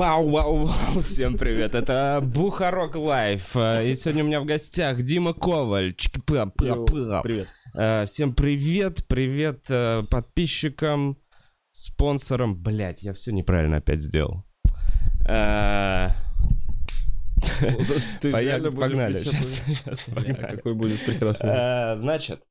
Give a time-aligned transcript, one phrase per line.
[0.00, 1.02] Бау, бау, бау.
[1.02, 3.54] Всем привет, это Бухарог Live.
[3.54, 5.92] Э, И сегодня у меня в гостях Дима Коваль.
[7.20, 7.48] Привет.
[7.76, 11.18] Э, Всем привет, привет э, подписчикам,
[11.72, 12.56] спонсорам.
[12.56, 14.46] Блять, я все неправильно опять сделал.
[18.22, 20.56] Э, реально будешь Погнали, сейчас, погнали.
[20.56, 21.50] Какой будет прекрасный.
[21.50, 22.42] Э, Значит,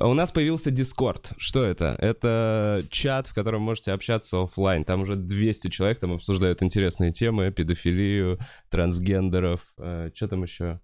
[0.00, 1.32] у нас появился Discord.
[1.36, 1.96] Что это?
[1.98, 4.84] Это чат, в котором можете общаться оффлайн.
[4.84, 8.38] Там уже 200 человек, там обсуждают интересные темы, педофилию,
[8.70, 10.78] трансгендеров, что там еще?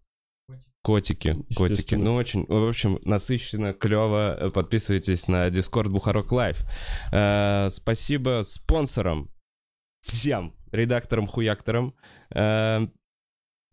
[0.83, 1.95] Котики, котики.
[1.95, 4.51] Ну, очень, в общем, насыщенно, клево.
[4.55, 6.63] Подписывайтесь на Discord Бухарог Live.
[7.13, 9.29] Э, Спасибо спонсорам,
[10.01, 11.95] всем редакторам-хуякторам.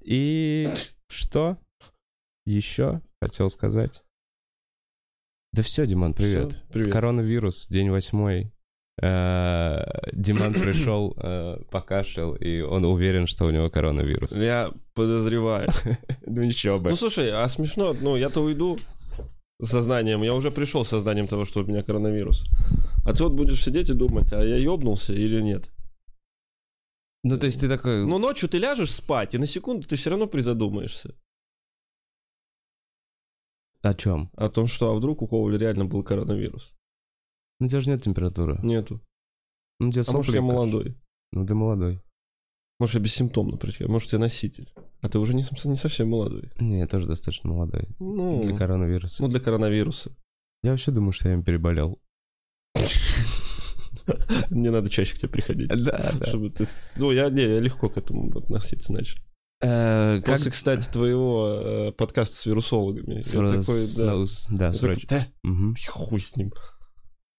[0.07, 0.65] И
[1.09, 1.57] что
[2.45, 4.03] еще хотел сказать?
[5.51, 6.53] Да все, Диман, привет.
[6.53, 6.93] Всё, привет.
[6.93, 8.53] Коронавирус, день восьмой.
[9.01, 14.31] Э, Диман пришел, э, покашлял, и он уверен, что у него коронавирус.
[14.31, 15.69] Я подозреваю.
[16.25, 16.91] Ну ничего бы.
[16.91, 18.79] Ну слушай, а смешно, ну я-то уйду
[19.61, 22.45] с сознанием, я уже пришел с сознанием того, что у меня коронавирус.
[23.05, 25.69] А ты вот будешь сидеть и думать, а я ёбнулся или нет?
[27.29, 28.05] Ну, то есть ты такой...
[28.05, 31.13] Ну ночью ты ляжешь спать, и на секунду ты все равно призадумаешься
[33.81, 34.29] о чем?
[34.35, 36.73] о том, что а вдруг у Коваля реально был коронавирус.
[37.59, 38.59] Ну, у тебя же нет температуры.
[38.63, 39.01] Нету.
[39.79, 40.95] Ну, у тебя А может я молодой?
[41.33, 42.01] Ну, ты молодой.
[42.79, 43.91] Может я бессимптомно протекаю?
[43.91, 44.71] Может я носитель?
[45.01, 46.51] А ты уже не, не совсем молодой.
[46.59, 47.89] Не, я тоже достаточно молодой.
[47.99, 49.21] Ну, Для коронавируса.
[49.21, 50.15] ну для коронавируса.
[50.63, 51.99] Я вообще думаю, что я им переболел.
[54.49, 55.69] Мне надо чаще к тебе приходить.
[55.69, 56.65] Да, Чтобы ты...
[56.97, 59.17] Ну, я, не, я легко к этому относиться начал.
[59.61, 60.35] Э, Как...
[60.35, 63.21] После, кстати, твоего э, подкаста с вирусологами.
[63.21, 65.73] С- я такой, да, с- Да, я такой, «Да, Мгм.
[65.89, 66.51] хуй с ним.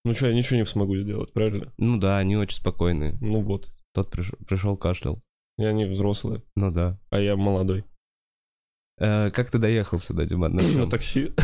[0.05, 1.73] Ну что, я ничего не смогу сделать, правильно?
[1.79, 3.17] Ну да, они очень спокойные.
[3.21, 3.71] Ну вот.
[3.95, 5.23] Тот пришел, пришел кашлял.
[5.57, 6.99] Я не взрослый, Ну да.
[7.11, 7.85] а я молодой.
[8.99, 10.55] Э, Как ты доехал сюда, Диман?
[10.55, 11.33] На такси.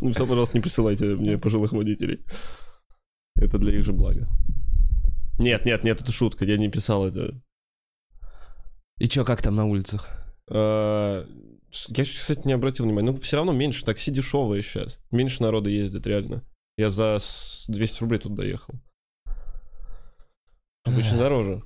[0.00, 2.24] Ну все, пожалуйста, не присылайте мне пожилых водителей.
[3.36, 4.28] Это для их же блага.
[5.38, 7.40] Нет, нет, нет, это шутка, я не писал это.
[8.98, 10.08] И чё, как там на улицах?
[10.48, 11.26] А,
[11.88, 13.10] Я, кстати, не обратил внимания.
[13.10, 13.84] Ну, все равно меньше.
[13.84, 15.00] Такси дешевое сейчас.
[15.10, 16.44] Меньше народа ездит, реально.
[16.76, 18.74] Я за с- 200 рублей тут доехал.
[20.84, 21.62] Обычно дороже.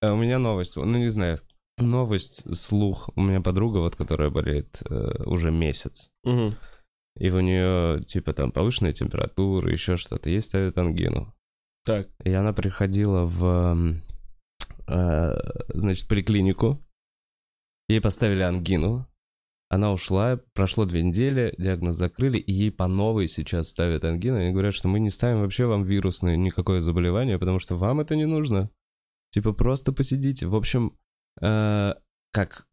[0.00, 1.38] Э, У меня новость, ну не знаю,
[1.78, 3.10] новость, слух.
[3.14, 6.10] У меня подруга, вот, которая болеет э, уже месяц.
[6.24, 6.56] Мгм.
[7.18, 10.30] И у нее, типа, там повышенная температура, еще что-то.
[10.30, 11.34] Ей ставят ангину.
[11.84, 12.08] Так.
[12.24, 14.00] И она приходила в,
[14.86, 15.32] э,
[15.74, 16.82] значит, поликлинику.
[17.88, 19.06] Ей поставили ангину.
[19.68, 24.36] Она ушла, прошло две недели, диагноз закрыли, и ей по новой сейчас ставят ангину.
[24.36, 28.14] Они говорят, что мы не ставим вообще вам вирусное никакое заболевание, потому что вам это
[28.14, 28.70] не нужно.
[29.30, 30.46] Типа просто посидите.
[30.46, 30.98] В общем,
[31.40, 31.94] э,
[32.32, 32.66] как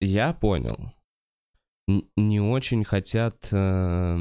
[0.00, 0.92] я понял,
[2.16, 4.16] не очень хотят, э,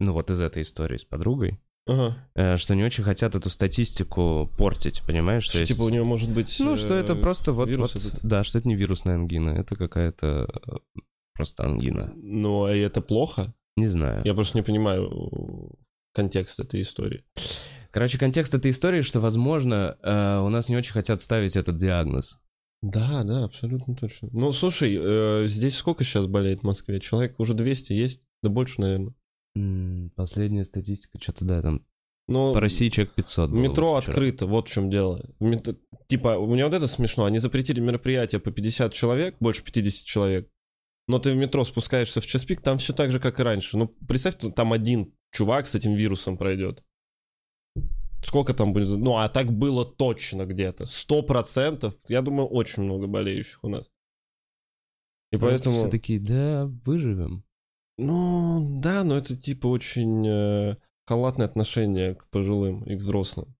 [0.00, 2.16] ну вот из этой истории с подругой, Ага.
[2.34, 5.44] э, что не очень хотят эту статистику портить, понимаешь?
[5.44, 6.54] Что, То есть- типа у него может быть...
[6.60, 8.20] ну, что это э, просто вот, вот- этот?
[8.22, 10.48] да, что это не вирусная ангина, это какая-то
[11.34, 12.12] просто ангина.
[12.16, 13.54] Ну, а это плохо?
[13.76, 14.22] Не знаю.
[14.24, 15.72] Я просто не понимаю
[16.12, 17.24] контекст этой истории.
[17.92, 19.96] Короче, контекст этой истории, что, возможно,
[20.44, 22.38] у нас не очень хотят ставить этот диагноз.
[22.82, 24.28] Да, да, абсолютно точно.
[24.32, 26.98] Ну, слушай, э, здесь сколько сейчас болеет в Москве?
[27.00, 28.26] Человек уже 200 есть?
[28.42, 29.14] Да больше, наверное.
[29.54, 31.84] М, Последняя статистика, что-то да, там
[32.26, 34.12] Но по России человек 500 было метро вот вчера.
[34.14, 35.28] открыто, вот в чем дело.
[35.40, 35.78] Мет-
[36.08, 37.24] Типа, у меня вот это смешно.
[37.26, 40.48] Они запретили мероприятие по 50 человек, больше 50 человек.
[41.06, 43.76] Но ты в метро спускаешься в час пик, там все так же, как и раньше.
[43.76, 46.82] Ну, представь, там один чувак с этим вирусом пройдет.
[48.22, 48.98] Сколько там будет?
[48.98, 50.86] Ну, а так было точно где-то.
[50.86, 51.94] Сто процентов.
[52.08, 53.90] Я думаю, очень много болеющих у нас.
[55.32, 55.76] И Просто поэтому...
[55.76, 57.44] все такие, да, выживем.
[57.98, 60.76] Ну, да, но это типа очень э,
[61.06, 63.54] халатное отношение к пожилым и к взрослым.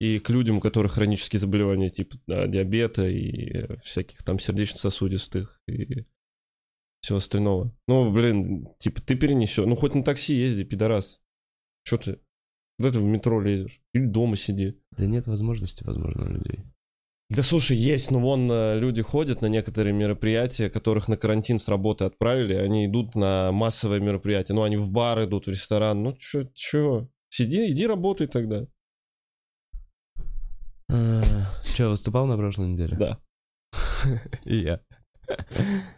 [0.00, 5.60] И к людям, у которых хронические заболевания типа да, диабета и э, всяких там сердечно-сосудистых
[5.66, 6.06] и
[7.00, 7.74] всего остального.
[7.88, 9.66] Ну, блин, типа ты перенесешь.
[9.66, 11.20] Ну, хоть на такси езди, пидорас.
[11.84, 12.20] Че ты?
[12.80, 13.82] Куда ты в метро лезешь?
[13.92, 14.80] Или дома сиди.
[14.92, 16.60] Да нет возможности, возможно, у людей.
[17.28, 21.68] Да слушай, есть, но вон э, люди ходят на некоторые мероприятия, которых на карантин с
[21.68, 24.56] работы отправили, они идут на массовое мероприятие.
[24.56, 26.02] Ну, они в бар идут, в ресторан.
[26.02, 27.10] Ну, чё, чё?
[27.28, 28.66] Сиди, иди работай тогда.
[30.88, 32.96] Че, выступал на прошлой неделе?
[32.96, 33.18] Да.
[34.46, 34.80] И я.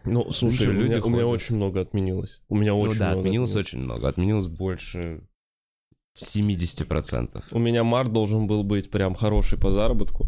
[0.04, 2.42] Ну, слушай, чё, у, меня, очень много отменилось.
[2.48, 3.66] У меня очень ну да, много отменилось отменилось.
[3.66, 4.08] очень много.
[4.08, 5.22] Отменилось больше
[6.18, 7.44] 70%.
[7.52, 10.26] У меня март должен был быть прям хороший по заработку.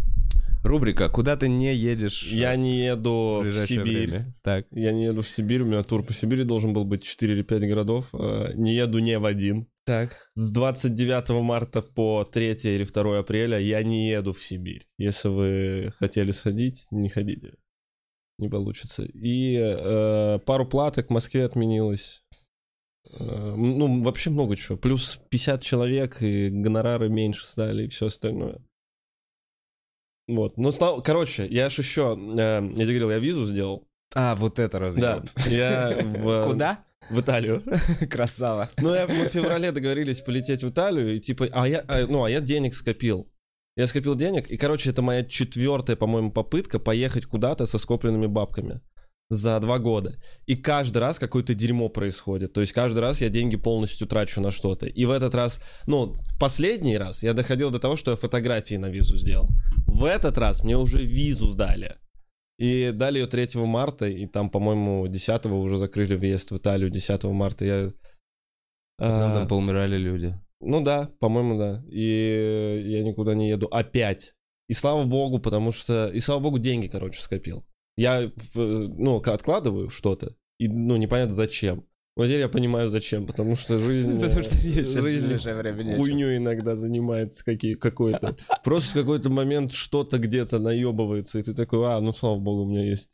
[0.65, 4.09] Рубрика «Куда ты не едешь?» Я не еду в в Сибирь.
[4.09, 4.35] время.
[4.43, 4.67] Так.
[4.71, 7.43] Я не еду в Сибирь, у меня тур по Сибири должен был быть 4 или
[7.43, 8.09] 5 городов.
[8.15, 9.67] а Не еду не в один.
[9.85, 10.31] Так.
[10.35, 14.87] С 29 марта по 3 или 2 апреля я не еду в Сибирь.
[14.97, 17.57] Если вы хотели сходить, не ходите.
[18.39, 19.05] Не получится.
[19.05, 22.24] И э, пару платок в Москве отменилось.
[23.21, 24.77] Э, ну, вообще много чего.
[24.77, 28.61] Плюс 50 человек, и гонорары меньше стали, и все остальное.
[30.27, 30.57] Вот.
[30.57, 31.03] Ну, стал...
[31.03, 32.19] короче, я же еще...
[32.19, 33.87] э, я тебе говорил, я визу сделал.
[34.15, 35.03] А, вот это разъем.
[35.03, 35.23] Да.
[35.47, 36.85] Я в, Куда?
[37.11, 37.63] в Италию.
[38.11, 38.71] Красава.
[38.79, 42.25] Ну, я, мы в феврале договорились полететь в Италию, и типа, а я, а, ну,
[42.25, 43.31] а я денег скопил.
[43.77, 48.81] Я скопил денег, и, короче, это моя четвертая, по-моему, попытка поехать куда-то со скопленными бабками
[49.35, 50.15] за два года.
[50.47, 52.53] И каждый раз какое-то дерьмо происходит.
[52.53, 54.87] То есть каждый раз я деньги полностью трачу на что-то.
[54.87, 58.87] И в этот раз, ну, последний раз я доходил до того, что я фотографии на
[58.87, 59.49] визу сделал.
[59.87, 61.97] В этот раз мне уже визу сдали.
[62.59, 66.91] И дали ее 3 марта, и там, по-моему, 10 уже закрыли въезд в Италию.
[66.91, 67.93] 10 марта я...
[68.97, 70.39] Там, а, там поумирали люди.
[70.61, 71.85] ну да, по-моему, да.
[71.89, 74.35] И я никуда не еду опять.
[74.69, 76.09] И слава богу, потому что...
[76.09, 77.65] И слава богу, деньги, короче, скопил.
[77.97, 81.87] Я, э, ну, откладываю что-то, и, ну, непонятно зачем.
[82.17, 84.19] Но теперь я понимаю, зачем, потому что жизнь...
[84.21, 84.57] Потому что
[85.03, 88.37] жизнь хуйню иногда занимается какие, какой-то.
[88.65, 92.71] Просто в какой-то момент что-то где-то наебывается, и ты такой, а, ну, слава богу, у
[92.71, 93.11] меня есть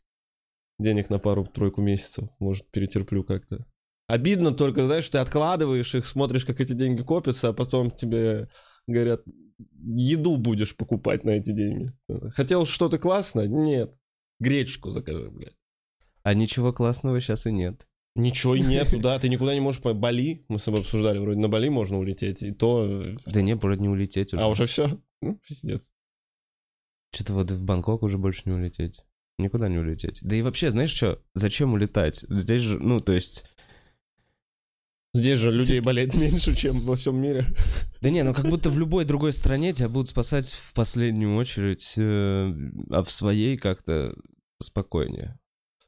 [0.77, 3.65] денег на пару-тройку месяцев, может, перетерплю как-то.
[4.07, 8.49] Обидно только, знаешь, ты откладываешь их, смотришь, как эти деньги копятся, а потом тебе
[8.87, 9.21] говорят,
[9.79, 11.93] еду будешь покупать на эти деньги.
[12.35, 13.47] Хотел что-то классное?
[13.47, 13.95] Нет.
[14.41, 15.55] Гречку закажи, блядь.
[16.23, 17.87] А ничего классного сейчас и нет.
[18.15, 21.39] Ничего и нету, да, ты никуда не можешь по Бали, мы с тобой обсуждали, вроде
[21.39, 23.01] на Бали можно улететь, и то...
[23.01, 24.43] э, Да не, вроде не улететь уже.
[24.43, 24.99] А уже все?
[25.21, 25.89] Ну, пиздец.
[27.13, 29.05] Что-то вот в Бангкок уже больше не улететь.
[29.37, 30.19] Никуда не улететь.
[30.23, 32.25] Да и вообще, знаешь что, зачем улетать?
[32.27, 33.45] Здесь же, ну, то есть...
[35.13, 37.45] Здесь же людей болеет меньше, чем во всем мире.
[37.99, 41.93] Да не, ну как будто в любой другой стране тебя будут спасать в последнюю очередь,
[41.97, 42.53] э,
[42.89, 44.15] а в своей как-то
[44.61, 45.37] спокойнее.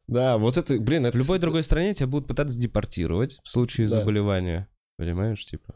[0.07, 1.17] Да, вот это, блин, это...
[1.17, 3.99] В любой другой стране тебя будут пытаться депортировать в случае Да.
[3.99, 4.67] заболевания.
[4.97, 5.75] Понимаешь, типа?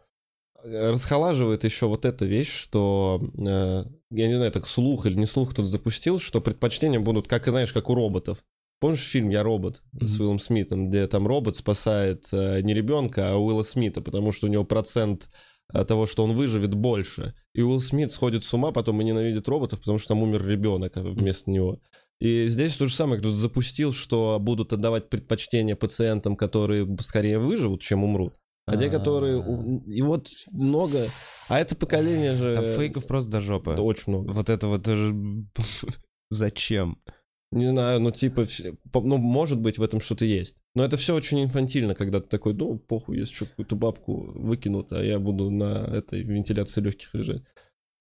[0.63, 5.51] расхолаживает еще вот эта вещь, что, э, я не знаю, так слух или не слух
[5.51, 8.43] кто-то запустил, что предпочтения будут, как, знаешь, как у роботов.
[8.79, 10.19] Помнишь фильм «Я робот» с.
[10.19, 14.49] Уиллом Смитом, где там робот спасает э, не ребенка, а Уилла Смита, потому что у
[14.49, 15.29] него процент
[15.73, 17.33] э, того, что он выживет, больше.
[17.55, 20.95] И Уилл Смит сходит с ума потом и ненавидит роботов, потому что там умер ребенок
[20.95, 21.79] а вместо него.
[22.19, 27.81] И здесь то же самое, кто-то запустил, что будут отдавать предпочтение пациентам, которые скорее выживут,
[27.81, 28.33] чем умрут.
[28.67, 29.37] А те, которые...
[29.37, 31.05] у- И вот много...
[31.47, 32.53] А это поколение же...
[32.53, 33.71] Там фейков просто до жопы.
[33.71, 34.31] Очень много.
[34.33, 34.85] Вот это вот.
[36.29, 36.99] Зачем?
[37.51, 38.45] Не знаю, ну типа,
[38.93, 40.57] ну может быть в этом что-то есть.
[40.75, 44.91] Но это все очень инфантильно, когда ты такой, ну похуй, если что, какую-то бабку выкинут,
[44.91, 47.43] а я буду на этой вентиляции легких лежать.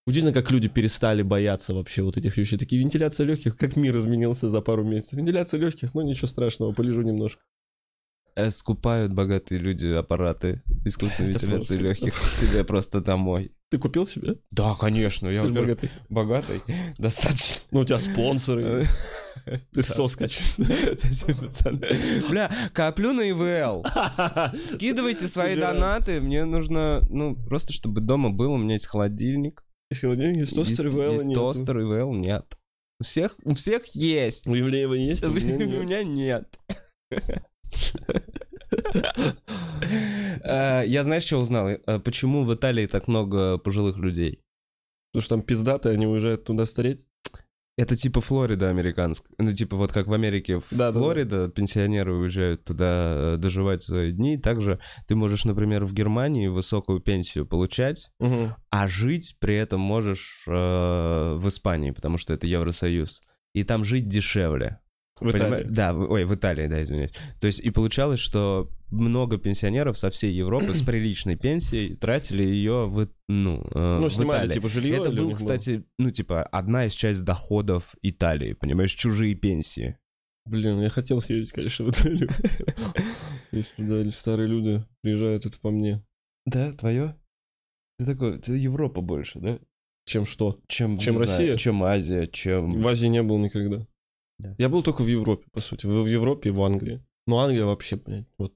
[0.06, 2.58] Удивительно, как люди перестали бояться вообще вот этих вещей.
[2.58, 5.14] Такие вентиляция легких, как мир изменился за пару месяцев.
[5.14, 7.42] Вентиляция легких, ну ничего страшного, полежу немножко.
[8.36, 13.52] Э, Скупают богатые люди аппараты искусственной Это вентиляции просто- легких себе просто домой.
[13.68, 14.36] Ты купил себе?
[14.52, 15.28] Да, конечно.
[15.28, 15.90] Я Ты богатый.
[16.08, 16.62] богатый.
[16.98, 17.62] Достаточно.
[17.72, 18.86] Ну у тебя спонсоры.
[19.72, 20.16] Ты сос.
[22.28, 23.84] Бля, коплю на ИВЛ.
[24.66, 26.20] Скидывайте свои донаты.
[26.20, 28.52] Мне нужно, ну, просто чтобы дома был.
[28.52, 29.64] У меня есть холодильник.
[29.90, 31.40] Из холодильника есть тостер, есть, ИВЛ есть нету.
[31.40, 32.44] тостер, ИВЛ нет.
[33.00, 34.46] У всех, у всех есть.
[34.46, 36.58] У Евлеева есть, а у меня нет.
[40.42, 41.68] Э, Я знаешь, что узнал?
[41.68, 44.40] Э, Почему в Италии так много пожилых людей?
[45.12, 47.04] Потому что там пиздатые, они уезжают туда стареть.
[47.78, 49.30] Это типа Флорида американская.
[49.38, 50.98] Ну, типа вот как в Америке, в Да, да, да.
[51.00, 54.38] Флорида, пенсионеры уезжают туда э, доживать свои дни.
[54.38, 58.10] Также ты можешь, например, в Германии высокую пенсию получать,
[58.70, 63.20] а жить при этом можешь э, в Испании, потому что это Евросоюз.
[63.54, 64.80] И там жить дешевле.
[65.20, 65.30] В?
[65.30, 65.64] Италии.
[65.68, 67.12] Да, ой, в Италии, да, извиняюсь.
[67.40, 72.86] То есть и получалось, что много пенсионеров со всей Европы с приличной пенсией тратили ее
[72.88, 74.52] в, ну, э, Ну, в снимали, Италии.
[74.54, 74.96] типа, жилье.
[74.98, 79.96] Это был, кстати, ну, типа, одна из часть доходов Италии, понимаешь, чужие пенсии.
[80.44, 82.28] Блин, я хотел съездить, конечно, в Италию.
[83.52, 86.04] Если туда старые люди приезжают, это по мне.
[86.44, 87.16] Да, твое?
[87.98, 89.58] Ты такой, тебе Европа больше, да?
[90.06, 90.60] Чем что?
[90.68, 91.56] Чем, Чем не знаю, Россия?
[91.56, 92.80] чем Азия, чем...
[92.80, 93.86] В Азии не был никогда.
[94.38, 94.54] Да.
[94.58, 95.86] Я был только в Европе, по сути.
[95.86, 97.02] В Европе и в Англии.
[97.26, 98.54] Но Англия вообще, блядь, вот.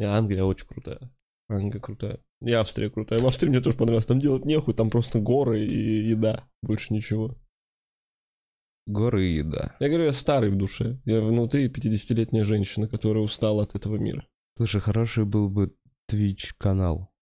[0.00, 1.10] Англия очень крутая.
[1.48, 2.20] Англия крутая.
[2.42, 3.18] И Австрия крутая.
[3.18, 4.06] В Австрии мне тоже понравилось.
[4.06, 6.48] Там делать нехуй, там просто горы и еда.
[6.62, 7.36] Больше ничего.
[8.86, 9.76] Горы и еда.
[9.78, 10.98] Я говорю, я старый в душе.
[11.04, 14.26] Я внутри 50-летняя женщина, которая устала от этого мира.
[14.56, 15.74] Слушай, хороший был бы
[16.10, 17.12] Twitch канал.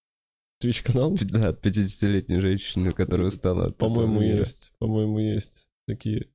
[0.62, 1.16] Twitch канал?
[1.20, 4.38] Да, от 50-летней женщины, которая устала от По-моему, этого мира.
[4.38, 4.72] есть.
[4.78, 6.28] По-моему, есть такие.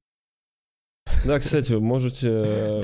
[1.26, 2.84] Да, кстати, вы можете э,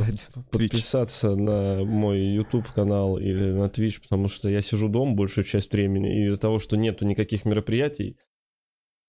[0.51, 5.71] подписаться на мой YouTube канал или на Twitch, потому что я сижу дома большую часть
[5.73, 8.17] времени, и из-за того, что нету никаких мероприятий,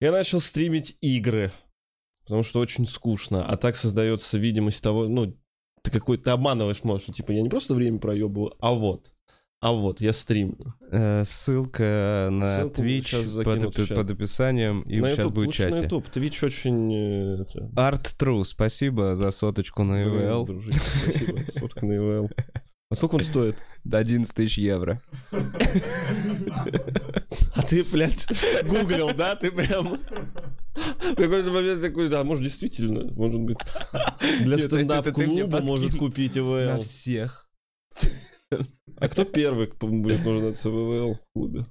[0.01, 1.53] я начал стримить игры,
[2.25, 5.37] потому что очень скучно, а так создается видимость того, ну,
[5.83, 9.13] ты какой-то обманываешь, может, что типа я не просто время проебываю, а вот,
[9.61, 10.75] а вот, я стримлю.
[10.91, 15.71] Э, Ссылка на Ссылку Twitch под, под описанием и на сейчас YouTube, будет лучше на
[15.71, 15.83] чате.
[15.83, 16.95] YouTube, Twitch очень...
[16.95, 20.47] э, это, Art True, спасибо за соточку на EVL.
[20.47, 22.31] дружище, спасибо, сотка на EVL.
[22.89, 23.57] А сколько он стоит?
[23.85, 25.01] До 11 тысяч евро.
[27.55, 28.27] А ты, блядь,
[28.65, 29.37] гуглил, да?
[29.37, 29.99] Ты прям...
[30.75, 33.59] В какой-то момент такой, да, может, действительно, может быть,
[34.41, 36.41] для стендап-клуба может купить На
[36.77, 36.83] ИВЛ.
[36.83, 37.49] всех.
[39.01, 41.63] А кто первый будет нуждаться в ИВЛ в клубе?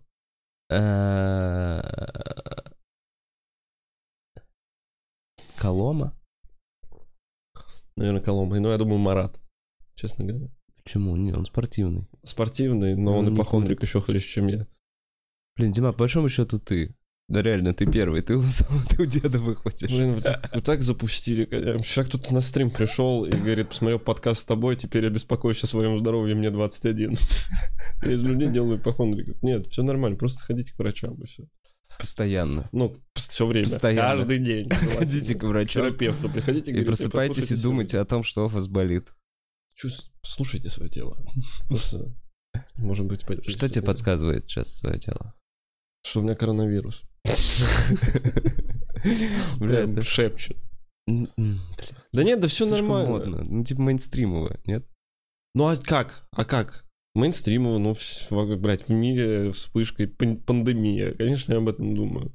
[5.57, 6.15] Колома?
[7.95, 8.59] Наверное, Коломбо.
[8.59, 9.39] Ну, я думаю, Марат,
[9.95, 10.49] честно говоря.
[10.75, 11.17] Почему?
[11.17, 12.07] Не, он спортивный.
[12.23, 14.67] Спортивный, но он Ну, и похондрик еще хлеще, чем я.
[15.57, 16.95] Блин, Дима, по большому счету ты.
[17.29, 18.41] Да реально, ты первый, ты у,
[18.89, 19.89] ты у деда выхватишь.
[19.89, 21.45] Блин, вы так, вы так запустили.
[21.83, 25.67] Сейчас кто-то на стрим пришел и говорит, посмотрел подкаст с тобой, теперь я беспокоюсь о
[25.67, 27.15] своем здоровье, мне 21.
[28.03, 29.41] Я из людей делаю ипохондриков.
[29.43, 31.43] Нет, все нормально, просто ходите к врачам и все.
[31.99, 32.67] Постоянно.
[32.71, 33.67] Ну, все время.
[33.67, 34.17] Постоянно.
[34.17, 34.69] Каждый день.
[34.97, 36.71] Ходите к врачу терапевту приходите.
[36.71, 39.13] и просыпайтесь и думайте о том, что у вас болит.
[40.23, 41.23] Слушайте свое тело.
[41.67, 42.15] Просто,
[42.75, 43.21] может быть.
[43.47, 45.35] Что тебе подсказывает сейчас свое тело?
[46.03, 47.08] Что у меня коронавирус.
[49.59, 49.85] Бля,
[51.07, 51.59] м, м,
[52.13, 53.43] Да нет, да все нормально.
[53.47, 54.85] Ну, типа мейнстримовое, нет?
[55.55, 56.27] Ну а как?
[56.31, 56.85] А как?
[57.15, 61.13] Мейнстримово, ну, в- блядь, в мире вспышкой пан- пандемия.
[61.15, 62.31] Конечно, я об этом думаю.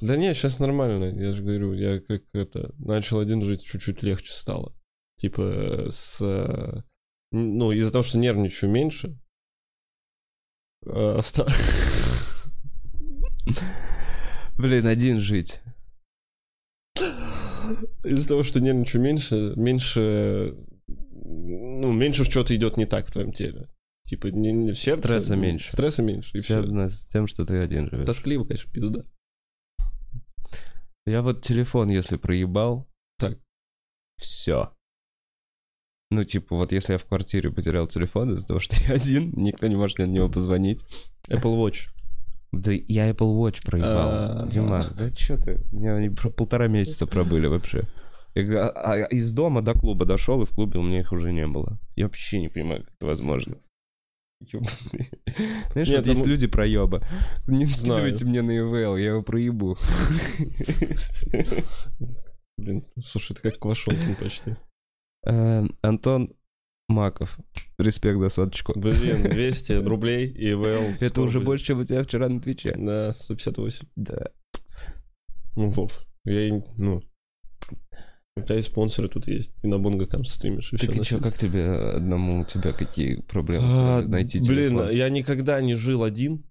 [0.00, 4.32] Да нет, сейчас нормально, я же говорю, я как это, начал один жить, чуть-чуть легче
[4.32, 4.74] стало.
[5.16, 6.84] Типа с...
[7.30, 9.16] Ну, из-за того, что нервничаю меньше,
[10.84, 11.46] э, оста-
[14.62, 15.60] Блин, один жить.
[18.04, 20.54] из-за того, что нервничаю меньше, меньше...
[20.86, 23.68] Ну, меньше что-то идет не так в твоем теле.
[24.04, 25.02] Типа, не, не- в сердце...
[25.02, 25.68] Стресса меньше.
[25.70, 26.40] Стресса меньше, и.
[26.40, 28.06] Связано с тем, что ты один живешь.
[28.06, 29.04] Тоскливо, конечно, пизда.
[31.06, 32.88] Я вот телефон, если проебал,
[33.18, 33.38] Так.
[34.18, 34.72] все.
[36.12, 39.66] Ну, типа, вот если я в квартире потерял телефон из-за того, что я один, никто
[39.66, 40.84] не может мне на него позвонить.
[41.28, 41.88] Apple Watch.
[42.52, 44.08] Да я Apple Watch проебал.
[44.10, 44.46] А.
[44.50, 45.60] Дима, да что ты?
[45.72, 47.84] У меня они полтора месяца пробыли вообще.
[48.36, 51.46] А- а из дома до клуба дошел, и в клубе у меня их уже не
[51.46, 51.78] было.
[51.96, 53.56] Я вообще не понимаю, как это возможно.
[54.40, 55.10] Ёбаный.
[55.72, 57.02] Знаешь, Нет, вот есть люди проеба.
[57.46, 59.76] Не скидывайте мне на EVL, я его проебу.
[62.58, 64.56] Блин, слушай, это как Квашонкин почти.
[65.26, 66.34] Э, Антон
[66.92, 67.38] Маков.
[67.78, 68.72] Респект за соточку.
[68.78, 70.96] Блин, 200 рублей и ИВЛ.
[71.00, 71.46] Это уже будет.
[71.46, 72.74] больше, чем у тебя вчера на Твиче.
[72.78, 73.86] Да, 158.
[73.96, 74.26] Да.
[75.56, 77.02] Ну, Вов, я, и- ну,
[78.36, 79.52] у тебя и спонсоры тут есть.
[79.62, 80.72] И на Бонгакам стримишь.
[80.72, 84.90] И Так и что, как тебе одному, у тебя какие проблемы А, найти Блин, телефон?
[84.90, 86.44] я никогда не жил один.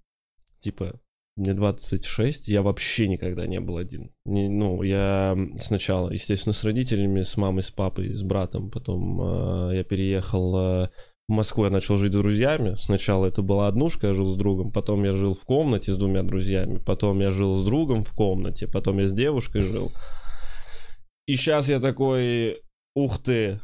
[0.60, 1.00] Типа,
[1.38, 4.12] мне 26, я вообще никогда не был один.
[4.26, 8.70] Не, ну, я сначала, естественно, с родителями, с мамой, с папой, с братом.
[8.70, 9.22] Потом
[9.70, 10.90] э, я переехал э,
[11.30, 12.76] в Москву, я начал жить с друзьями.
[12.76, 14.72] Сначала это была однушка, я жил с другом.
[14.72, 16.80] Потом я жил в комнате с двумя друзьями.
[16.86, 18.68] Потом я жил с другом в комнате.
[18.68, 19.92] Потом я с девушкой жил.
[21.28, 22.62] И сейчас я такой,
[22.94, 23.62] ух ты,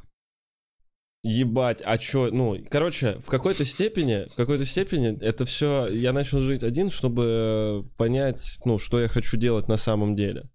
[1.27, 6.39] ебать, а чё, ну, короче, в какой-то степени, в какой-то степени это все, я начал
[6.39, 10.49] жить один, чтобы понять, ну, что я хочу делать на самом деле.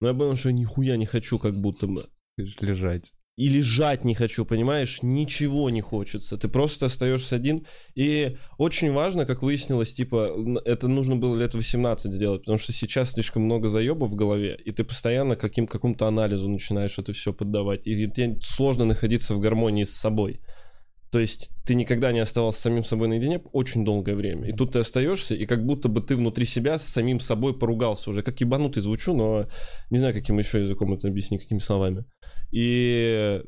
[0.00, 2.04] Но я понял, что нихуя не хочу, как будто бы.
[2.36, 3.12] Лежать.
[3.36, 4.98] И лежать не хочу, понимаешь?
[5.00, 6.36] Ничего не хочется.
[6.36, 7.64] Ты просто остаешься один.
[7.94, 10.36] И очень важно, как выяснилось, типа,
[10.66, 14.70] это нужно было лет 18 сделать, потому что сейчас слишком много заебов в голове, и
[14.70, 17.86] ты постоянно каким, какому-то анализу начинаешь это все поддавать.
[17.86, 20.40] И тебе сложно находиться в гармонии с собой.
[21.10, 24.48] То есть ты никогда не оставался с самим собой наедине очень долгое время.
[24.48, 28.10] И тут ты остаешься, и как будто бы ты внутри себя с самим собой поругался
[28.10, 28.22] уже.
[28.22, 29.46] Как ебанутый звучу, но
[29.90, 32.04] не знаю, каким еще языком это объяснить, какими словами.
[32.52, 33.42] И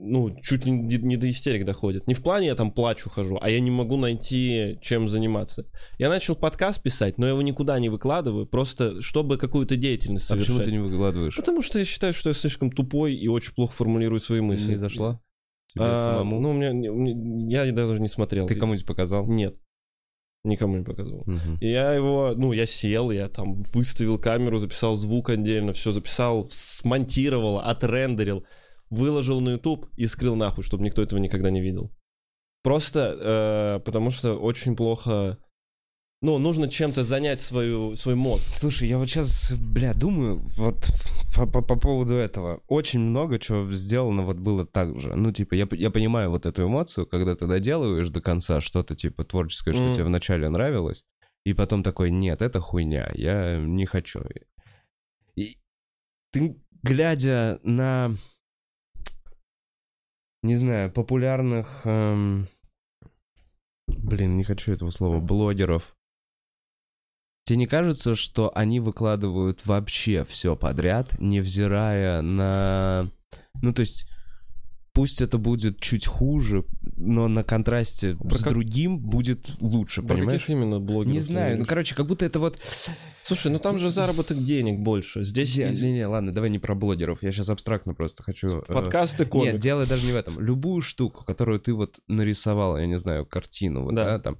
[0.00, 2.06] ну, чуть ли не до истерик доходит.
[2.06, 5.66] Не в плане я там плачу хожу, а я не могу найти, чем заниматься.
[5.98, 10.28] Я начал подкаст писать, но я его никуда не выкладываю, просто чтобы какую-то деятельность А
[10.34, 10.54] совершать.
[10.56, 11.34] почему ты не выкладываешь?
[11.34, 14.70] Потому что я считаю, что я слишком тупой и очень плохо формулирую свои мысли.
[14.70, 15.20] Не зашло?
[15.66, 16.40] Тебе А, самому?
[16.40, 18.46] Ну, у меня, у меня- я даже не смотрел.
[18.46, 19.26] Ты кому-нибудь показал?
[19.26, 19.56] Нет.
[20.44, 21.24] Никому не показывал.
[21.26, 21.58] Мгм.
[21.60, 26.48] И я его, ну, я сел, я там выставил камеру, записал звук отдельно, все записал,
[26.50, 28.44] смонтировал, отрендерил,
[28.88, 31.92] выложил на YouTube и скрыл нахуй, чтобы никто этого никогда не видел.
[32.62, 35.38] Просто э, потому что очень плохо...
[36.20, 38.52] Ну, нужно чем-то занять свою, свой мозг.
[38.52, 40.88] Слушай, я вот сейчас, бля, думаю, вот
[41.36, 42.60] по, по- по поводу этого.
[42.66, 45.14] Очень много чего сделано вот было так же.
[45.14, 49.22] Ну, типа, я, я понимаю вот эту эмоцию, когда ты доделываешь до конца что-то, типа,
[49.22, 49.92] творческое, что Мгм.
[49.92, 51.04] тебе вначале нравилось,
[51.44, 54.20] и потом такой, нет, это хуйня, я не хочу.
[55.36, 55.56] И
[56.32, 58.10] ты, глядя на,
[60.42, 62.48] не знаю, популярных, эм,
[63.86, 65.94] блин, не хочу этого слова, блогеров,
[67.48, 73.10] Тебе не кажется, что они выкладывают вообще все подряд, невзирая на...
[73.62, 74.06] Ну, то есть,
[74.92, 76.64] пусть это будет чуть хуже,
[76.96, 80.42] но на контрасте Про с как- другим будет лучше, Про понимаешь?
[80.42, 81.14] каких именно блогеров?
[81.14, 82.58] Не знаю, ну, короче, как будто это вот...
[83.24, 85.22] Слушай, ну там же заработок денег больше.
[85.24, 88.58] Здесь Не, из- не, не, ладно, давай не про блогеров, я сейчас абстрактно просто хочу...
[88.58, 89.54] э, подкасты комик.
[89.54, 90.38] Нет, дело даже не в этом.
[90.38, 94.04] Любую штуку, которую ты вот нарисовал, я не знаю, картину, вот, Да.
[94.04, 94.38] да, там,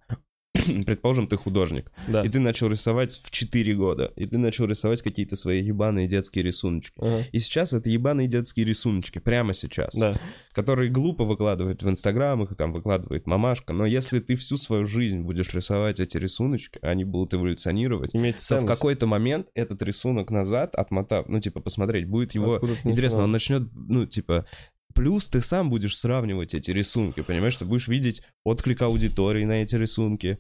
[0.87, 2.23] предположим, ты художник, Да.
[2.23, 6.45] и ты начал рисовать в 4 года, и ты начал рисовать какие-то свои ебаные детские
[6.45, 6.93] рисуночки.
[6.99, 7.23] Ага.
[7.33, 10.15] И сейчас это ебаные детские рисуночки, прямо сейчас, Да.
[10.53, 15.21] которые глупо выкладывать в Инстаграм, их там выкладывает мамашка, но если ты всю свою жизнь
[15.21, 20.75] будешь рисовать эти рисуночки, они будут эволюционировать, Иметь то в какой-то момент этот рисунок назад,
[20.75, 22.59] отмотав, ну, типа, посмотреть, будет его...
[22.85, 23.25] Интересно, начинал?
[23.25, 24.47] он начнет, ну, типа...
[24.95, 27.57] Плюс ты сам будешь сравнивать эти рисунки, понимаешь?
[27.57, 30.39] Ты будешь видеть отклик аудитории на эти рисунки.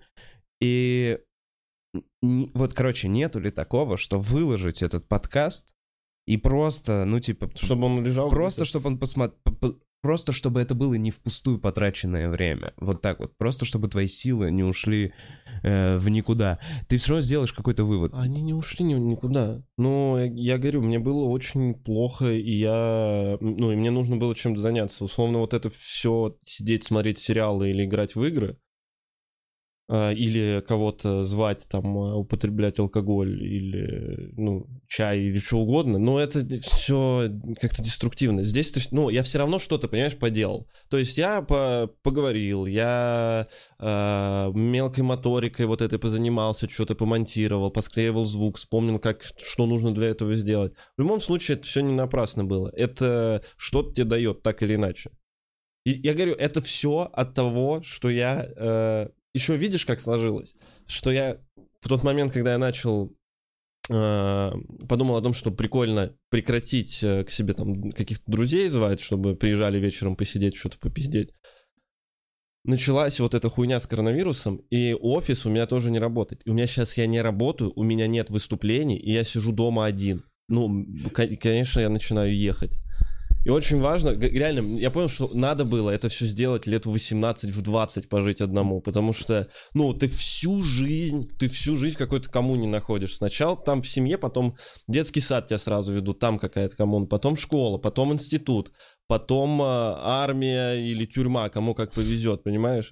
[0.60, 1.18] И
[2.22, 5.74] вот, короче, нету ли такого, что выложить этот подкаст
[6.26, 8.28] и просто, ну, типа, Чтобы он лежал...
[8.28, 9.80] просто, чтобы он посмотрел...
[10.00, 12.72] Просто чтобы это было не впустую потраченное время.
[12.76, 13.36] Вот так вот.
[13.36, 15.12] Просто чтобы твои силы не ушли
[15.62, 16.60] э, в никуда.
[16.88, 18.12] Ты все равно сделаешь какой-то вывод.
[18.14, 19.62] Они не ушли ни- никуда.
[19.76, 23.38] Но я, говорю, мне было очень плохо, и я...
[23.40, 25.04] Ну, и мне нужно было чем-то заняться.
[25.04, 28.56] Условно, вот это все сидеть, смотреть сериалы или играть в игры,
[29.90, 36.46] или кого-то звать, там, а, употреблять алкоголь, или, ну, чай, или что угодно, но это
[36.58, 38.42] все как-то деструктивно.
[38.42, 40.68] Здесь, ты, ну, я все равно что-то, понимаешь, поделал.
[40.90, 43.48] То есть я по- поговорил, я
[43.78, 50.08] э, мелкой моторикой вот этой позанимался, что-то помонтировал, посклеивал звук, вспомнил, как, что нужно для
[50.08, 50.74] этого сделать.
[50.98, 52.70] В любом случае, это все не напрасно было.
[52.76, 55.10] Это что-то тебе дает, так или иначе.
[55.84, 59.10] И я говорю, это все от того, что я...
[59.34, 60.54] еще видишь, как сложилось?
[60.86, 61.38] Что я
[61.80, 63.16] в тот момент, когда я начал
[63.90, 64.52] э,
[64.88, 69.78] подумал о том, что прикольно прекратить э, к себе там каких-то друзей звать, чтобы приезжали
[69.78, 71.32] вечером посидеть, что-то попиздеть.
[72.64, 76.42] Началась вот эта хуйня с коронавирусом, и офис у меня тоже не работает.
[76.44, 79.86] И у меня сейчас я не работаю, у меня нет выступлений, и я сижу дома
[79.86, 80.24] один.
[80.48, 82.78] Ну, ко- конечно, я начинаю ехать.
[83.44, 87.50] И очень важно, реально, я понял, что надо было это все сделать лет в 18,
[87.50, 92.66] в 20 пожить одному, потому что, ну, ты всю жизнь, ты всю жизнь какой-то коммуне
[92.66, 93.16] находишь.
[93.16, 97.78] Сначала там в семье, потом детский сад тебя сразу ведут, там какая-то коммуна, потом школа,
[97.78, 98.72] потом институт,
[99.06, 102.90] потом э, армия или тюрьма, кому как повезет, понимаешь?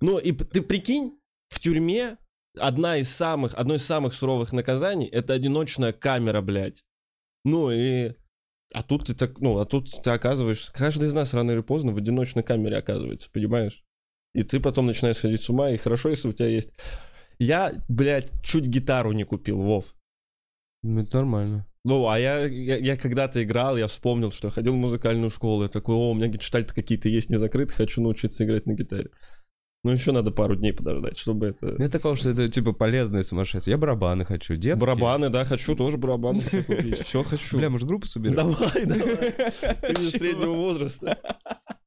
[0.00, 2.16] Ну, и ты прикинь, в тюрьме
[2.58, 6.82] одна из самых, одно из самых суровых наказаний— это одиночная камера, блядь.
[7.44, 8.12] Ну и...
[8.74, 10.72] А тут ты так, ну, а тут ты оказываешься...
[10.72, 13.84] Каждый из нас рано или поздно в одиночной камере оказывается, понимаешь?
[14.34, 16.70] И ты потом начинаешь сходить с ума, и хорошо, если у тебя есть...
[17.38, 19.94] Я, блядь, чуть гитару не купил, Вов.
[20.82, 21.66] Ну, это нормально.
[21.84, 25.64] Ну, а я, я, я когда-то играл, я вспомнил, что я ходил в музыкальную школу,
[25.64, 29.10] я такой, о, у меня гештальты какие-то есть не закрыты, хочу научиться играть на гитаре.
[29.84, 31.74] Ну, еще надо пару дней подождать, чтобы это...
[31.76, 33.72] Нет такого, что это типа полезное сумасшествие.
[33.72, 34.80] Я барабаны хочу, детские.
[34.80, 37.56] Барабаны, да, хочу тоже барабаны все купить, все хочу.
[37.56, 38.36] Бля, может группу соберем?
[38.36, 39.32] Давай, давай.
[39.94, 41.18] Ты же среднего возраста.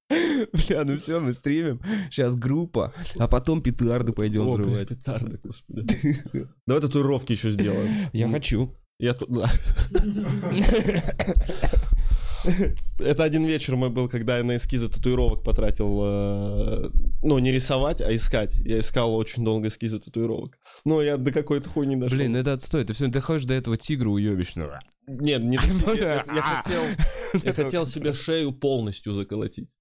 [0.09, 1.79] Бля, ну все, мы стримим.
[2.11, 4.89] Сейчас группа, а потом петарды пойдем О, бля, взрывать.
[4.89, 6.21] петарды, господи.
[6.67, 8.09] Давай татуировки еще сделаем.
[8.11, 8.75] Я хочу.
[8.99, 9.31] Я тут...
[9.31, 9.49] да.
[12.99, 16.89] Это один вечер мой был, когда я на эскизы татуировок потратил, э,
[17.23, 18.55] ну, не рисовать, а искать.
[18.65, 20.57] Я искал очень долго эскизы татуировок.
[20.85, 22.17] Но я до какой-то хуйни дошел.
[22.17, 22.83] Блин, ну это отстой.
[22.85, 24.79] Ты все доходишь до этого тигра уебищного.
[25.07, 25.57] Нет, не
[25.97, 26.83] я, я хотел,
[27.43, 29.75] я хотел себе шею полностью заколотить.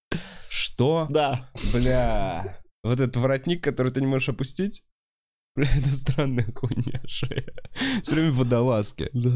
[0.48, 1.06] Что?
[1.10, 1.50] Да.
[1.72, 2.60] Бля.
[2.82, 4.84] Вот этот воротник, который ты не можешь опустить?
[5.56, 7.52] Бля, это странная хуйня шея.
[8.02, 9.08] Все время в водолазке.
[9.12, 9.30] Да.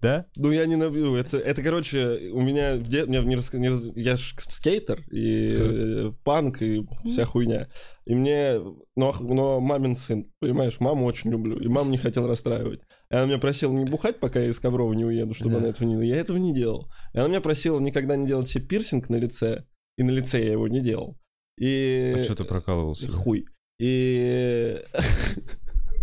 [0.00, 0.26] Да.
[0.36, 1.14] Ну, я не набью.
[1.16, 2.76] Это, это короче, у меня...
[2.76, 7.24] в де- мне не раска- не рас- я ж скейтер, и э, панк, и вся
[7.24, 7.68] хуйня.
[8.06, 8.60] И мне...
[8.96, 12.82] Но, но мамин сын, понимаешь, маму очень люблю, и маму не хотел расстраивать.
[13.10, 15.58] И она меня просила не бухать, пока я из Коврова не уеду, чтобы Да.
[15.58, 16.06] она этого не...
[16.06, 16.88] Я этого не делал.
[17.12, 19.64] И она меня просила никогда не делать себе пирсинг на лице,
[19.96, 21.18] и на лице я его не делал.
[21.58, 22.14] И...
[22.18, 23.08] А что ты прокалывался?
[23.08, 23.46] Хуй.
[23.80, 24.78] И...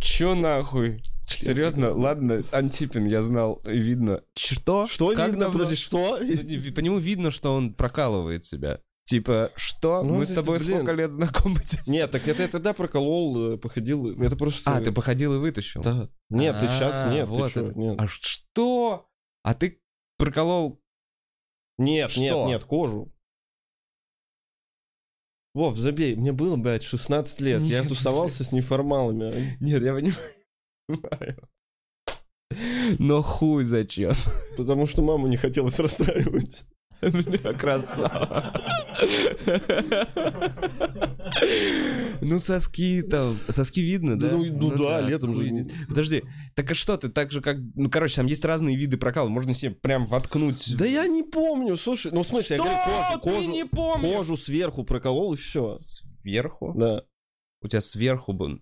[0.02, 0.98] Чё нахуй?
[1.32, 1.94] Серьезно?
[1.94, 4.24] Ладно, Антипин я знал, и видно.
[4.38, 4.88] Что?
[4.88, 5.46] Что Как видно?
[5.46, 5.60] давно?
[5.60, 6.18] Подожди, что?
[6.18, 8.80] По нему видно, что он прокалывает себя.
[9.06, 10.04] Типа, что?
[10.04, 10.76] Ну, Мы с тобой блин.
[10.78, 11.60] сколько лет знакомы?
[11.88, 14.22] Нет, так это я тогда проколол, э, походил.
[14.22, 14.74] Это просто...
[14.78, 15.82] А, ты походил и вытащил?
[15.82, 16.10] Да.
[16.30, 17.28] Нет, ты сейчас А, нет.
[17.28, 17.52] вот.
[17.98, 19.10] А что?
[19.44, 19.82] А ты
[20.18, 20.82] проколол...
[21.78, 22.22] Нет, Что?
[22.22, 23.12] нет, нет, кожу.
[25.54, 27.60] Вов, забей, мне было, блядь, 16 лет.
[27.62, 29.58] я тусовался с неформалами.
[29.60, 30.16] Нет, я понимаю.
[33.00, 34.14] Но хуй зачем?
[34.58, 36.66] Потому что маму не хотелось расстраивать.
[37.02, 38.54] Бля, красава.
[42.22, 44.30] Ну, соски там, соски видно, да?
[44.32, 45.50] Ну, ну да, летом же.
[45.50, 45.72] хуй.
[45.88, 46.24] Подожди,
[46.54, 49.56] так а что ты, так же как, ну, короче, там есть разные виды прокала, можно
[49.56, 50.76] себе прям воткнуть.
[50.78, 54.16] Да я не помню, слушай, ну в смысле, я говорю, кожу, кожу, не помнишь?
[54.16, 55.76] кожу сверху проколол и все.
[55.78, 56.74] Сверху?
[56.76, 57.04] Да.
[57.64, 58.60] У тебя сверху был...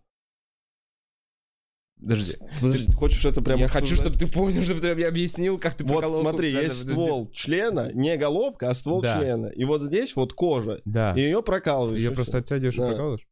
[1.99, 2.33] Подожди.
[2.61, 4.13] Подожди, хочешь это прямо я хочу, обсуждать?
[4.13, 7.91] чтобы ты понял, чтобы ты мне объяснил, как ты Вот смотри, есть да, ствол члена,
[7.93, 9.19] не головка, а ствол Да.
[9.19, 9.47] члена.
[9.47, 10.81] И вот здесь вот кожа.
[10.85, 11.13] Да.
[11.15, 11.99] И ее прокалываешь.
[11.99, 12.87] Ее и просто оттягиваешь и Да.
[12.87, 13.27] прокалываешь?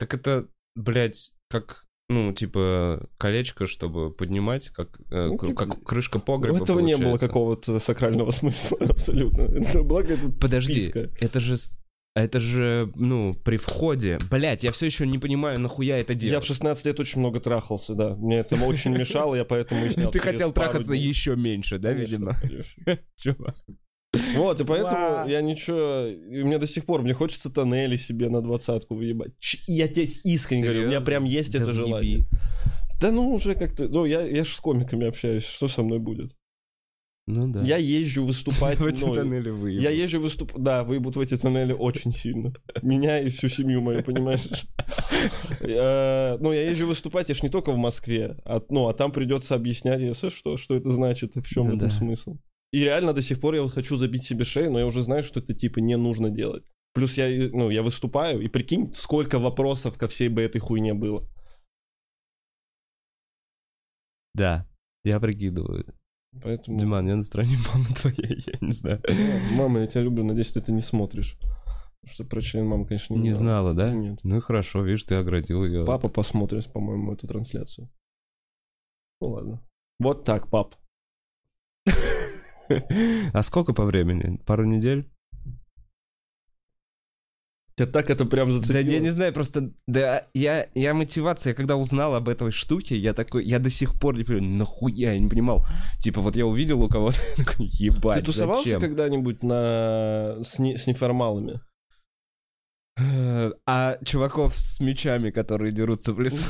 [0.00, 6.16] Так это, блядь, как, ну, типа, колечко, чтобы поднимать, как, э, Ну, типа, как крышка
[6.16, 7.26] У погреба, этого не было получается.
[7.28, 9.42] какого-то сакрального смысла абсолютно.
[9.42, 11.10] Это была какая-то Подожди, писька.
[11.20, 11.56] это же...
[12.18, 14.18] Это же, ну, при входе.
[14.30, 16.44] Блять, я все еще не понимаю, нахуя это Я в делать.
[16.44, 18.14] 16 лет очень много трахался, да.
[18.16, 22.36] Мне это очень мешало, я поэтому и снял Ты хотел трахаться еще меньше, да, видимо?
[23.16, 23.56] Чувак.
[24.34, 25.24] Вот, и поэтому Ва.
[25.28, 26.06] я ничего...
[26.06, 29.32] И мне до сих пор, мне хочется тоннели себе на двадцатку въебать.
[29.38, 31.86] Ч- Я тебе искренне говорю, у меня прям есть Да это въеби.
[31.86, 32.24] желание.
[33.00, 33.86] Да ну уже как-то...
[33.88, 36.32] Ну, я, я же с комиками общаюсь, что со мной будет?
[37.30, 37.62] Ну да.
[37.62, 38.78] Я езжу выступать...
[38.80, 39.82] в эти ну, тоннели выебал.
[39.82, 40.52] Я езжу выступ...
[40.56, 42.54] Да, выебут в эти тоннели очень сильно.
[42.80, 44.48] Меня и всю семью мою, понимаешь?
[45.60, 49.54] Ну, я езжу выступать, я ж не только в Москве, а, ну, а там придется
[49.54, 52.36] объяснять, если что, что это значит и в чем Ну этом смысл.
[52.72, 55.22] И реально до сих пор я вот хочу забить себе шею, но я уже знаю,
[55.22, 56.64] что это типа не нужно делать.
[56.94, 61.28] Плюс я, ну, я выступаю, и прикинь, сколько вопросов ко всей бы этой хуйне было.
[64.34, 64.68] Да,
[65.04, 65.97] я прикидываю.
[66.42, 66.78] Поэтому...
[66.78, 69.02] Диман, я на стороне мамы твоей, я не знаю.
[69.52, 71.36] Мама, я тебя люблю, надеюсь, ты это не смотришь.
[72.00, 73.92] Потому что про член мама, конечно, не, Не знала, да?
[73.92, 74.20] Нет.
[74.22, 75.84] Ну и хорошо, видишь, ты оградил ее.
[75.84, 77.90] Папа посмотрит, по-моему, эту трансляцию.
[79.20, 79.62] Ну ладно.
[80.00, 80.76] Вот так, пап.
[83.32, 84.36] А сколько по времени?
[84.44, 85.10] Пару недель?
[87.78, 88.92] Тебя так это прям Да зацепило.
[88.92, 93.44] я не знаю, просто да, я, я мотивация, когда узнал об этой штуке, я такой,
[93.44, 95.64] я до сих пор не понимаю, нахуя, я не понимал.
[96.00, 100.38] Типа вот я увидел у кого-то, такой, ебать, Ты тусовался когда-нибудь на...
[100.42, 101.60] с, не- с неформалами?
[103.64, 106.44] А чуваков с мечами, которые дерутся в лесу.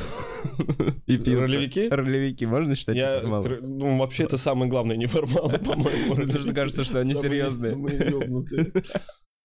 [1.07, 1.41] И пьют.
[1.41, 1.89] Ролевики?
[1.91, 3.49] Ролевики, можно считать Я, неформалами?
[3.49, 6.15] кр- ну, вообще, это самые главные неформалы, по-моему.
[6.15, 7.75] Потому что кажется, что они серьезные.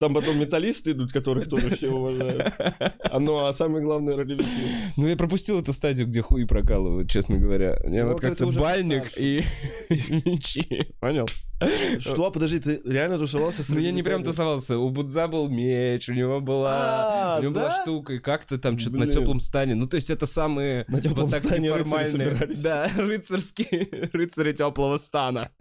[0.03, 2.51] Там потом металлисты идут, которых тоже все уважают.
[2.99, 4.49] А, ну, а самые главные ролевики.
[4.97, 7.77] Ну, я пропустил эту стадию, где хуи прокалывают, честно говоря.
[7.85, 9.45] Я Ну, вот как-то бальник и
[9.89, 10.91] и мечи.
[10.99, 11.25] Понял?
[11.99, 14.77] Что, подожди, ты реально тусовался с Ну, я не прям тусовался.
[14.77, 17.35] У Будза был меч, у него была...
[17.35, 19.75] А, У него была штука, и как-то там что-то на теплом стане.
[19.75, 20.83] Ну, то есть это самые...
[20.89, 22.61] На теплом стане рыцари неформальные- собирались.
[22.61, 25.51] Да, рыцарские, рыцари теплого стана.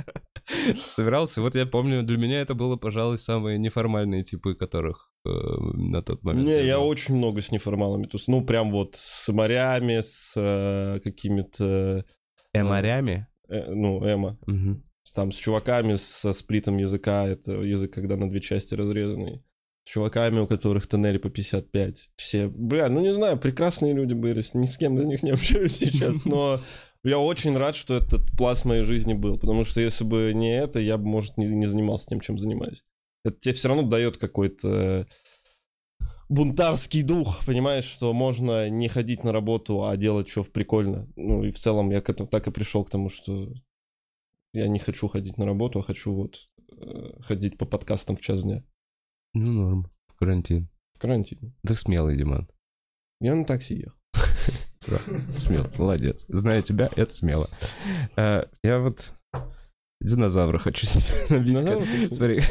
[0.87, 6.03] Собирался, вот я помню, для меня это было, пожалуй, самые неформальные типы, которых э, на
[6.03, 6.47] тот момент...
[6.47, 8.29] Не, я очень много с неформалами тус.
[8.29, 12.05] Ну, прям вот с морями, с э, какими-то...
[12.53, 13.27] Эморями?
[13.49, 14.39] э, ну, эмо.
[15.05, 17.27] С- Там с чуваками со сплитом языка.
[17.27, 19.43] Это язык, когда на две части разрезанный.
[19.85, 22.11] С чуваками, у которых тоннели по 55.
[22.17, 24.43] Все, бля, ну не знаю, прекрасные люди были.
[24.55, 26.59] Ни с кем из них не общаюсь сейчас, но
[27.05, 30.79] Я очень рад, что этот пласт моей жизни был, потому что если бы не это,
[30.79, 32.85] я бы, может, не, не занимался тем, чем занимаюсь.
[33.25, 35.09] Это тебе все равно дает какой-то
[36.29, 41.09] бунтарский дух, понимаешь, что можно не ходить на работу, а делать что прикольно.
[41.17, 43.53] Ну и в целом я к этому так и пришел к тому, что
[44.53, 48.43] я не хочу ходить на работу, а хочу вот э, ходить по подкастам в час
[48.43, 48.65] дня.
[49.35, 49.91] Ну, норм.
[50.07, 50.69] В карантин.
[50.95, 51.55] В карантине.
[51.67, 52.49] Ты смелый, Диман.
[53.21, 54.02] Я на такси ехал.
[54.89, 54.99] Да,
[55.37, 56.25] Смело, молодец.
[56.29, 57.49] Зная тебя, это смело.
[58.17, 59.13] Э, Я вот
[60.01, 62.13] динозавра хочу себе набить.
[62.15, 62.43] Смотри.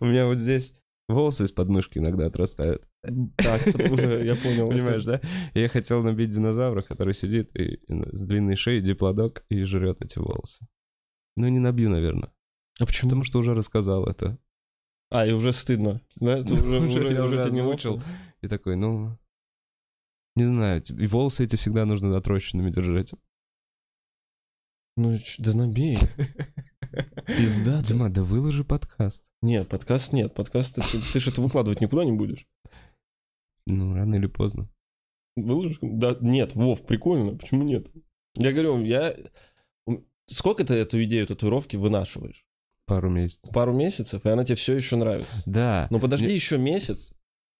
[0.00, 0.72] У меня вот здесь
[1.08, 2.86] волосы из подмышки иногда отрастают.
[3.36, 4.68] Так, уже я понял.
[4.68, 5.20] Понимаешь, да?
[5.54, 10.66] Я хотел набить динозавра, который сидит и, с длинной шеей, диплодок, и жрет эти волосы.
[11.36, 12.30] Ну, не набью, наверное.
[12.80, 13.08] А почему?
[13.10, 14.38] Потому что уже рассказал это.
[15.10, 16.00] А, и уже стыдно.
[16.16, 17.90] Да, это уже, Уже уже, я уже тебе озвучил.
[17.92, 18.08] неловко.
[18.42, 19.18] И такой, ну...
[20.36, 23.12] Не знаю, и волосы эти всегда нужно отрощенными держать.
[24.96, 25.98] Ну, да набей.
[27.26, 27.82] Пизда.
[27.82, 29.30] Дима, да выложи подкаст.
[29.42, 30.34] Нет, подкаст нет.
[30.34, 32.46] Подкаст ты, ты же это выкладывать никуда не будешь.
[33.66, 34.68] Ну, рано или поздно.
[35.36, 35.78] Выложишь?
[35.80, 37.36] Да, нет, Вов, прикольно.
[37.36, 37.86] Почему нет?
[38.34, 39.16] Я говорю, я...
[40.26, 42.44] Сколько ты эту идею татуировки вынашиваешь?
[42.86, 43.52] Пару месяцев.
[43.52, 45.42] Пару месяцев, и она тебе все еще нравится.
[45.46, 45.86] Да.
[45.90, 47.12] Но подожди Мне- еще месяц,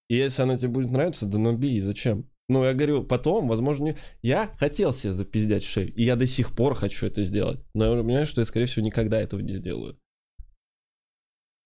[0.09, 2.29] и если она тебе будет нравиться, да набей, зачем?
[2.51, 3.97] Ну, я говорю, потом, возможно, не...
[4.23, 7.61] я хотел себе запиздять шею, и я до сих пор хочу это сделать.
[7.75, 10.01] Но я понимаю, что я, скорее всего, никогда этого не сделаю.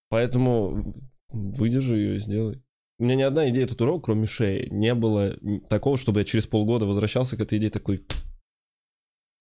[0.09, 0.93] Поэтому
[1.29, 2.61] выдержи ее и сделай.
[2.99, 5.35] У меня ни одна идея татуировок, кроме шеи, не было
[5.71, 8.05] такого, чтобы я через полгода возвращался к этой идее такой...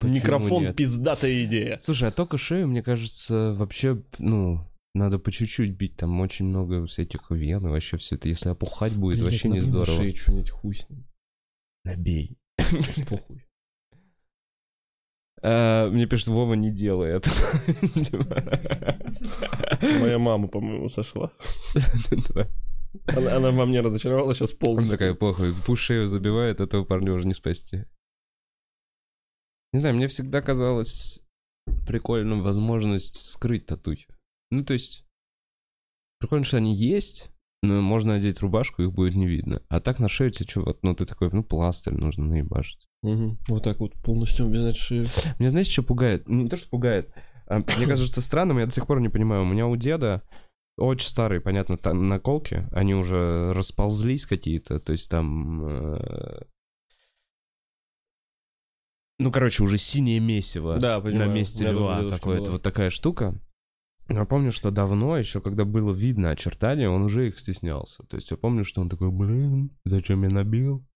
[0.01, 0.77] Почему Микрофон нет?
[0.77, 1.79] пиздатая идея.
[1.79, 5.99] Слушай, а только шею, мне кажется, вообще, ну, надо по чуть-чуть бить.
[5.99, 8.29] Там очень много всяких вен и вообще все это.
[8.29, 9.95] Если опухать будет, Блядь, вообще не здорово.
[9.95, 11.05] шее что-нибудь хуй с ним.
[11.85, 12.39] Набей.
[13.09, 13.45] Похуй.
[15.43, 17.31] А, Мне пишет, Вова, не делай это.
[19.83, 21.33] Моя мама, по-моему, сошла.
[23.07, 24.93] Она, она во мне разочаровалась сейчас полностью.
[24.93, 27.85] такая, похуй, пусть шею забивает, этого парня уже не спасти.
[29.73, 31.21] Не знаю, мне всегда казалось
[31.87, 34.07] прикольным возможность скрыть татухи.
[34.51, 35.05] Ну, то есть,
[36.19, 37.34] прикольно, что они есть,
[37.65, 39.61] но можно одеть рубашку, их будет не видно.
[39.69, 42.87] А так на шею тебе что, вот, ну, ты такой, ну, пластырь нужно наебашить.
[43.03, 43.39] Мгм.
[43.49, 45.07] Вот так вот полностью обвязать шею.
[45.39, 46.29] Меня знаешь, что пугает?
[46.29, 47.13] Ну, Не то, что пугает.
[47.47, 49.43] а, Мне кажется странным, я до сих пор не понимаю.
[49.43, 50.23] У меня у деда
[50.79, 52.67] очень старые, понятно, та- наколки.
[52.73, 54.81] Они уже расползлись какие-то.
[54.81, 55.67] То есть там...
[55.67, 56.41] э,
[59.19, 61.29] Ну, короче, уже синее месиво Да, понимаю.
[61.31, 62.03] на месте льва.
[62.11, 63.39] Какое-то вот такая штука.
[64.09, 68.03] Я помню, что давно, еще когда было видно очертания, он уже их стеснялся.
[68.05, 70.87] То есть я помню, что он такой, блин, зачем я набил?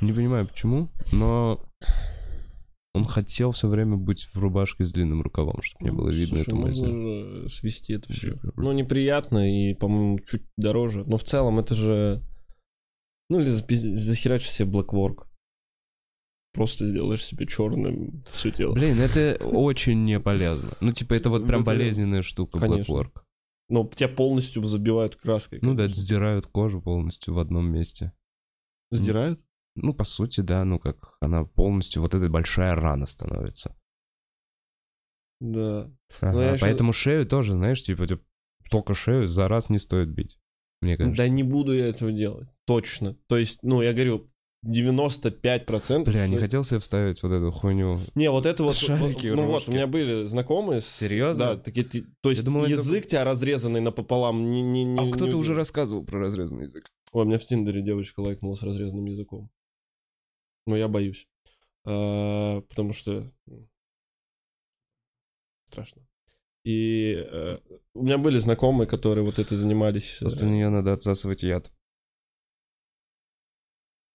[0.00, 1.64] Не понимаю почему, но
[2.94, 6.48] он хотел все время быть в рубашке с длинным рукавом, чтобы не было видно Слушай,
[6.48, 7.52] эту мазь.
[7.52, 8.38] свести это все.
[8.56, 11.04] Ну, неприятно и, по-моему, чуть дороже.
[11.04, 12.22] Но в целом это же...
[13.30, 15.28] Ну, или захерачишь себе блэкворк.
[16.54, 18.74] Просто сделаешь себе черным все тело.
[18.74, 20.70] Блин, это очень не полезно.
[20.80, 22.92] Ну, типа, это вот прям Это- болезненная штука, Конечно.
[22.94, 23.22] Blackwork.
[23.68, 25.58] Но тебя полностью забивают краской.
[25.62, 28.12] Ну да, сдирают кожу полностью в одном месте.
[28.92, 29.40] Сдирают?
[29.74, 33.74] Ну, по сути, да, ну как она полностью, вот эта большая рана становится.
[35.40, 35.90] Да.
[36.20, 38.22] Ага, я ещё- Поэтому шею тоже, знаешь, типа, типа,
[38.70, 40.38] только шею за раз не стоит бить.
[40.80, 41.16] Мне кажется.
[41.16, 42.48] Да не буду я этого делать.
[42.66, 43.16] Точно.
[43.26, 44.30] То есть, ну, я говорю,
[44.64, 46.04] 95%.
[46.04, 48.00] Бля, не хотел себе вставить вот эту хуйню.
[48.14, 50.80] Не, вот это вот, Шарики, вот- ну вот, у меня были знакомые.
[50.80, 51.54] с- Серьезно?
[51.54, 51.84] Да, такие,
[52.20, 54.48] то есть думал, это язык тебя разрезанный напополам.
[54.50, 56.84] Не, не, не, А кто-то уже рассказывал про разрезанный язык.
[57.12, 59.50] Ой, у меня в Тиндере девочка лайкнула с разрезанным языком.
[60.66, 61.26] Но я боюсь.
[61.84, 63.30] А, потому что...
[63.46, 63.68] м,
[65.66, 66.02] Страшно.
[66.64, 67.58] И э,
[67.94, 70.16] у меня были знакомые, которые вот это занимались.
[70.20, 71.70] э, После нее надо отсасывать яд.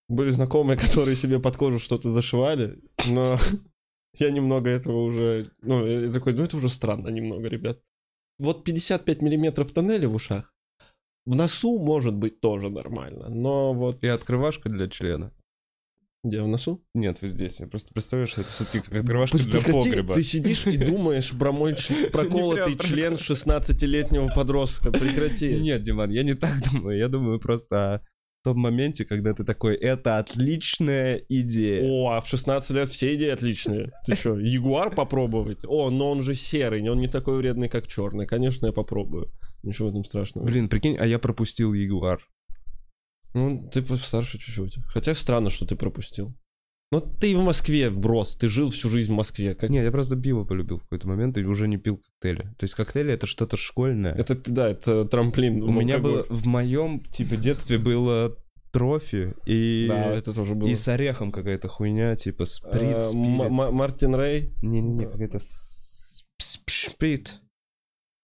[0.10, 3.38] Были знакомые, которые себе под кожу что-то зашивали, но
[4.18, 5.52] я немного этого уже...
[5.62, 7.80] Ну, я такой, ну это уже странно немного, ребят.
[8.40, 10.52] Вот 55 миллиметров тоннеля в ушах.
[11.26, 14.04] В носу может быть тоже нормально, но вот...
[14.04, 15.32] И открывашка для члена.
[16.24, 16.84] Где, в носу?
[16.96, 17.60] Нет, вы здесь.
[17.60, 20.14] Я просто представляю, что это все-таки как открывашка для Прекрати, погреба.
[20.16, 21.76] ты сидишь и думаешь про мой
[22.12, 24.92] проколотый член 16-летнего подростка.
[24.92, 25.56] Прекрати.
[25.56, 26.98] Нет, Диман, я не так думаю.
[26.98, 28.04] Я думаю просто
[28.44, 31.84] том моменте, когда ты такой, это отличная идея.
[31.84, 33.92] О, а в 16 лет все идеи отличные.
[34.06, 35.66] Ты что, ягуар попробовать?
[35.66, 38.26] О, но он же серый, он не такой вредный, как черный.
[38.26, 39.32] Конечно, я попробую.
[39.64, 40.46] Ничего в этом страшного.
[40.46, 42.22] Блин, прикинь, а я пропустил Ягуар.
[43.34, 44.78] Ну, ты старше чуть-чуть.
[44.88, 46.34] Хотя странно, что ты пропустил.
[46.92, 49.54] Ну, ты в Москве брос, ты жил всю жизнь в Москве.
[49.54, 49.70] Как...
[49.70, 52.44] Нет, я просто пиво полюбил в какой-то момент и уже не пил коктейли.
[52.58, 54.14] То есть коктейли это что-то школьное.
[54.16, 55.64] Это, да, это трамплин.
[55.64, 58.36] У меня было в моем типа детстве было
[58.72, 60.68] трофи и Да, это тоже было.
[60.68, 62.98] и с орехом какая-то хуйня типа сприт.
[62.98, 63.50] Э, спирит.
[63.52, 64.54] Мартин Рэй.
[64.64, 65.40] Не не не какая-то
[66.40, 67.36] сприт.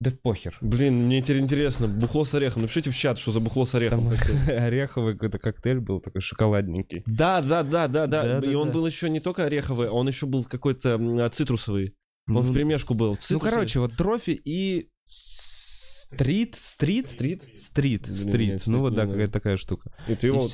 [0.01, 0.57] Да похер.
[0.59, 2.63] Блин, мне теперь интересно, бухло с орехом.
[2.63, 4.09] Напишите в чат, что за бухло с орехом.
[4.09, 7.03] Там ореховый какой-то коктейль был такой шоколадненький.
[7.05, 8.39] Да, да, да, да, да.
[8.39, 11.95] И он был еще не только ореховый, он еще был какой-то а, цитрусовый.
[12.27, 13.17] Он Ну, в примешку был.
[13.29, 17.43] Ну, короче, вот трофи и стрит, стрит, Стрит?
[17.55, 18.51] стрит, стрит.
[18.51, 19.95] Ну стрит вот да, какая-то такая штука.
[20.07, 20.47] И ты его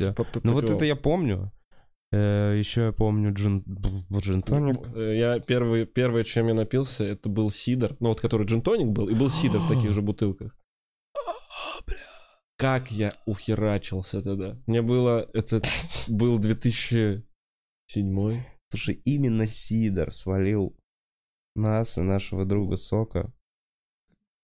[0.43, 1.51] Ну вот это я помню.
[2.11, 4.75] Еще я помню джин, б- джин тоник.
[4.95, 7.95] Э, Я первый, первое, чем я напился, это был сидр.
[8.01, 10.53] Ну, вот который джин-тоник был, и был сидр в таких же бутылках.
[12.57, 14.57] Как я ухерачился тогда.
[14.67, 15.29] Мне было...
[15.33, 15.61] Это
[16.09, 17.23] был 2007
[18.69, 20.75] Слушай, именно Сидор свалил
[21.55, 23.33] нас и нашего друга Сока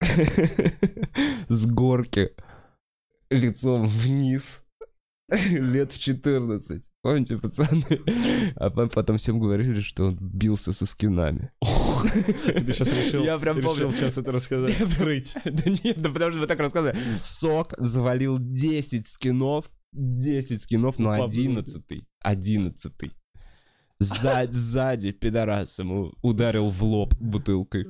[1.48, 2.30] с горки
[3.30, 4.62] лицом вниз
[5.50, 6.82] лет в 14.
[7.02, 7.84] Помните, пацаны?
[8.56, 11.50] А мы потом всем говорили, что он бился со скинами.
[11.60, 13.92] Ты сейчас решил, Я прям решил помню.
[13.92, 14.80] сейчас это рассказать.
[14.80, 15.34] Открыть.
[15.44, 16.98] Да нет, да потому что вы так рассказывали.
[17.22, 19.66] Сок завалил 10 скинов.
[19.92, 22.92] 10 скинов, но Папа, 11 11
[24.00, 27.84] Сзади, сзади пидорас ему ударил в лоб бутылкой.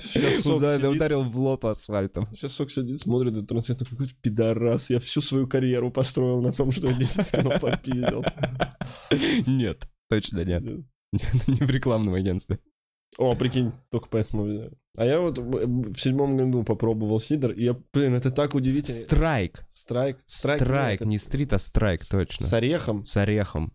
[0.00, 0.96] Сейчас Сок Сзади сидит.
[0.96, 2.26] ударил в лоб асфальтом.
[2.32, 4.88] Сейчас Сок сидит, смотрит эту трансляцию, какой пидорас.
[4.88, 8.24] Я всю свою карьеру построил на том, что я 10 скинов подпиздил.
[9.46, 10.62] Нет, точно нет.
[11.12, 12.60] Не в рекламном агентстве.
[13.18, 14.70] О, прикинь, только поэтому.
[14.96, 18.98] А я вот в седьмом году попробовал сидр, и я, блин, это так удивительно.
[18.98, 19.66] Страйк.
[19.70, 20.18] Страйк.
[20.24, 22.46] Страйк, нет, не стрит, а страйк, точно.
[22.46, 23.04] С орехом.
[23.04, 23.74] С орехом.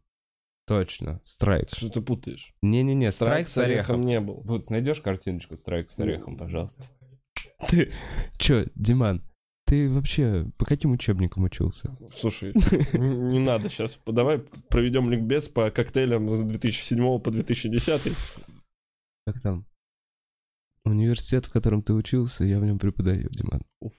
[0.67, 1.69] Точно, страйк.
[1.69, 2.53] Что ты путаешь?
[2.61, 4.01] Не-не-не, страйк с орехом.
[4.05, 4.41] не был.
[4.43, 6.83] Вот, найдешь картиночку страйк с орехом, пожалуйста.
[7.69, 7.93] Ты,
[8.37, 9.23] чё, Диман,
[9.65, 11.97] ты вообще по каким учебникам учился?
[12.13, 12.51] Слушай,
[12.93, 13.97] не надо сейчас.
[14.05, 18.13] Давай проведем ликбез по коктейлям с 2007 по 2010.
[19.25, 19.65] Как там?
[20.83, 23.61] Университет, в котором ты учился, я в нем преподаю, Диман.
[23.81, 23.93] Уф,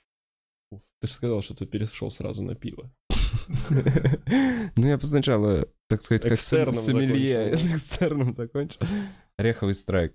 [1.00, 2.90] Ты же сказал, что ты перешел сразу на пиво.
[4.76, 8.80] Ну, я сначала, так сказать, как сомелье экстерном закончил.
[9.36, 10.14] Ореховый страйк.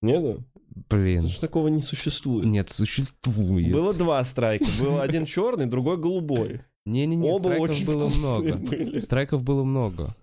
[0.00, 0.40] Нет?
[0.88, 1.16] Блин.
[1.18, 2.46] Потому что такого не существует.
[2.46, 3.72] Нет, существует.
[3.72, 4.66] Было два страйка.
[4.80, 6.62] Был один черный, другой голубой.
[6.84, 9.00] Не-не-не, страйков было много.
[9.00, 10.16] Страйков было много.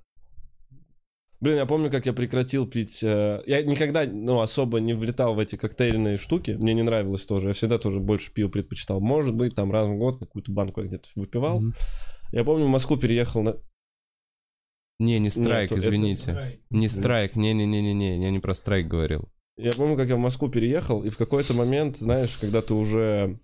[1.42, 3.02] Блин, я помню, как я прекратил пить...
[3.02, 6.58] э, Я никогда, ну, особо не влетал в эти коктейльные штуки.
[6.62, 7.48] Мне не нравилось тоже.
[7.50, 9.00] Я всегда тоже больше пиво предпочитал.
[9.00, 11.62] Может быть, там раз в год какую-то банку я где-то выпивал.
[11.62, 11.74] Мгм.
[12.34, 13.56] Я помню, в Москву переехал на...
[15.00, 16.60] Не, не страйк, это- извините.
[16.70, 19.30] Не страйк, не-не-не-не-не, я не про страйк говорил.
[19.58, 23.40] Я помню, как я в Москву переехал, и в какой-то момент, знаешь, когда ты уже,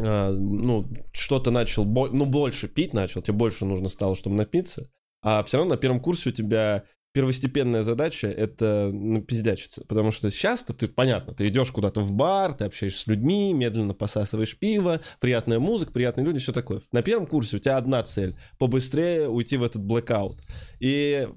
[0.00, 4.90] а, ну, что-то начал, бо- ну, больше пить начал, тебе больше нужно стало, чтобы напиться,
[5.22, 10.72] а все равно на первом курсе у тебя первостепенная задача— это напиздячиться, потому что сейчас-то
[10.72, 15.58] ты, понятно, ты идешь куда-то в бар, ты общаешься с людьми, медленно посасываешь пиво, приятная
[15.58, 16.80] музыка, приятные люди, все такое.
[16.92, 20.40] На первом курсе у тебя одна цель— побыстрее уйти в этот блэкаут.
[20.78, 21.28] И,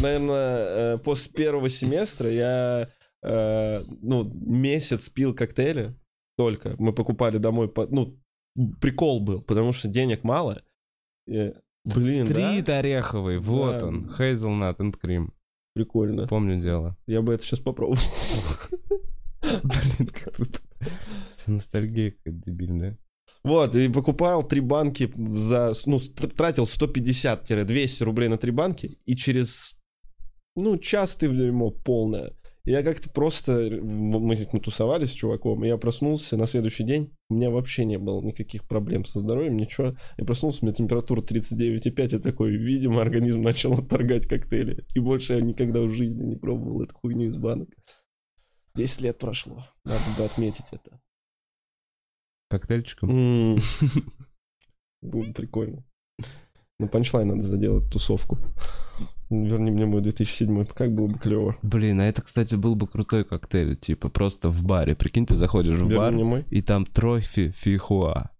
[0.00, 2.88] наверное, после первого семестра я
[3.22, 5.94] э, ну, месяц пил коктейли
[6.36, 6.74] только.
[6.78, 8.16] Мы покупали домой, ну,
[8.80, 10.62] прикол был, потому что денег мало.
[11.84, 12.78] Блин, Стрит да?
[12.78, 13.86] ореховый, вот Да.
[13.86, 14.10] он.
[14.18, 15.30] Hazelnut and cream.
[15.74, 16.26] Прикольно.
[16.26, 16.96] Помню дело.
[17.06, 17.98] Я бы это сейчас попробовал.
[19.42, 20.60] Блин, как тут...
[21.46, 22.98] Ностальгия какая-то дебильная.
[23.42, 25.72] Вот, и покупал три банки за...
[25.86, 29.72] Ну, тратил 150-200 рублей на три банки, и через,
[30.56, 32.34] ну, час ты в дерьмо полное.
[32.70, 33.68] Я как-то просто...
[33.82, 37.12] Мы, мы тусовались с чуваком, и я проснулся на следующий день.
[37.28, 39.96] У меня вообще не было никаких проблем со здоровьем, ничего.
[40.16, 42.08] Я проснулся, у меня температура 39,5.
[42.12, 44.86] Я такой, видимо, организм начал отторгать коктейли.
[44.94, 47.70] И больше я никогда в жизни не пробовал эту хуйню из банок.
[48.76, 49.66] 10 лет прошло.
[49.84, 51.00] Надо бы отметить это.
[52.50, 53.58] Коктейльчиком?
[55.02, 55.84] Бы прикольно.
[56.80, 58.38] Ну, панчлайн надо заделать, тусовку.
[59.28, 61.56] Верни мне мой 2007 как было бы клево.
[61.62, 64.96] Блин, а это, кстати, был бы крутой коктейль, типа просто в баре.
[64.96, 66.44] Прикинь, ты заходишь в Верни бар, мой.
[66.50, 68.30] и там трофи фихуа.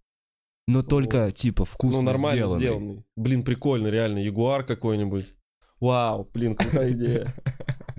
[0.66, 2.60] Но только, типа, вкусно Ну, нормально сделанный.
[2.60, 3.04] сделанный.
[3.16, 4.18] Блин, прикольно, реально.
[4.18, 5.34] Ягуар какой-нибудь.
[5.80, 7.34] Вау, блин, крутая идея.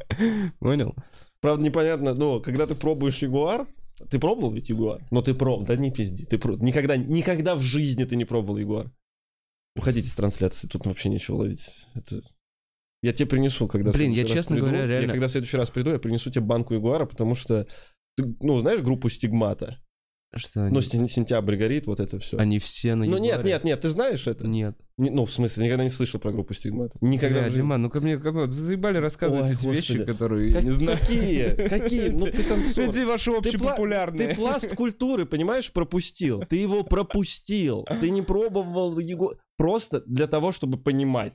[0.59, 0.95] Понял?
[1.41, 3.67] Правда, непонятно, но когда ты пробуешь ягуар,
[4.09, 4.99] ты пробовал ведь ягуар?
[5.11, 8.57] Но ты пробовал, да не пизди, ты про- никогда, никогда в жизни ты не пробовал
[8.57, 8.91] ягуар.
[9.75, 11.87] Уходите с трансляции, тут вообще нечего ловить.
[11.95, 12.21] Это...
[13.01, 14.67] Я тебе принесу, когда Блин, я, честно приду.
[14.67, 17.65] говоря, реально- Я когда в следующий раз приду, я принесу тебе банку Ягуара, потому что
[18.15, 19.79] ты, ну, знаешь группу Стигмата?
[20.33, 22.37] Что они, Ну, сен- сентябрь горит, вот это все.
[22.37, 24.47] они все на Ну, нет, нет, нет, ты знаешь это?
[24.47, 24.77] Нет.
[24.97, 26.97] Не- ну, в смысле, никогда не слышал про группу Стигмата.
[27.01, 27.49] Никогда Бля.
[27.49, 30.05] Диман, ну ко мне, как, вы заебали рассказывать Ой, эти вещи, господи.
[30.13, 30.97] которые я Как- не знаю.
[30.99, 31.67] Какие?
[31.67, 32.09] Какие?
[32.09, 32.83] Ну, ты танцор.
[32.85, 34.27] Эти ваши Ты, пла- общепопулярные.
[34.29, 36.43] ты пласт культуры, понимаешь, пропустил.
[36.47, 37.85] Ты его пропустил.
[37.99, 41.33] Ты не пробовал его просто для того, чтобы понимать.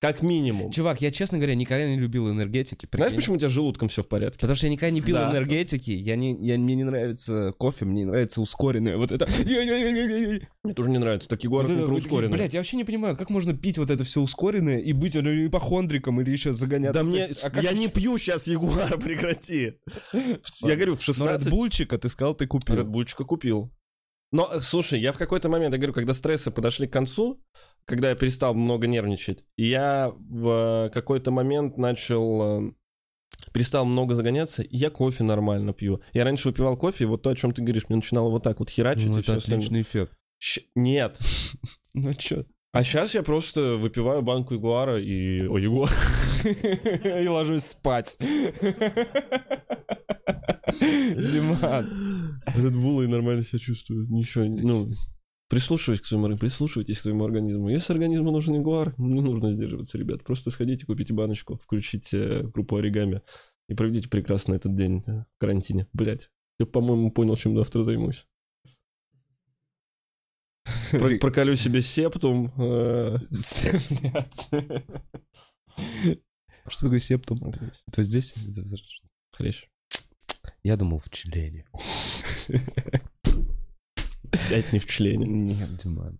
[0.00, 0.72] Как минимум.
[0.72, 2.88] Чувак, я, честно говоря, никогда не любил энергетики.
[2.90, 3.20] Знаешь, прикинь.
[3.20, 4.38] почему у тебя с желудком все в порядке?
[4.40, 5.30] Потому что я никогда не пил Да.
[5.30, 9.26] энергетики, я не, я, мне не нравится кофе, мне нравится ускоренное вот это.
[9.26, 11.28] Мне тоже не нравится.
[11.28, 12.32] Так Егор Вот это про ускоренное.
[12.32, 15.46] Блядь, я вообще не понимаю, как можно пить вот это все ускоренное и быть ну,
[15.46, 16.94] ипохондриком или еще загоняться.
[16.94, 17.26] Да мне...
[17.28, 19.74] есть, а как- Я не пью сейчас Ягуара, прекрати.
[20.62, 21.46] Я говорю, в Но 16...
[21.46, 22.74] Редбульчика ты сказал, ты купил.
[22.74, 23.70] Редбульчика купил.
[24.32, 27.42] Но, э, слушай, я в какой-то момент, я говорю, когда стрессы подошли к концу,
[27.84, 32.68] когда я перестал много нервничать, я в какой-то момент начал...
[32.68, 32.72] э,
[33.54, 36.00] Перестал много загоняться, и я кофе нормально пью.
[36.12, 38.60] Я раньше выпивал кофе, и вот то, о чем ты говоришь, мне начинало вот так
[38.60, 39.58] вот херачить Ну, и это все остальное.
[39.58, 40.12] отличный эффект.
[40.38, 41.18] Щ- Нет.
[41.94, 42.44] Ну чё?
[42.72, 45.40] А сейчас я просто выпиваю банку Ягуара и...
[45.48, 45.90] О, Ягуар.
[46.44, 48.16] И ложусь спать.
[50.80, 52.40] Диман.
[52.54, 54.06] Редбула и нормально себя чувствую.
[54.08, 54.90] Ничего, ну...
[55.50, 57.68] Прислушивайтесь к своему, прислушивайтесь к своему организму.
[57.70, 60.22] Если организму нужен ягуар, не нужно сдерживаться, ребят.
[60.22, 63.20] Просто сходите, купите баночку, включите группу оригами
[63.68, 65.88] и проведите прекрасно этот день э, в карантине.
[65.92, 66.30] Блять,
[66.60, 68.28] я, по-моему, понял, чем завтра займусь.
[70.92, 72.52] Про- проколю себе септум.
[72.56, 73.16] э,
[76.68, 77.52] Что такое септум?
[77.88, 78.34] Это здесь?
[79.32, 79.66] Хрящ.
[80.62, 81.66] Я думал в члене.
[84.32, 85.26] Опять не в члене.
[85.26, 86.18] Нет, Диман.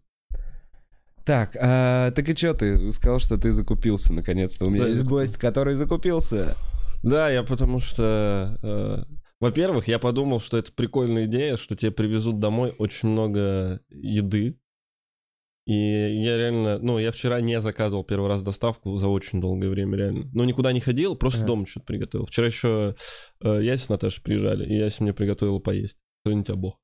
[1.24, 2.90] Так, а, так и что ты?
[2.92, 4.66] Сказал, что ты закупился наконец-то.
[4.66, 6.56] У меня Да, есть гость, который закупился.
[7.02, 8.58] Да, я потому что...
[8.62, 9.04] э,
[9.40, 14.58] во-первых, я подумал, что это прикольная идея, что тебе привезут домой очень много еды.
[15.66, 16.78] И я реально...
[16.78, 20.28] Ну, я вчера не заказывал первый раз доставку за очень долгое время, реально.
[20.32, 21.46] Ну, никуда не ходил, просто Ага.
[21.46, 22.26] дома что-то приготовил.
[22.26, 22.96] Вчера еще
[23.42, 25.98] э, Яся с Наташей приезжали, и Яся мне приготовила поесть.
[26.22, 26.78] Кто тебя бог.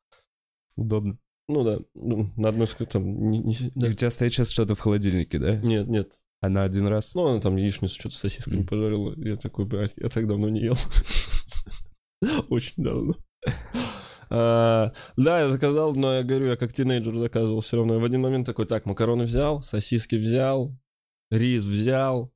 [0.77, 1.19] Удобно.
[1.49, 3.09] Ну да, ну, на одной ск- там...
[3.09, 3.87] не- не- И да.
[3.89, 5.57] у тебя стоит сейчас что-то в холодильнике, да?
[5.57, 6.13] Нет, нет.
[6.41, 7.15] А на один раз?
[7.15, 8.67] Ну, она там яичницу что-то с сосисками Мгм.
[8.67, 9.15] пожарила.
[9.17, 10.77] Я такой, блядь, я так давно не ел.
[12.51, 13.15] Очень давно.
[14.29, 17.95] А, Да, я заказал, но я говорю, я как тинейджер заказывал все равно.
[17.95, 20.77] Я в один момент такой, так, макароны взял, сосиски взял,
[21.31, 22.33] рис взял,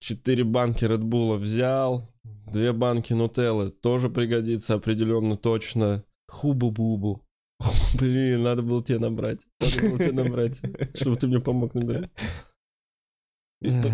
[0.00, 2.10] четыре банки Редбула взял,
[2.50, 6.04] две банки Нутеллы тоже пригодится определенно точно.
[6.28, 7.24] Хубу-бубу.
[7.98, 9.46] Блин, надо было тебе набрать.
[9.60, 10.60] Надо было тебе набрать,
[10.94, 12.10] чтобы ты мне помог набирать.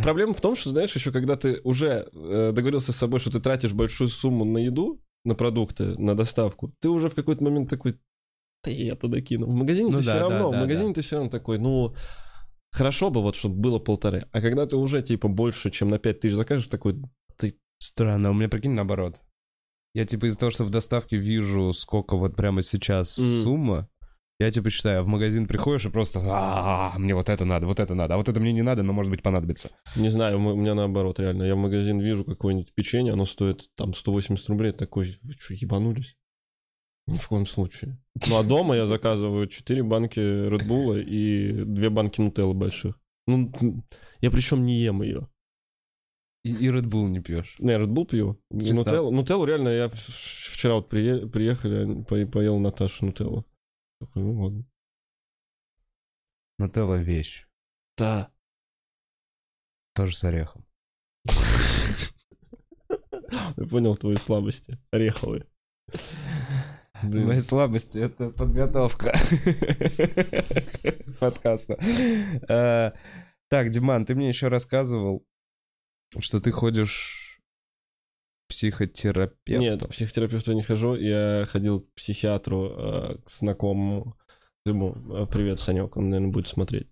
[0.02, 3.40] Проблема в том, что, знаешь, еще когда ты уже э, договорился с собой, что ты
[3.40, 7.96] тратишь большую сумму на еду, на продукты, на доставку, ты уже в какой-то момент такой,
[8.64, 9.46] да я докину.
[9.46, 10.94] В магазине Ну ты все да, да, равно, да, в магазине да.
[10.94, 11.94] ты все равно такой, ну,
[12.72, 14.26] хорошо бы вот, чтобы было полторы.
[14.32, 17.00] А когда ты уже, типа, больше, чем на пять тысяч закажешь, такой,
[17.82, 19.20] Странно, у меня, прикинь, наоборот.
[19.94, 23.42] Я, типа, из-за того, что в доставке вижу, сколько вот прямо сейчас Мгм.
[23.42, 23.88] сумма,
[24.40, 27.94] я, типа, считаю, в магазин приходишь и просто, а мне вот это надо, вот это
[27.94, 29.70] надо, а вот это мне не надо, но, может быть, понадобится.
[29.94, 31.44] не знаю, у меня наоборот, реально.
[31.44, 36.16] Я в магазин вижу какое-нибудь печенье, оно стоит там 180 рублей, такой, вы что, ебанулись?
[37.06, 37.98] Ни в коем случае.
[38.28, 42.98] Ну, а дома я заказываю 4 банки Редбула и 2 банки Нутеллы больших.
[43.26, 43.52] Ну,
[44.20, 45.28] я причем не ем ее.
[46.44, 47.54] И, и Red Bull не пьешь.
[47.58, 48.40] Не, Red Bull пью.
[48.52, 48.74] Чисто.
[48.74, 53.46] Нутеллу, Нутеллу реально, я вчера вот прие- приехали, по- поел Наташу Нутеллу.
[54.00, 54.64] Такой, ну ладно.
[56.58, 57.46] Нутелла вещь.
[57.96, 58.32] Да.
[59.94, 60.64] Тоже с орехом.
[63.56, 64.78] Я понял твои слабости.
[64.90, 65.46] Ореховые.
[67.02, 67.26] Блин.
[67.26, 69.12] Мои слабости— это подготовка
[71.20, 71.74] подкаста.
[72.48, 72.92] Э,
[73.48, 75.26] Так, Диман, ты мне еще рассказывал,
[76.20, 77.40] что ты ходишь
[78.48, 79.60] к психотерапевту.
[79.62, 80.94] Нет, психотерапевту не хожу.
[80.94, 84.16] Я ходил к психиатру, э, к знакомому.
[84.64, 86.88] Ему э, привет, Санек, он, наверное, будет смотреть.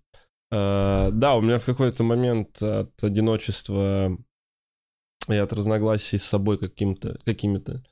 [0.51, 4.17] Э, Да, у меня в какой-то момент от одиночества
[5.29, 7.83] и от разногласий с собой каким-то, какими-то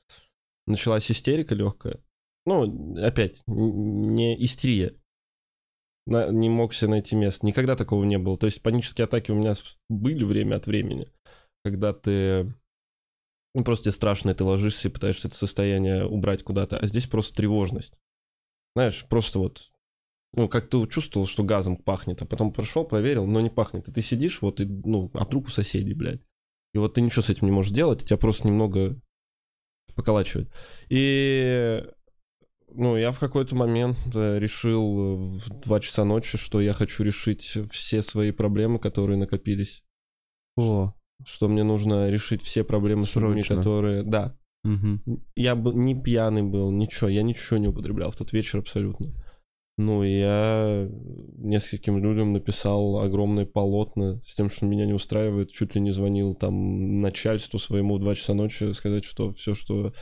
[0.66, 2.00] началась истерика легкая.
[2.46, 4.94] Ну, опять, не истерия.
[6.06, 7.46] На- не мог себе найти место.
[7.46, 8.36] Никогда такого не было.
[8.36, 9.52] То есть панические атаки у меня
[9.88, 11.08] были время от времени,
[11.64, 12.54] когда ты
[13.54, 16.78] ну, просто тебе страшно, и ты ложишься и пытаешься это состояние убрать куда-то.
[16.78, 17.98] А здесь просто тревожность.
[18.76, 19.70] Знаешь, просто вот
[20.34, 23.88] Ну, как ты чувствовал, что газом пахнет, а потом прошел, проверил, но не пахнет.
[23.88, 26.22] И ты сидишь, вот, и, ну, а вдруг у соседей, блядь.
[26.72, 29.00] И вот ты ничего с этим не можешь делать, тебя просто немного
[29.96, 30.52] поколачивает.
[30.88, 31.84] И
[32.68, 37.58] ну, я в какой-то момент э, решил в 2 часа ночи, что я хочу решить
[37.72, 39.82] все свои проблемы, которые накопились.
[40.56, 40.94] О,
[41.26, 44.02] Что мне нужно решить все проблемы с людьми, которые...
[44.02, 44.36] Да.
[44.64, 45.24] мгм.
[45.36, 47.08] Я был не пьяный был, ничего.
[47.08, 49.14] Я ничего не употреблял в тот вечер абсолютно.
[49.78, 50.88] Ну, я
[51.38, 55.50] нескольким людям написал огромные полотна с тем, что меня не устраивает.
[55.50, 59.94] Чуть ли не звонил там начальству своему в 2 часа ночи сказать, что все, что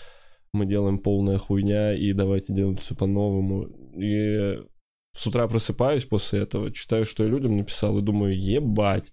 [0.53, 3.69] мы делаем, полная хуйня, и давайте делать все по-новому.
[3.97, 4.59] И
[5.17, 9.13] с утра просыпаюсь после этого, читаю, что я людям написал, и думаю, ебать.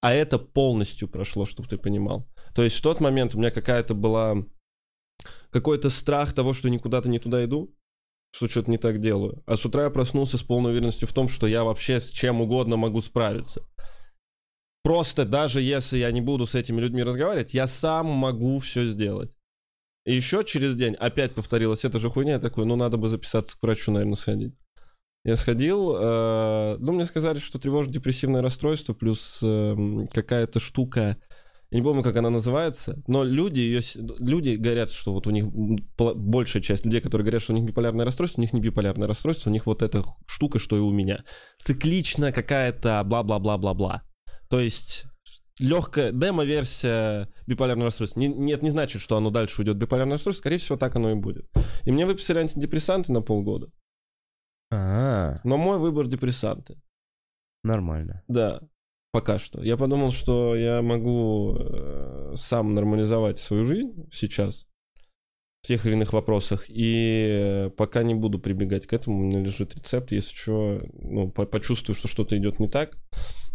[0.00, 2.28] А это полностью прошло, чтобы ты понимал.
[2.54, 4.44] То есть в тот момент у меня какая-то была...
[5.50, 7.74] Какой-то страх того, что никуда-то не туда иду,
[8.32, 9.42] что что-то не так делаю.
[9.46, 12.40] А с утра я проснулся с полной уверенностью в том, что я вообще с чем
[12.40, 13.66] угодно могу справиться.
[14.84, 19.32] Просто даже если я не буду с этими людьми разговаривать, я сам могу все сделать.
[20.06, 22.34] И еще через день опять повторилась эта же хуйня.
[22.34, 24.54] Я такой, ну надо бы записаться к врачу, наверное, сходить.
[25.24, 31.18] Я сходил, э, ну мне сказали, что тревожно-депрессивное расстройство плюс эм, какая-то штука,
[31.70, 33.80] я не помню, как она называется, но люди ее,
[34.20, 38.06] люди говорят, что вот у них большая часть людей, которые говорят, что у них биполярное
[38.06, 41.24] расстройство, у них не биполярное расстройство, у них вот эта штука, что и у меня.
[41.62, 44.02] Циклично какая-то бла-бла-бла-бла-бла.
[44.48, 45.04] То есть
[45.60, 48.20] легкая демо-версия биполярного расстройства.
[48.20, 51.14] Не, нет, не значит, что оно дальше уйдет биполярное расстройство, скорее всего, так оно и
[51.14, 51.50] будет.
[51.84, 53.68] И мне выписали антидепрессанты на полгода.
[54.70, 56.76] А, Но мой выбор депрессанты.
[57.64, 58.22] нормально.
[58.28, 58.60] Да,
[59.12, 59.62] пока что.
[59.62, 64.66] Я подумал, что я могу э, сам нормализовать свою жизнь сейчас
[65.62, 66.66] в тех или иных вопросах.
[66.68, 70.12] И э, пока не буду прибегать к этому, у меня лежит рецепт.
[70.12, 72.96] Если что, ну, по- почувствую, что что-то идет не так,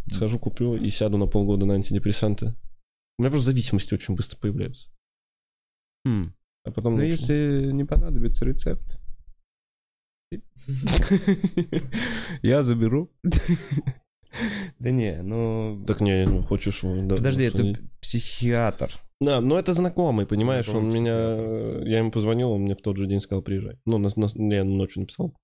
[0.08, 2.56] схожу, куплю и сяду на полгода на антидепрессанты.
[3.18, 4.90] У меня просто зависимости очень быстро появляются.
[6.06, 6.34] Хм.
[6.66, 6.96] А потом...
[6.96, 9.00] Ну, если не понадобится рецепт.
[12.42, 13.12] Я заберу.
[14.80, 15.84] Да не, ну...
[15.86, 16.80] Так не, ну, хочешь...
[16.82, 18.92] да, Подожди, это психиатр.
[19.22, 21.14] Да, но это знакомый, понимаешь, он меня...
[21.88, 23.80] Я ему позвонил, он мне в тот же день сказал, приезжай.
[23.86, 24.04] Ну,
[24.50, 25.36] я ночью написал.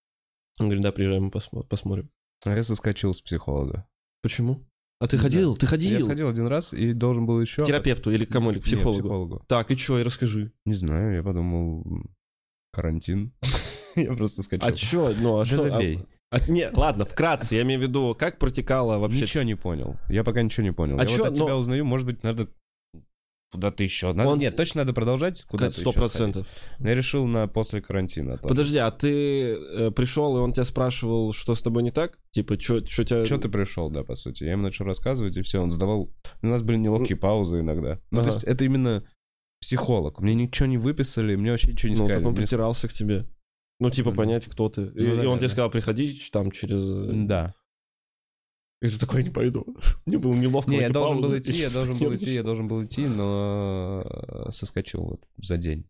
[0.60, 2.10] Он говорит, да, приезжай, мы посмо- посмотрим.
[2.46, 3.88] А я соскочил с психолога.
[4.22, 4.66] Почему?
[5.00, 5.56] А ты ходил?
[5.56, 6.06] Ты Я ходил?
[6.06, 7.64] сходил один раз и должен был еще...
[7.64, 8.52] К терапевту или к кому?
[8.52, 9.02] Или к психологу?
[9.02, 9.46] психологу.
[9.48, 10.52] Так, и что, и расскажи.
[10.66, 11.86] Не знаю, я подумал,
[12.74, 13.34] карантин.
[13.96, 14.70] Я просто скачал.
[14.70, 15.14] А что?
[15.20, 15.64] Ну, а Да что?
[15.70, 16.00] забей.
[16.32, 19.22] А- а- не, ладно, вкратце, я имею в виду, как протекало вообще...
[19.22, 19.96] Ничего не понял.
[20.10, 20.98] Я пока ничего не понял.
[21.00, 22.48] А я чё, вот от тебя но- узнаю, может быть, надо
[23.52, 24.14] куда-то еще.
[24.14, 24.30] Надо...
[24.30, 26.48] Он- Нет, точно надо продолжать куда-то Сто процентов.
[26.80, 28.38] Я решил на после карантина.
[28.38, 32.20] Подожди, а ты э, пришел, и он тебя спрашивал, что с тобой не так?
[32.30, 33.26] Типа, что тебя...
[33.26, 34.44] Что ты пришел, да, по сути.
[34.44, 36.12] Я ему начал рассказывать, и все, он задавал...
[36.44, 38.00] У нас были неловкие паузы иногда.
[38.12, 38.30] Ну, Ага.
[38.30, 39.04] то есть это именно
[39.62, 40.20] психолог.
[40.22, 42.18] Мне ничего не выписали, мне вообще ничего не Ну, сказали.
[42.20, 43.26] так он Мне- притирался к тебе.
[43.80, 44.82] Ну, типа, понять, кто ты.
[44.82, 45.50] И, Ну, и да, он да, тебе да.
[45.50, 46.84] сказал, приходи там через...
[46.84, 47.56] э, Да.
[48.82, 49.66] И ты такой, не пойду.
[50.06, 50.72] Мне было неловко.
[50.72, 54.04] Не, я эти должен был идти, я должен был идти, я должен был идти, но
[54.06, 55.86] э, соскочил вот за день.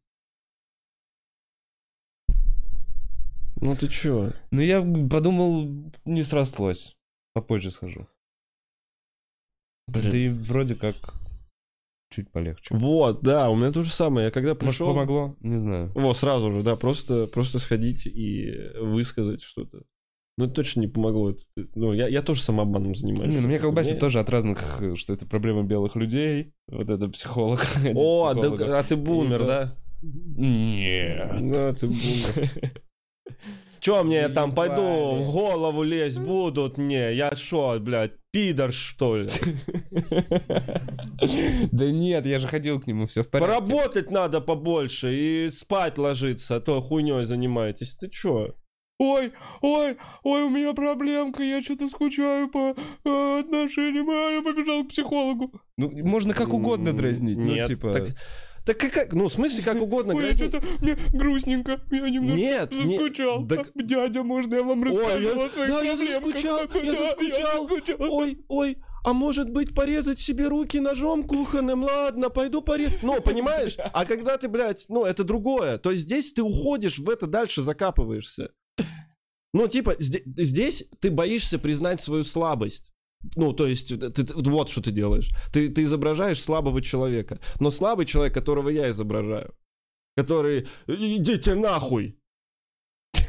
[3.62, 4.32] Ну ты чё?
[4.52, 5.68] Ну, я подумал,
[6.06, 6.96] не срослось.
[7.34, 8.08] Попозже схожу.
[9.88, 10.16] Да Блин.
[10.16, 11.19] и вроде как
[12.10, 12.76] чуть полегче.
[12.76, 14.26] Вот, да, у меня то же самое.
[14.26, 14.88] Я когда Может, пришел...
[14.88, 15.36] помогло?
[15.42, 15.92] Не знаю.
[15.96, 19.84] Во, сразу же, да, просто, просто сходить и высказать что-то.
[20.38, 21.32] Ну, это точно не помогло.
[21.32, 21.44] Это,
[21.76, 23.30] ну, я, я тоже самообманом занимаюсь.
[23.30, 24.00] Не, ну, Такой, колбасит не.
[24.00, 26.54] тоже от разных, э, что это проблема белых людей.
[26.68, 27.66] Вот это психолог.
[27.96, 28.62] О, да, психолог.
[28.62, 29.76] а ты бумер, да?
[30.02, 31.52] Нет.
[31.52, 32.52] Да, ты бумер.
[33.80, 34.82] Чё мне я там пойду
[35.16, 37.14] в голову лезть будут мне?
[37.14, 39.30] Я шо, блядь, пидор, что ли?
[41.72, 43.54] Да нет, я же ходил к нему, все в порядке.
[43.54, 47.96] Поработать надо побольше и спать ложиться, а то хуйней занимаетесь.
[47.98, 48.56] Ты чё?
[49.00, 52.76] Ой, ой, ой, у меня проблемка, я что-то скучаю по
[53.06, 55.54] э, отношениям, а я побежал к психологу.
[55.78, 57.94] Ну, можно как угодно дразнить, ну, Нет, типа...
[57.94, 58.08] Так,
[58.74, 62.86] так как, ну, в смысле, как угодно Ой, что-то мне грустненько, я немножко Нет, не-
[62.98, 63.44] заскучал.
[63.44, 66.34] да- Дядя, можно я вам Ой, расскажу я- о своих да, я проблемках?
[66.34, 67.68] заскучал, я заскучал.
[67.70, 68.14] заскучал.
[68.14, 71.84] Ой, ой, а может быть порезать себе руки ножом кухонным?
[71.84, 72.98] Ладно, пойду порежу.
[73.02, 73.76] Ну, понимаешь?
[73.94, 75.78] А когда ты, блядь, ну, это другое.
[75.78, 78.52] То есть здесь ты уходишь в это дальше, закапываешься.
[79.54, 82.92] Ну, типа, зде- здесь ты боишься признать свою слабость.
[83.36, 85.30] Ну, то есть, ты- ты- вот что ты делаешь.
[85.52, 87.40] Ты, ты изображаешь слабого человека.
[87.60, 89.54] Но слабый человек, которого я изображаю,
[90.16, 92.18] который «идите нахуй»,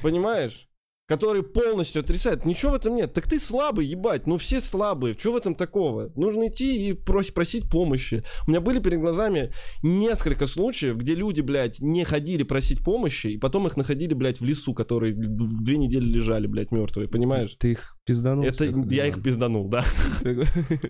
[0.02, 0.69] понимаешь?
[1.10, 2.46] Который полностью отрицает.
[2.46, 3.12] Ничего в этом нет.
[3.12, 4.28] Так ты слабый, ебать.
[4.28, 5.14] Ну все слабые.
[5.18, 6.12] Что в этом такого?
[6.14, 8.22] Нужно идти и прос- просить помощи.
[8.46, 9.50] У меня были перед глазами
[9.82, 14.44] несколько случаев, где люди, блядь, не ходили просить помощи, и потом их находили, блядь, в
[14.44, 17.08] лесу, которые две недели лежали, блядь, мертвые.
[17.08, 17.56] Понимаешь?
[17.58, 18.44] Ты их пизданул?
[18.44, 19.82] Это я их пизданул, да.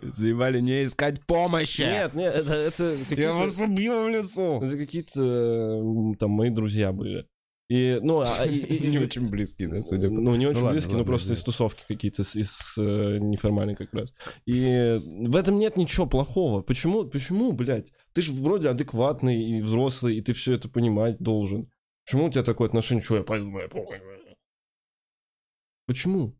[0.02, 1.80] Заебали не искать помощи.
[1.80, 4.60] Нет, нет, это, это Я вас убью в лесу.
[4.62, 5.82] Это какие-то
[6.18, 7.24] там мои друзья были.
[7.70, 10.14] И, ну, а- и- и- Не и- очень близкие, да, судя по...
[10.14, 14.12] Ну, не очень близкие, но просто из тусовки какие-то, из, э, неформальной как раз.
[14.44, 16.62] И в этом нет ничего плохого.
[16.62, 17.92] Почему, почему, блядь?
[18.12, 21.70] Ты же вроде адекватный и взрослый, и ты все это понимать должен.
[22.04, 24.00] Почему у тебя такое отношение, что я пойду, я похуй.
[25.86, 26.36] Почему?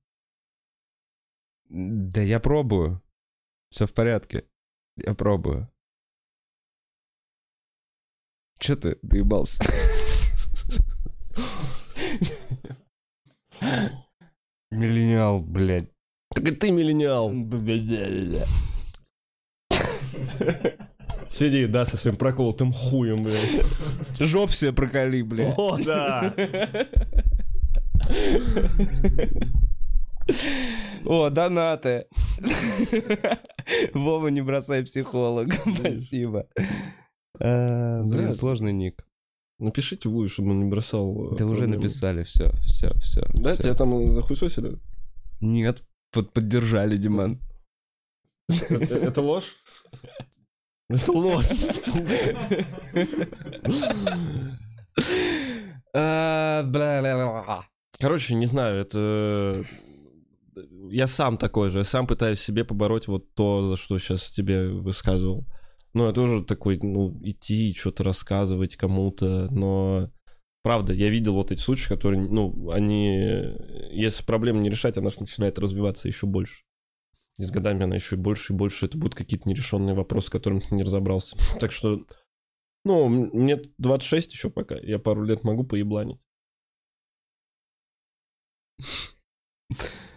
[1.69, 3.01] Да я пробую.
[3.71, 4.49] Все в порядке.
[4.97, 5.71] Я пробую.
[8.59, 9.63] Че ты доебался?
[14.71, 15.91] Миллениал, блядь.
[16.35, 17.31] Так и ты миллениал.
[21.29, 23.65] Сиди, да, со своим проколотым хуем, блядь.
[24.19, 25.55] Жоп себе проколи, блядь.
[25.57, 26.35] О, да.
[31.05, 32.07] О, донаты.
[33.95, 35.57] Вова, не бросай психолога.
[35.77, 36.47] Спасибо.
[37.41, 39.05] А, Блин, сложный ник.
[39.61, 41.33] Напишите вы, чтобы он не бросал.
[41.35, 43.23] э, Да уже написали, все, все, все.
[43.35, 44.79] Да, тебя там захуесосили?
[45.41, 45.83] Нет,
[46.13, 47.41] под- поддержали, Диман.
[48.49, 49.55] Это ложь?
[50.89, 51.47] Это ложь.
[55.93, 56.63] А.
[57.99, 59.65] Короче, не знаю, это...
[60.91, 64.69] Я сам такой же, я сам пытаюсь себе побороть вот то, за что сейчас тебе
[64.69, 65.47] высказывал.
[65.93, 70.11] Ну, я тоже такой, ну, идти, что-то рассказывать кому-то, но...
[70.63, 73.17] Правда, я видел вот эти случаи, которые, ну, они...
[73.93, 76.63] Если проблему не решать, она же начинает развиваться еще больше.
[77.39, 80.61] И с годами она еще больше и больше, это будут какие-то нерешенные вопросы, с которыми
[80.61, 81.37] ты не разобрался.
[81.61, 82.05] Так что,
[82.85, 86.21] ну, мне 26 еще пока, я пару лет могу поебланить.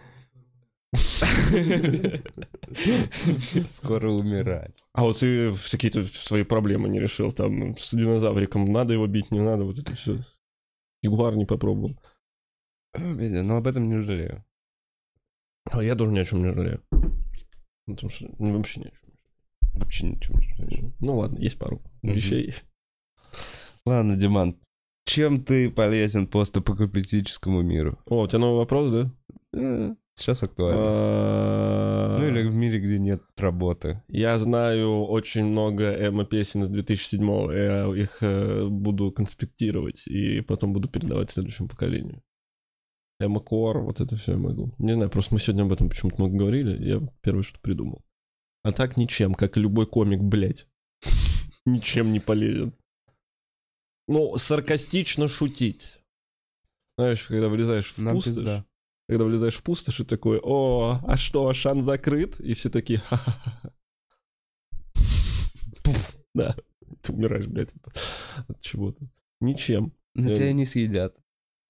[3.69, 4.83] Скоро умирать.
[4.93, 9.39] А вот ты какие-то свои проблемы не решил, там, с динозавриком, надо его бить, не
[9.39, 10.19] надо, вот это все.
[11.01, 11.97] Ягуар не попробовал.
[12.95, 14.43] Видя, Но об этом не жалею.
[15.71, 16.83] А я тоже ни о чем не жалею.
[17.87, 19.09] Потому что ну, вообще ни о чем.
[19.73, 20.93] Вообще ничего не жалею.
[20.99, 22.13] Ну ладно, есть пару Мгм.
[22.13, 22.53] вещей.
[23.85, 24.55] Ладно, Диман,
[25.05, 27.97] чем ты полезен постапокалиптическому миру?
[28.05, 29.11] О, у тебя новый вопрос, да?
[30.15, 30.81] Сейчас актуально.
[30.81, 34.03] А, Ну или в мире, где нет работы.
[34.07, 37.51] Я знаю очень много эмо-песен из 2007-го.
[37.51, 42.21] Я их э, буду конспектировать и потом буду передавать следующему поколению.
[43.19, 44.73] Эмо-кор, вот это все я могу.
[44.77, 46.83] Не знаю, просто мы сегодня об этом почему-то много говорили.
[46.83, 48.03] Я первое, что придумал.
[48.63, 50.67] А так ничем, как и любой комик, блядь.
[51.65, 52.73] Ничем не полезен.
[54.07, 55.99] Ну, саркастично шутить.
[56.97, 58.65] Знаешь, когда влезаешь в Нам пустошь, пизда.
[59.13, 62.39] Когда влезаешь в пустошь и такой, о, а что, Ашан закрыт?
[62.39, 63.71] И все такие, ха-ха-ха.
[66.33, 66.55] Да,
[67.01, 69.05] ты умираешь, блядь, от, от чего-то.
[69.39, 69.93] Ничем.
[70.15, 71.15] Но тебя не съедят.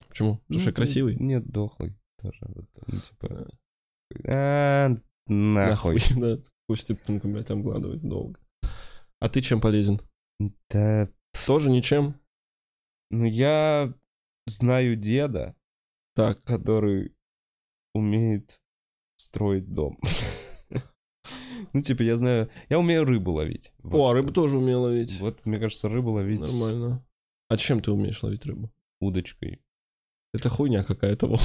[0.08, 0.38] Почему?
[0.38, 1.16] Потому что Ну, красивый?
[1.16, 2.40] Нет, дохлый тоже.
[2.86, 3.50] Ну, типа...
[4.26, 6.00] А, нахуй.
[6.16, 8.40] Да, пусть ты, блядь, обгладывать долго.
[9.20, 10.00] А ты чем полезен?
[10.70, 11.10] Да,
[11.46, 12.14] Тоже ничем?
[13.10, 13.92] ну я
[14.46, 15.54] знаю деда,
[16.14, 17.13] Так, который
[17.94, 18.60] умеет
[19.16, 19.98] строить дом.
[21.72, 22.50] Ну, типа, я знаю...
[22.68, 23.72] Я умею рыбу ловить.
[23.82, 24.10] о, Вот.
[24.10, 25.18] а рыбу тоже умел ловить.
[25.18, 27.04] Вот, мне кажется, рыбу ловить Нормально.
[27.48, 28.70] А чем ты умеешь ловить рыбу?
[29.00, 29.60] удочкой.
[30.32, 31.36] Это хуйня какая-то.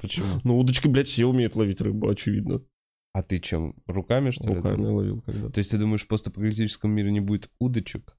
[0.00, 0.26] Почему?
[0.44, 2.64] Ну, удочкой, блядь, все умеют ловить рыбу, очевидно.
[3.12, 3.74] А ты чем?
[3.86, 4.56] Руками, что ли?
[4.56, 5.52] Руками ловил когда-то.
[5.52, 8.16] То есть ты думаешь, в постапокалиптическом мире не будет удочек?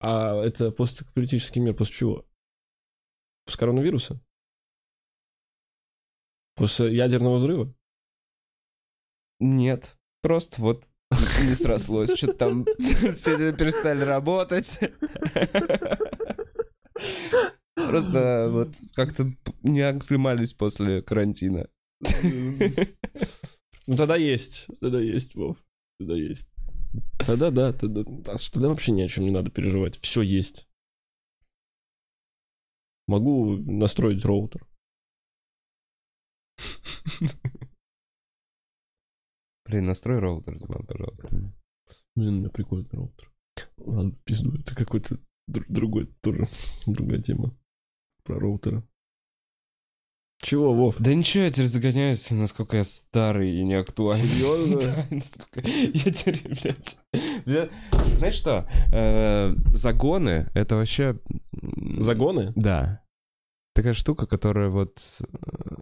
[0.00, 2.26] А это постполитический мир после чего?
[3.46, 4.20] После коронавируса?
[6.60, 7.74] После ядерного взрыва?
[9.38, 9.96] Нет.
[10.20, 10.84] Просто вот
[11.42, 12.14] не срослось.
[12.14, 14.78] Что-то там пере- перестали работать.
[17.74, 19.32] Просто вот как-то
[19.62, 21.66] не оклемались после карантина.
[22.02, 25.56] Ну тогда есть, тогда есть, Вов,
[25.98, 26.46] тогда есть.
[27.26, 30.68] Тогда да, тогда, а тогда вообще ни о чем не надо переживать, все есть.
[33.08, 34.69] Могу настроить роутер.
[39.66, 41.28] Блин, настрой роутер, Диман, пожалуйста.
[42.16, 43.30] Блин, у меня прикольный роутер.
[43.78, 46.46] Ладно, пизду, это какой-то др- другой, тоже
[46.86, 47.56] другая тема
[48.24, 48.82] про роутеры.
[50.42, 50.96] Чего, Вов?
[50.98, 54.26] Да ничего, я теперь загоняюсь, насколько я старый и неактуальный.
[54.26, 54.80] Серьезно?
[54.80, 56.98] Да, насколько- Я теперь, блядь...
[57.44, 57.70] бля-
[58.16, 58.66] Знаешь что?
[58.92, 61.18] Э, Загоны— это вообще...
[61.98, 62.52] Загоны?
[62.56, 63.04] Да.
[63.74, 65.76] Такая штука, которая вот э,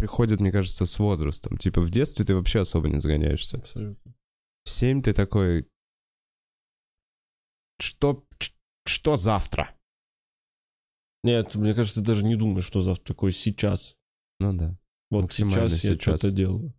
[0.00, 1.58] приходит, мне кажется, с возрастом.
[1.58, 3.58] Типа в детстве ты вообще особо не загоняешься.
[3.58, 4.14] Абсолютно.
[4.64, 5.68] В семь ты такой...
[7.78, 8.24] Что,
[8.86, 9.74] что завтра?
[11.22, 13.94] Нет, мне кажется, ты даже не думаешь, что завтра такое сейчас.
[14.38, 14.78] Ну да.
[15.10, 16.02] Вот Максимально сейчас я сейчас.
[16.02, 16.72] что-то делаю.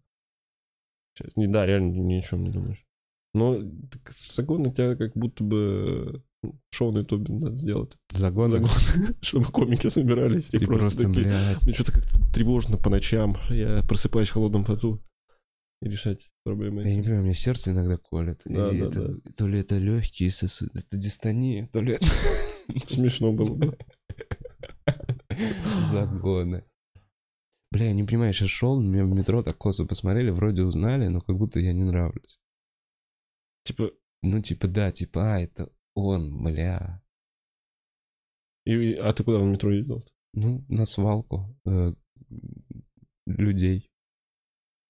[1.15, 2.83] Сейчас- Не, да, реально ни о чем не думаешь.
[3.33, 3.59] Но
[3.89, 6.23] так, загоны тебя как будто бы
[6.73, 7.97] шоу на ютубе надо сделать.
[8.11, 8.59] Загоны.
[8.65, 11.63] Загоны, чтобы комики собирались и Ты просто, такие, блядь.
[11.63, 13.37] Мне что-то как-то тревожно по ночам.
[13.49, 15.01] Я просыпаюсь в холодном поту
[15.81, 16.83] и решать проблемы.
[16.83, 18.41] Я не понимаю, мне сердце иногда колет.
[18.45, 22.05] Да, И да, это- То ли это легкие сосуды, это дистония, то ли это
[22.87, 23.77] Смешно было бы.
[25.91, 26.63] загоны.
[27.71, 31.07] Бля, я не понимаю, я сейчас шел, меня в метро так косо посмотрели, вроде узнали,
[31.07, 32.37] но как будто я не нравлюсь.
[33.63, 33.91] Типа,
[34.23, 37.01] Ну, типа, да, типа, а, это он, бля.
[38.65, 40.03] и- а ты куда в метро ездил?
[40.33, 41.93] Ну, на свалку э,
[43.25, 43.89] людей.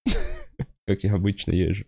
[0.87, 1.85] Как я обычно езжу.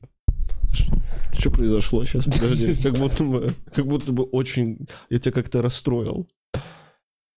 [1.38, 2.26] Что произошло сейчас?
[2.26, 4.88] Подожди, как будто бы, как будто бы очень...
[5.09, 6.28] Я тебя как-то расстроил.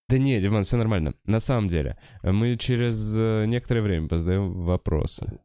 [0.09, 1.13] Да не, Диман, все нормально.
[1.27, 5.41] На самом деле, мы через э, некоторое время позадаем вопросы.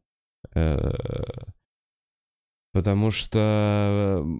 [2.72, 4.24] Потому что...
[4.24, 4.38] э,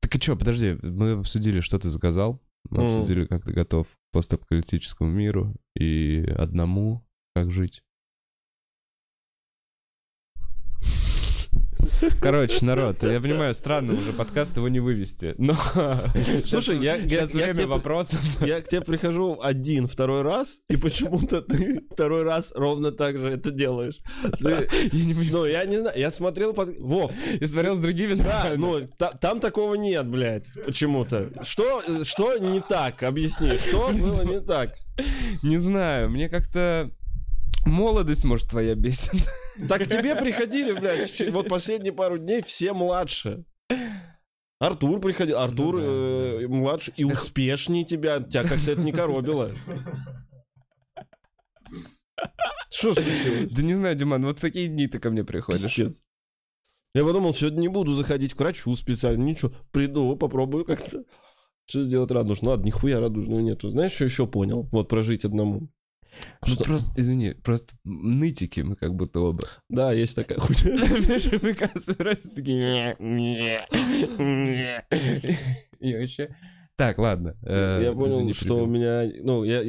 [0.00, 2.40] Так и что, подожди, мы обсудили, что ты заказал.
[2.70, 2.86] Мы Мгм.
[3.00, 7.82] обсудили, как ты готов к постапокалиптическому миру и одному, как жить.
[12.20, 15.56] Короче, народ, я понимаю, странно уже подкаст его не вывести, но...
[16.46, 18.20] Слушай, я- я- Сейчас я время тебе- вопросов.
[18.40, 23.28] Я к тебе прихожу один, второй раз, и почему-то ты второй раз ровно так же
[23.28, 23.98] это делаешь.
[24.38, 25.30] Ты- Я не.
[25.30, 26.76] Ну, я не знаю, я смотрел под...
[26.78, 31.30] Вов, Я смотрел с другими, да, ну, та- там такого нет, блядь, почему-то.
[31.42, 33.02] Что, что не так?
[33.02, 34.74] Объясни, что было не так?
[35.42, 36.90] Не знаю, мне как-то
[37.66, 39.12] молодость, может, твоя бесит.
[39.68, 43.44] Так к тебе приходили, блядь, вот последние пару дней все младше.
[44.58, 49.50] Артур приходил, Артур Ну да, э, младше и успешнее тебя, тебя как-то это не коробило.
[52.70, 53.50] Что случилось?
[53.50, 55.74] Да не знаю, Диман, вот в такие дни ты ко мне приходишь.
[55.74, 56.02] Пиздец.
[56.94, 59.52] Я подумал, сегодня не буду заходить к врачу специально, ничего.
[59.70, 61.04] Приду, попробую как-то.
[61.66, 62.50] Что сделать радужно?
[62.50, 63.70] Ладно, нихуя радужного нету.
[63.70, 64.68] Знаешь, что еще понял?
[64.72, 65.68] Вот прожить одному.
[66.46, 69.44] Ну Что- просто, извини, просто нытики мы как будто оба.
[69.68, 70.86] Да, есть такая хуйня.
[71.42, 72.96] Мы как собираемся такие...
[75.80, 76.34] И вообще...
[76.76, 77.36] Так, ладно.
[77.42, 79.04] э, Я понял, что у меня...
[79.22, 79.62] Ну, я,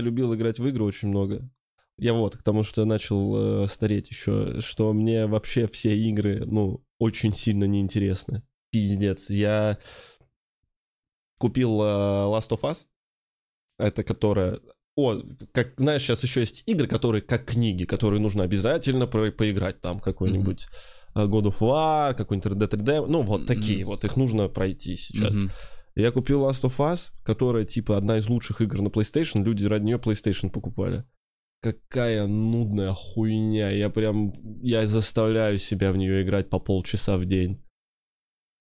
[0.00, 1.48] любил играть в игры очень много.
[1.98, 6.44] Я вот, к тому, что я начал э, стареть еще, что мне вообще все игры,
[6.46, 8.42] ну, очень сильно неинтересны.
[8.70, 9.28] Пиздец.
[9.30, 9.78] Я
[11.38, 12.78] купил э, Last of Us.
[13.78, 14.60] Это которая...
[15.00, 15.22] О,
[15.52, 19.80] как знаешь, сейчас еще есть игры, которые как книги, которые нужно обязательно про- поиграть.
[19.80, 20.66] Там какой-нибудь
[21.14, 23.06] э, God of War, какой-нибудь Red Dead Redemption.
[23.08, 23.86] Ну, вот такие Мгм.
[23.86, 24.04] вот.
[24.04, 25.34] Их нужно пройти сейчас.
[25.34, 25.50] Мгм.
[25.94, 29.44] Я купил Last of Us, которая, типа, одна из лучших игр на PlayStation.
[29.44, 31.04] Люди ради нее PlayStation покупали.
[31.62, 33.70] Какая нудная хуйня.
[33.70, 34.32] Я прям...
[34.62, 37.64] Я заставляю себя в нее играть по полчаса в день.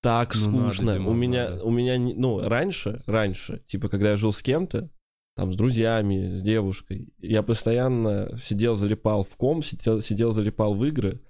[0.02, 0.94] Так Ну, надо.
[0.94, 1.50] Дима, у меня...
[1.50, 1.64] надо.
[1.64, 1.98] У меня...
[2.00, 4.90] Ну, раньше, раньше, типа, когда я жил с кем-то,
[5.38, 10.84] там, с друзьями, с девушкой, я постоянно сидел, залипал в ком, сидел, сидел залипал в
[10.84, 11.22] игры,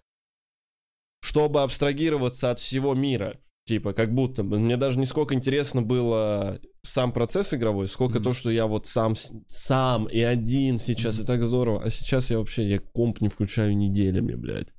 [1.22, 3.38] чтобы абстрагироваться от всего мира.
[3.66, 4.60] Типа, как будто бы.
[4.60, 8.24] Мне даже не сколько интересно было сам процесс игровой, сколько Мгм.
[8.24, 9.14] то, что я вот сам,
[9.46, 11.84] сам и один сейчас, и так здорово.
[11.84, 14.74] А сейчас я вообще, я комп не включаю неделями, блядь.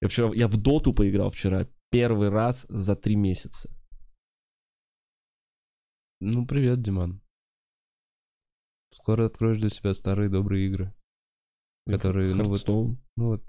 [0.00, 3.68] Я вчера, я в доту поиграл вчера первый раз за три месяца.
[6.20, 7.23] Ну, привет, Диман.
[8.94, 10.94] Скоро откроешь для себя старые добрые игры.
[11.86, 13.42] Которые, ну вот, ну вот.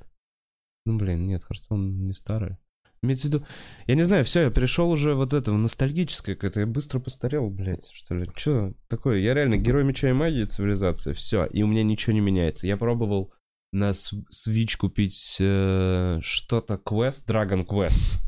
[0.86, 2.58] Ну, блин, нет, Харстон не старый.
[3.02, 3.46] Имеется в виду,
[3.86, 7.50] я не знаю, все, я перешел уже вот это, в ностальгическое какое-то, я быстро постарел,
[7.50, 8.28] блядь, что ли.
[8.36, 9.20] Че такое?
[9.20, 12.66] Я реально герой меча и магии цивилизации, все, и у меня ничего не меняется.
[12.66, 13.32] Я пробовал
[13.72, 18.20] на Switch купить э, что-то квест, Dragon Quest.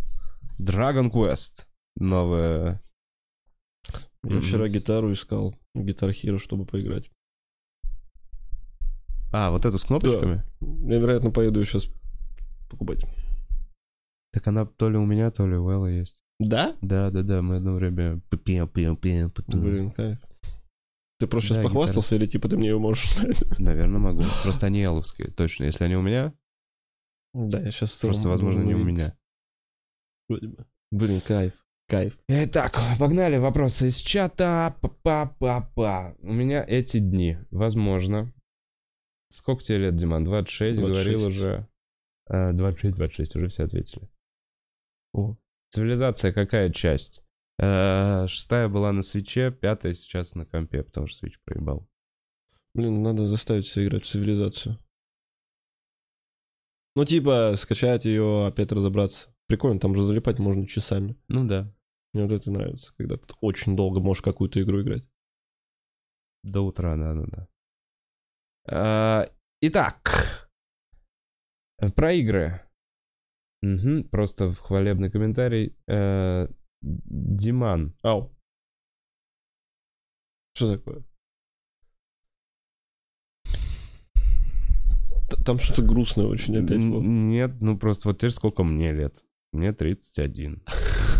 [0.59, 1.65] Dragon Quest.
[1.95, 2.81] Новое.
[4.23, 7.11] Я вчера гитару искал, Guitar Hero, чтобы поиграть.
[9.31, 10.43] А, вот это с кнопочками?
[10.61, 11.87] Я, вероятно, поеду сейчас
[12.69, 13.05] покупать.
[14.33, 16.21] Так она то ли у меня, то ли у Эллы есть.
[16.39, 16.75] Да?
[16.81, 18.21] Да, да, да, мы одно время...
[19.47, 20.19] Блин, кайф.
[21.19, 23.59] Ты просто сейчас Да, похвастался или типа ты мне ее можешь дать?
[23.59, 24.23] Наверное, могу.
[24.43, 25.63] Просто они эловские, точно.
[25.63, 26.33] Если они у меня,
[27.33, 29.17] Да, я сейчас просто, возможно, не у меня.
[30.91, 31.53] Блин, кайф,
[31.87, 32.17] кайф.
[32.27, 34.75] Итак, погнали вопросы из чата.
[34.81, 36.15] Па-па-па-па.
[36.19, 38.33] У меня эти дни, возможно.
[39.29, 40.23] Сколько тебе лет, Диман?
[40.23, 40.79] 26, 26.
[40.79, 41.67] говорил уже.
[42.29, 44.09] А, 26-26, уже все ответили.
[45.13, 45.35] О.
[45.71, 47.23] Цивилизация какая часть?
[47.59, 51.87] Э, Шестая была на свече, пятая сейчас на компе, потому что свич проебал.
[52.73, 54.77] Блин, надо заставить себя играть в цивилизацию.
[56.95, 59.29] Ну, типа, скачать ее, опять разобраться.
[59.47, 61.15] Прикольно, там же залипать можно часами.
[61.27, 61.73] Ну да.
[62.13, 65.03] Мне вот это нравится, когда ты очень долго можешь какую-то игру играть.
[66.43, 67.47] До утра, да, да, да.
[68.69, 69.31] А,
[69.61, 70.49] Итак,
[71.95, 72.61] про игры.
[73.61, 75.75] Мгм, просто хвалебный комментарий.
[75.87, 76.47] Э,
[76.81, 77.95] Диман.
[78.03, 78.31] Ау.
[80.55, 81.03] Что такое?
[85.43, 86.85] Там что-то грустное очень опять.
[86.85, 87.01] Было.
[87.01, 89.23] Нет, ну просто вот теперь сколько мне лет?
[89.51, 90.63] Мне 31.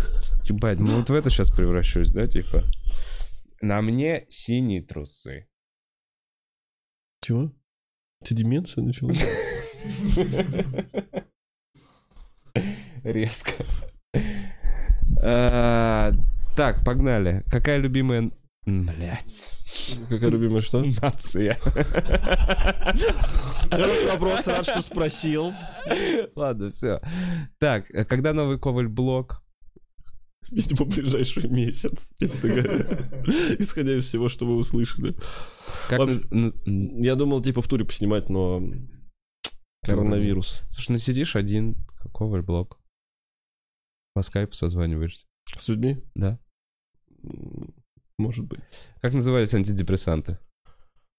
[0.48, 2.62] Ебать, ну вот в это сейчас превращусь, да, типа?
[3.60, 5.46] На мне синие трусы.
[7.22, 7.52] Чего?
[8.24, 9.12] Ты деменция начала?
[13.04, 13.52] Резко.
[15.22, 16.12] А,
[16.56, 17.44] Так, погнали.
[17.50, 18.30] Какая любимая...
[18.66, 19.44] Блять.
[20.08, 20.82] Какая любимая что?
[21.02, 21.58] Нация.
[23.70, 25.52] Хороший вопрос, рад, что спросил.
[26.34, 27.00] Ладно, все.
[27.58, 29.42] Так, а когда новый Коваль блок?
[30.50, 33.10] Видимо, ближайший месяц, честно говоря.
[33.58, 35.14] Исходя из всего, что вы услышали.
[35.88, 36.26] Как наз-
[36.66, 38.62] м, Я думал, типа, в туре поснимать, но...
[39.82, 40.62] Коронавирус.
[40.68, 41.76] Слушай, ну сидишь один,
[42.14, 42.78] Коваль блок.
[44.14, 45.26] По скайпу созваниваешься.
[45.56, 46.02] С людьми?
[46.14, 46.38] Да.
[48.18, 48.60] Может быть.
[49.00, 50.38] Как назывались антидепрессанты?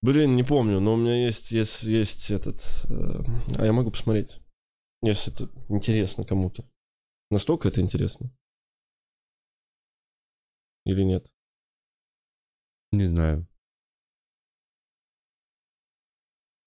[0.02, 2.62] Блин, не помню, но у меня есть, есть, есть этот...
[2.88, 3.22] э,
[3.58, 4.40] а я могу посмотреть.
[5.02, 6.64] Если это интересно кому-то.
[7.30, 8.30] Настолько это интересно?
[10.84, 11.30] Или нет?
[12.92, 13.46] Не знаю.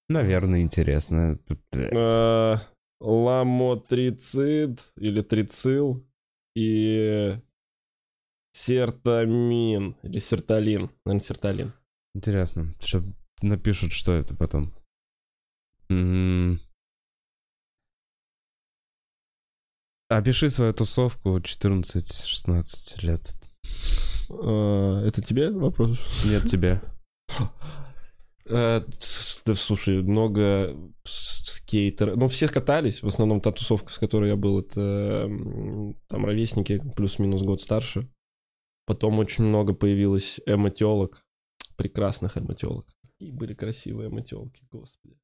[0.10, 1.40] Наверное, интересно.
[1.72, 2.56] Э,
[3.00, 6.06] Ламотрицид или трицил
[6.56, 7.40] и
[8.54, 10.92] сертамин или серталин.
[11.06, 11.74] Наверное, серталин.
[12.14, 12.76] Интересно.
[12.80, 13.04] Что
[13.42, 14.74] напишут, что это потом.
[15.90, 16.60] М.
[20.10, 23.53] Опиши свою тусовку 14-16 лет.
[24.42, 26.00] Э, Это тебе вопрос?
[26.26, 26.82] Нет тебе.
[28.46, 28.82] Э,
[29.46, 32.16] Да, слушай, много скейтеров.
[32.18, 33.02] Ну, все катались.
[33.04, 35.30] В основном та тусовка, с которой я был, это
[36.08, 38.08] там ровесники плюс-минус год старше.
[38.86, 41.26] Потом очень много появилось эмотелок.
[41.76, 42.86] Прекрасных эмотелок.
[43.02, 45.18] Какие были красивые эмотелки, господи.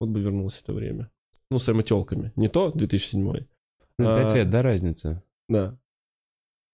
[0.00, 1.10] Вот бы вернулось это время.
[1.50, 2.32] Ну, с эмотелками.
[2.36, 3.44] Не то 2007 Ну,
[3.98, 4.34] Пять А.
[4.34, 5.22] лет, да, разница?
[5.48, 5.78] Да.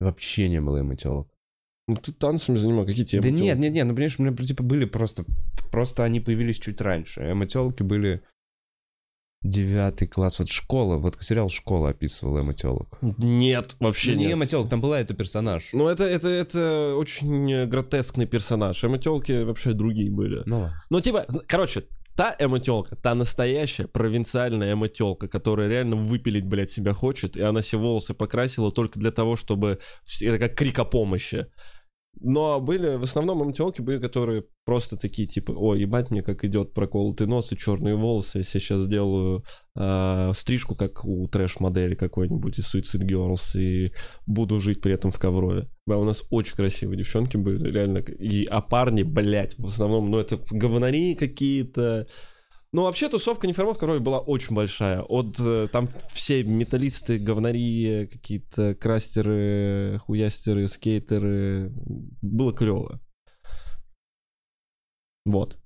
[0.01, 1.29] Вообще не было эмотелок.
[1.89, 2.85] Ну, ты танцами занимал.
[2.85, 3.47] Какие тебе Да эмотелки?
[3.47, 5.25] нет, нет, нет, ну понимаешь, у меня типа были просто...
[5.71, 7.21] Просто они появились чуть раньше.
[7.31, 8.23] Эмотелки были
[9.43, 10.39] девятый класс.
[10.39, 12.99] Вот школа, вот сериал «Школа» описывал эмотелок.
[13.19, 14.33] Нет, вообще не нет.
[14.35, 15.69] эмотелок, там была это персонаж.
[15.73, 18.83] Ну, это, это, это очень э, гротескный персонаж.
[18.83, 20.43] Эмотелки вообще другие были.
[20.47, 20.69] Ну.
[20.91, 21.85] Ну, типа, короче,
[22.17, 27.79] та эмотелка, та настоящая провинциальная эмотелка, которая реально выпилить, блядь, себя хочет, и она все
[27.79, 29.79] волосы покрасила только для того, чтобы...
[30.23, 31.47] Это как крик о помощи.
[32.21, 36.73] Но были, в основном эмотелки были, которые просто такие, типа, о, ебать мне, как идет
[36.73, 39.45] проколотый нос и черные волосы, я сейчас сделаю
[39.75, 43.93] а, стрижку, как у трэш-модели какой-нибудь из Suicide Girls, и
[44.27, 45.69] буду жить при этом в коврове.
[45.87, 47.99] Да, у нас очень красивые девчонки были, реально.
[47.99, 52.07] И, а парни, блядь, в основном, ну, это говнари какие-то.
[52.77, 55.01] Ну, вообще, тусовка неформат в коврове была очень большая.
[55.01, 61.73] От э, там все металлисты, говнари, какие-то крастеры, хуястеры, скейтеры.
[62.21, 63.01] Было клево.
[65.25, 65.57] Вот.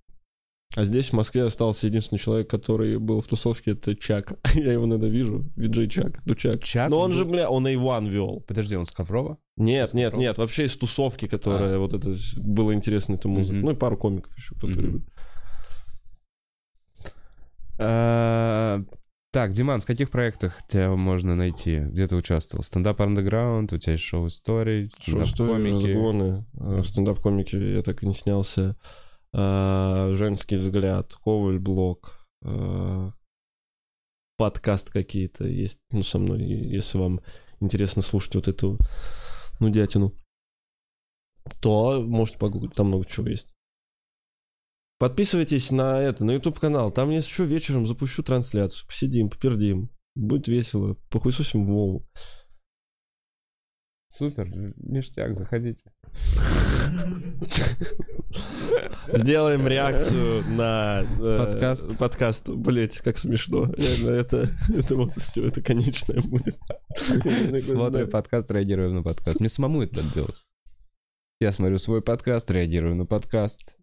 [0.77, 4.39] А здесь, в Москве, остался единственный человек, который был в тусовке, это Чак.
[4.55, 5.51] Я его иногда вижу.
[5.57, 6.23] Виджей Чак.
[6.25, 6.63] Дучак.
[6.63, 7.17] Чак Но он был?
[7.17, 8.45] же, бля, он A1 вел.
[8.47, 9.39] Подожди, он с Коврова?
[9.57, 10.21] Нет, нет, Коврова?
[10.21, 13.59] нет, вообще из тусовки, которая вот это было интересно, эту музыку.
[13.67, 15.03] Ну и пару комиков еще кто-то любит.
[17.81, 18.83] А,
[19.33, 21.79] Так, Диман, в каких проектах тебя можно найти?
[21.79, 22.65] Где ты участвовал?
[22.65, 25.87] Стендап Underground, у тебя есть шоу стоит стендап-комики.
[25.87, 28.77] разгоны, э, стендап-комики я так и не снялся.
[29.33, 33.13] А, Женский взгляд, Коваль блог, а,
[34.37, 37.21] подкаст какие-то есть, ну, со мной, если вам
[37.61, 38.79] интересно слушать вот эту
[39.61, 40.13] нудятину.
[41.61, 43.49] то можете погуглить, там много чего есть.
[45.01, 46.91] Подписывайтесь на это, на YouTube канал.
[46.91, 48.87] Там есть еще вечером запущу трансляцию.
[48.87, 49.89] Посидим, попердим.
[50.15, 50.99] Будет весело.
[51.09, 52.07] Похуесосим в Вову.
[54.09, 55.91] Супер, ништяк, заходите.
[59.15, 61.97] Сделаем реакцию на э, Подкаст.
[61.97, 62.49] подкаст.
[62.51, 63.73] Блять, как смешно.
[63.73, 66.59] Реально, это, это вот все, это конечное будет.
[67.63, 69.41] Смотрим подкаст, реагируем на подкаст.
[69.41, 70.45] Мне самому это надо делать.
[71.41, 73.80] Я смотрю свой подкаст, реагирую на подкаст.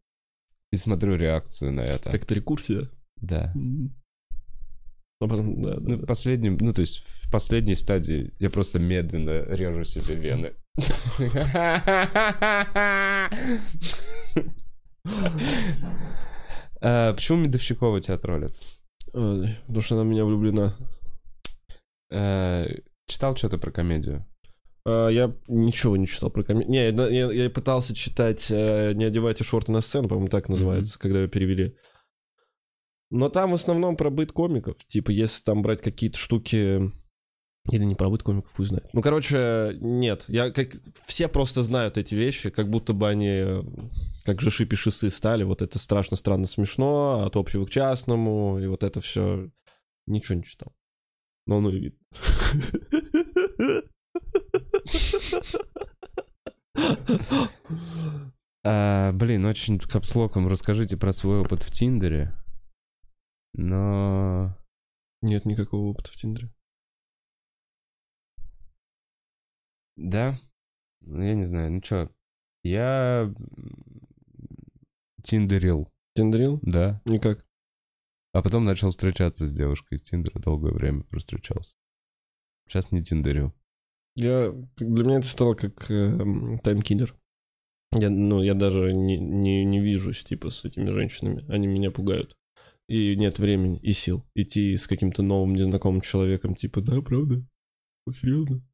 [0.71, 2.11] И смотрю реакцию на это.
[2.11, 2.89] Как-то рекурсия.
[3.17, 3.53] Да.
[5.19, 6.05] А потом, да, да, Ну, да.
[6.05, 10.53] последнем, ну, то есть в последней стадии я просто медленно режу себе вены.
[16.81, 18.53] А, Почему Медовщикова тебя троллят?
[19.13, 20.75] Ой, Потому что она меня влюблена.
[22.11, 22.67] Э,
[23.07, 24.25] Читал что-то про комедию?
[24.87, 26.71] А, Я ничего не читал про комедию.
[26.71, 30.97] Не, я, я- я пытался читать э, «Не одевайте шорты на сцену», по-моему, так называется,
[30.97, 31.75] когда ее перевели.
[33.09, 34.77] Но там в основном про быт комиков.
[34.85, 36.91] Типа, если там брать какие-то штуки...
[37.69, 38.87] Или не про быт комиков, пусть знает.
[38.93, 40.23] Ну, короче, нет.
[40.29, 40.77] Я как...
[41.05, 43.63] Все просто знают эти вещи, как будто бы они э,
[44.23, 45.43] как же шипи-шисы стали.
[45.43, 49.49] Вот это страшно, странно, смешно, от общего к частному, и вот это все.
[50.05, 50.71] Ничего не читал.
[51.45, 53.83] Но ну и видно.
[58.63, 62.33] А, Блин, очень капслоком расскажите про свой опыт в Тиндере.
[63.53, 64.57] Но...
[65.21, 66.51] Нет никакого опыта в Тиндере.
[69.95, 70.35] Да?
[71.01, 72.11] Ну, Я не знаю, ну чё,
[72.63, 73.33] я
[75.23, 76.59] тиндерил, Тиндрил?
[76.61, 77.01] да.
[77.05, 77.45] Никак.
[78.33, 81.75] А потом начал встречаться с девушкой из Тиндера, долгое время встречался.
[82.67, 83.55] Сейчас не тиндерю.
[84.17, 87.15] Я, для меня это стало как эм, таймкиллер.
[87.93, 91.45] Я, ну, я даже не, не, не вижусь, типа, с этими женщинами.
[91.49, 92.35] Они меня пугают.
[92.89, 97.45] И нет времени и сил идти с каким-то новым незнакомым человеком, типа, да, правда?
[98.11, 98.65] Серьезно?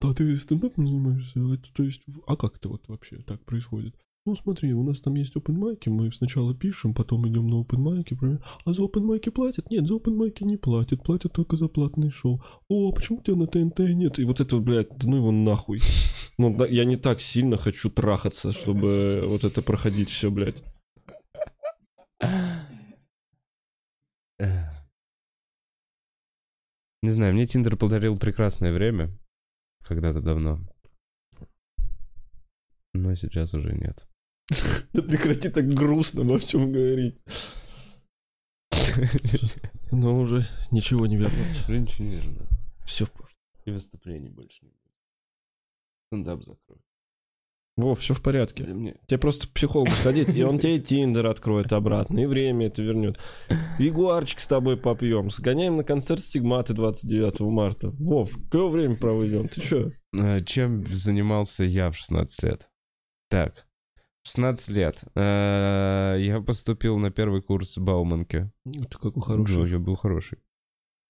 [0.00, 1.40] Да ты стендапом занимаешься?
[1.40, 3.96] Это, то есть, а как это вот вообще так происходит?
[4.26, 7.76] Ну смотри, у нас там есть open майки, мы сначала пишем, потом идем на open
[7.76, 8.16] майки,
[8.64, 9.70] а за open майки платят?
[9.70, 12.42] Нет, за open майки не платят, платят только за платные шоу.
[12.68, 14.18] О, а почему у тебя на ТНТ нет?
[14.18, 15.80] И вот это, блядь, ну его нахуй.
[16.38, 20.64] Ну, да, я не так сильно хочу трахаться, чтобы вот это проходить все, блядь.
[27.02, 29.10] Не знаю, мне Тиндер подарил прекрасное время.
[29.86, 30.60] Когда-то давно.
[32.94, 34.06] Но сейчас уже нет.
[34.92, 37.16] Да прекрати так грустно во всем говорить.
[39.90, 41.60] Но уже ничего не вернуть.
[41.68, 42.46] Уже ничего не верно.
[42.86, 43.38] Все в прошлом.
[43.64, 44.80] И выступлений больше не будет.
[46.08, 46.80] Стендап закрой.
[47.76, 48.64] Во, все в порядке.
[48.64, 52.66] Меня- Тебе просто к психологу сходить, и он тебе и Тиндер откроет обратно, и время
[52.68, 53.18] это вернет.
[53.80, 55.28] Ягуарчик с тобой попьем.
[55.30, 57.90] Сгоняем на концерт стигматы 29 марта.
[57.90, 59.48] Вов, какое время проведем?
[59.48, 59.90] Ты что?
[60.14, 62.70] Э, Чем занимался я в 16 лет?
[63.28, 63.66] Так,
[64.26, 68.50] 16 лет э, я поступил на первый курс Бауманки.
[68.64, 69.70] Ты какой Ну, хороший.
[69.70, 70.38] я был хороший.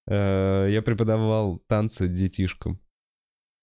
[0.09, 2.81] Э, Я преподавал танцы детишкам.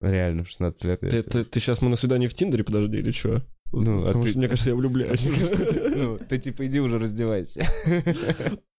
[0.00, 1.02] Реально, в 16 лет.
[1.02, 3.42] я Ты, ты, ты сейчас мы на свидание в Тиндере, подожди, или что?
[3.72, 5.26] Ну, а ты- что, мне кажется, я влюбляюсь.
[5.96, 7.64] Ну, ты типа иди уже раздевайся.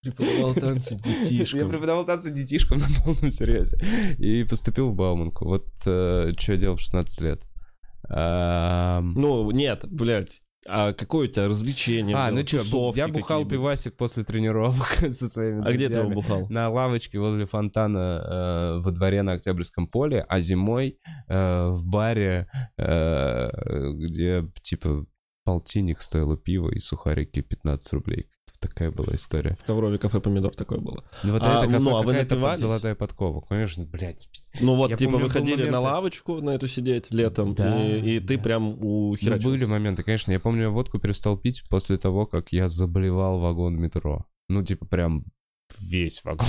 [0.01, 1.69] Преподавал танцы Я детишкам.
[1.69, 3.77] преподавал танцы детишкам на полном серьезе.
[4.17, 5.45] И поступил в Бауманку.
[5.45, 7.41] Вот что я делал в 16 лет.
[8.09, 10.42] Ну, нет, блядь.
[10.65, 12.15] А какое у тебя развлечение?
[12.15, 16.47] А, ну что, я бухал пивасик после тренировок со своими А где ты его бухал?
[16.49, 22.47] На лавочке возле фонтана э, во дворе на Октябрьском поле, а зимой э, в баре,
[22.77, 23.49] э,
[23.93, 25.05] где типа
[25.43, 28.29] полтинник стоило пиво и сухарики 15 рублей.
[28.63, 29.57] Такая была история.
[29.61, 31.03] В Коврове кафе помидор такое было.
[31.23, 32.59] Ну вот А, это кафе ну, а вы какая-то под напивались?
[32.59, 33.41] золотая подкова.
[33.41, 34.29] Конечно, блядь.
[34.61, 37.11] Ну вот, Я типа, помню, вы был ходили момент, на это- лавочку на эту сидеть
[37.11, 38.43] летом, Да, и, и ты да.
[38.43, 40.31] прям у Ну, были моменты, конечно.
[40.31, 44.25] Я помню, я водку перестал пить после того, как я заблевал вагон метро.
[44.49, 45.25] Ну, типа, прям
[45.79, 46.47] весь вагон.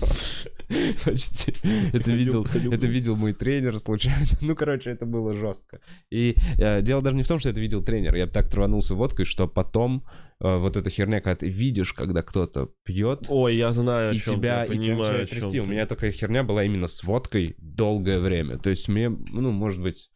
[1.04, 1.54] Почти.
[1.92, 4.26] Это видел, это видел мой тренер случайно.
[4.40, 5.80] Ну, короче, это было жестко.
[6.10, 8.14] И э, дело даже не в том, что это видел тренер.
[8.14, 10.04] Я так траванулся водкой, что потом
[10.40, 14.18] э, вот эта херня, когда ты видишь, когда кто-то пьет, Ой, я знаю, о и
[14.18, 15.60] чём тебя, ты, и тебя понимаю, о чём трясти.
[15.60, 15.70] У ты.
[15.70, 18.58] меня такая херня была именно с водкой долгое время.
[18.58, 20.10] То есть мне, ну, может быть,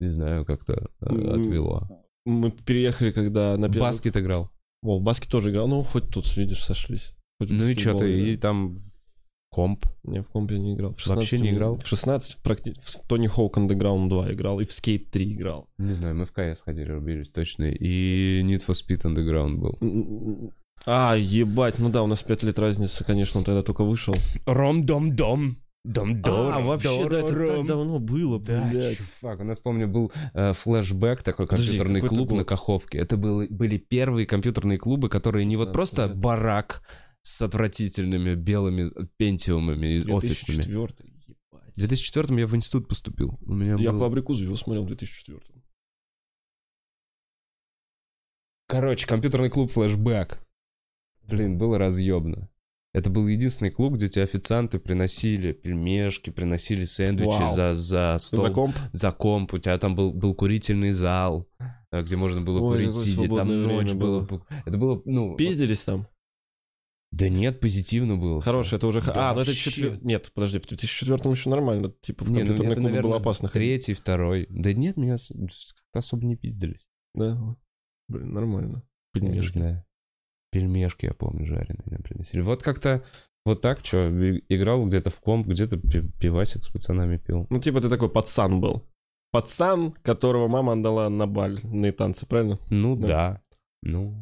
[0.00, 1.88] не знаю, как-то э, отвело.
[2.24, 3.80] Мы переехали, когда на первый...
[3.80, 4.50] баскет играл.
[4.82, 5.68] О, в баскет тоже играл.
[5.68, 7.14] Ну, хоть тут, видишь, сошлись.
[7.50, 8.76] Ну и что ты, и там
[9.52, 9.84] Комп.
[10.02, 10.94] Не, в компе не играл.
[10.94, 11.76] В Вообще не играл?
[11.76, 15.68] В 16 в, практи- в Tony Hawk Underground 2 играл, и в Skate 3 играл.
[15.76, 17.64] Не знаю, мы в КС ходили, рубились точно.
[17.64, 20.52] И Need for Speed Underground был.
[20.86, 24.14] А, ебать, ну да, у нас 5 лет разницы, конечно, он тогда только вышел.
[24.46, 25.58] Ром-дом-дом.
[25.84, 28.98] дом а, вообще, да, это так давно было, Да, блядь.
[29.20, 32.98] чувак, у нас, помню, был э, флешбэк, такой Подожди, компьютерный это клуб на Каховке.
[32.98, 36.16] Это был, были первые компьютерные клубы, которые не вот 16 просто лет.
[36.16, 36.82] барак
[37.22, 40.62] с отвратительными белыми пентиумами и офисными.
[40.62, 41.74] 2004 ебать.
[41.74, 43.38] В 2004 я в институт поступил.
[43.46, 45.40] У меня Я был- «Фабрику звезд» смотрел в 2004
[48.68, 50.40] Короче, компьютерный клуб флешбэк.
[51.28, 52.48] Блин, было разъебно.
[52.94, 57.52] Это был единственный клуб, где тебе официанты приносили пельмешки, приносили сэндвичи Вау.
[57.52, 58.46] за, за стол.
[58.46, 58.76] За комп?
[58.92, 61.48] за комп, у тебя там был, был курительный зал,
[61.90, 64.20] э, где можно было Ой, курить сидя, там ночь было.
[64.20, 64.46] было.
[64.66, 65.36] Это было, ну...
[65.36, 66.06] Пиздились там?
[67.12, 68.40] Да нет, позитивно было.
[68.40, 68.50] всё.
[68.50, 69.02] Хороший, это уже...
[69.02, 69.70] Да а, ну это вообще.
[69.70, 69.98] четвер...
[70.02, 71.92] Нет, подожди, в 2004 еще нормально.
[72.00, 74.46] Типа в Не, ну компьютерные это, клубы наверное, было опасно третий, второй.
[74.48, 76.88] Да нет, меня как-то особо не пиздились.
[77.14, 77.38] Да?
[78.08, 78.82] Блин, нормально.
[79.12, 79.58] Пельмешки.
[79.58, 79.84] знаю.
[80.50, 82.40] Пельмешки, я помню, жареные нам приносили.
[82.40, 83.04] Вот как-то
[83.44, 84.08] вот так, что,
[84.48, 87.46] играл где-то в комп, где-то пи- пивасик с пацанами пил.
[87.50, 88.88] Ну, типа ты такой пацан был.
[89.32, 92.58] Пацан, которого мама отдала на бальные танцы, правильно?
[92.70, 93.06] Ну Да.
[93.08, 93.42] да.
[93.82, 94.14] Ну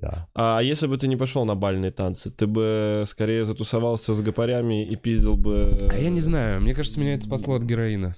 [0.00, 0.28] да.
[0.34, 4.86] А если бы ты не пошел на бальные танцы, ты бы скорее затусовался с гопарями
[4.86, 5.76] и пиздил бы...
[5.90, 8.14] А я не знаю, мне кажется, меня это спасло от героина.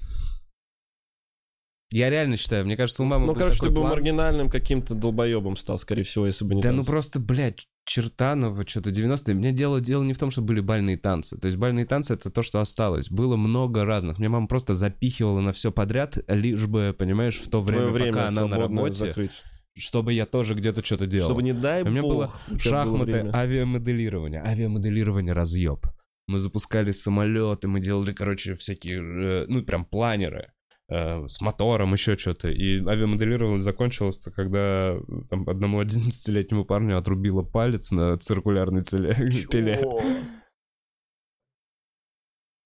[1.91, 3.91] Я реально считаю, мне кажется, у мамы Ну, был короче, такой ты бы план.
[3.93, 6.91] маргинальным каким-то долбоебом стал, скорее всего, если бы не Да ну танцы.
[6.91, 9.35] просто, блядь, Чертанова, что-то 90-е.
[9.35, 11.39] Мне дело, дело не в том, что были бальные танцы.
[11.39, 13.09] То есть бальные танцы— это то, что осталось.
[13.09, 14.19] Было много разных.
[14.19, 18.13] Мне мама просто запихивала на все подряд, лишь бы, понимаешь, в то время, Твое время
[18.13, 19.33] пока она на работе, закрыть.
[19.79, 21.29] Чтобы я тоже где-то что-то делал.
[21.29, 23.35] Чтобы, не дай У меня бог, было у тебя было Шахматы, время.
[23.35, 24.43] авиамоделирование.
[24.43, 25.87] Авиамоделирование разъеб.
[26.27, 28.99] Мы запускали самолеты, мы делали, короче, всякие,
[29.43, 30.53] э, ну, прям планеры
[30.91, 32.51] э, с мотором, еще что-то.
[32.51, 35.01] И авиамоделирование закончилось, когда э,
[35.31, 39.15] там одному 11-летнему парню отрубило палец на циркулярной целе,
[39.51, 39.81] пиле.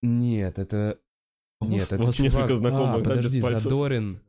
[0.03, 0.99] Нет, это...
[1.61, 3.63] У Нет, вас- это у вас чувак- несколько знакомых, а, да, без подожди, пальцев?
[3.63, 4.21] Задорин.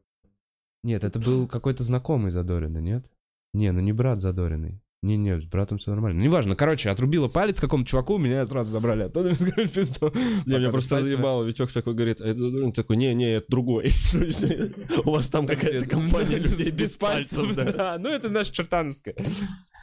[0.84, 3.10] Нет, это был какой-то знакомый Задорина, нет?
[3.54, 4.83] Не, ну не брат Задориной.
[5.04, 6.22] Не-не, с братом все нормально.
[6.22, 10.12] Неважно, короче, отрубила палец какому-то чуваку, меня сразу забрали оттуда, и сказали, пизду.
[10.46, 13.92] Не, меня просто заебало, Витек такой говорит, а это такой, не-не, это другой.
[15.04, 17.98] У вас там какая-то компания людей без пальцев, да.
[18.00, 19.16] Ну это наша чертановская.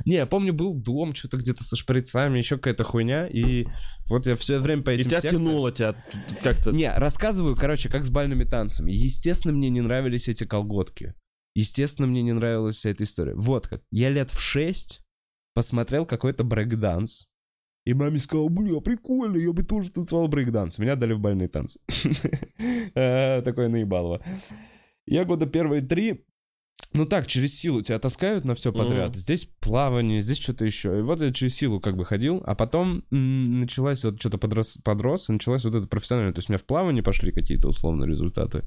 [0.07, 3.66] Не, я помню, был дом, что-то где-то со шприцами, еще какая-то хуйня, и
[4.09, 5.95] вот я все время по И этим тебя секциям- тянуло, тебя
[6.43, 6.71] как-то...
[6.73, 8.91] Не, рассказываю, короче, как с бальными танцами.
[8.91, 11.12] Естественно, мне не нравились эти колготки.
[11.55, 13.35] Естественно, мне не нравилась вся эта история.
[13.35, 13.83] Вот как.
[13.91, 15.00] Я лет в шесть
[15.55, 17.29] посмотрел какой-то брейкданс.
[17.87, 20.79] И маме сказал, бля, прикольно, я бы тоже танцевал брейкданс.
[20.79, 21.81] Меня дали в бальные танцы.
[22.95, 24.23] Э, Такое наебалово.
[25.07, 26.27] Я года первые три
[26.93, 29.15] ну так, через силу тебя таскают на все подряд.
[29.15, 30.99] Здесь плавание, здесь что-то еще.
[30.99, 34.77] И вот я через силу как бы ходил, а потом м, началась вот что-то подрос,
[34.83, 36.33] подрос, и началась вот это профессиональное.
[36.33, 38.65] То есть у меня в плавании пошли какие-то условно результаты,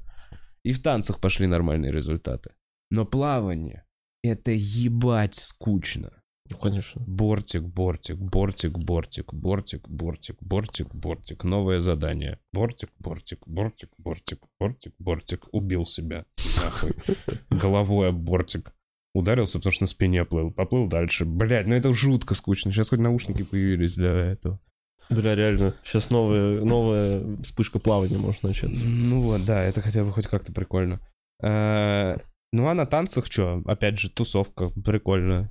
[0.62, 2.52] и в танцах пошли нормальные результаты.
[2.90, 3.84] Но плавание—
[4.22, 6.22] это ебать скучно.
[6.50, 7.00] Ну, конечно.
[7.06, 11.44] Бортик, бортик, бортик, бортик, бортик, бортик, бортик, бортик.
[11.44, 12.38] Новое задание.
[12.52, 15.46] Бортик, бортик, бортик, бортик, бортик, бортик.
[15.52, 16.26] Убил себя.
[16.62, 16.92] Нахуй.
[17.50, 18.74] Головой об бортик.
[19.14, 20.50] Ударился, потому что на спине плыл.
[20.50, 21.24] Поплыл дальше.
[21.24, 22.72] Блять, ну это жутко скучно.
[22.72, 24.60] Сейчас хоть наушники появились для этого.
[25.08, 25.74] Бля, реально.
[25.84, 28.84] Сейчас новая, новая вспышка плавания может начаться.
[28.84, 31.00] Ну вот, да, это хотя бы хоть как-то прикольно.
[31.42, 32.16] Э,
[32.52, 33.62] Ну а на танцах что?
[33.66, 35.50] Опять же, тусовка прикольная.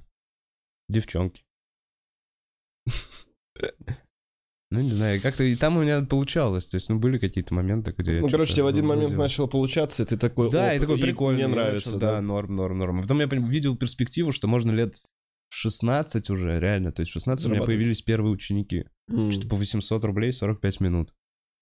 [0.94, 1.44] Девчонки.
[4.72, 6.66] Ну, не знаю, как-то и там у меня получалось.
[6.66, 8.16] То есть, ну, были какие-то моменты, где...
[8.16, 9.22] я Ну, короче, тебе в один момент вывозил.
[9.22, 10.50] начало получаться, и ты такой...
[10.50, 11.46] Да, «Оп, и такой прикольный.
[11.46, 12.20] Мне нравится, да.
[12.20, 13.02] Норм, норм, норм.
[13.04, 14.96] Потом я видел перспективу, что можно лет
[15.50, 16.92] в 16 уже, реально.
[16.92, 18.86] То есть в 16 у меня появились первые ученики.
[19.30, 21.14] Что по 800 рублей 45 минут.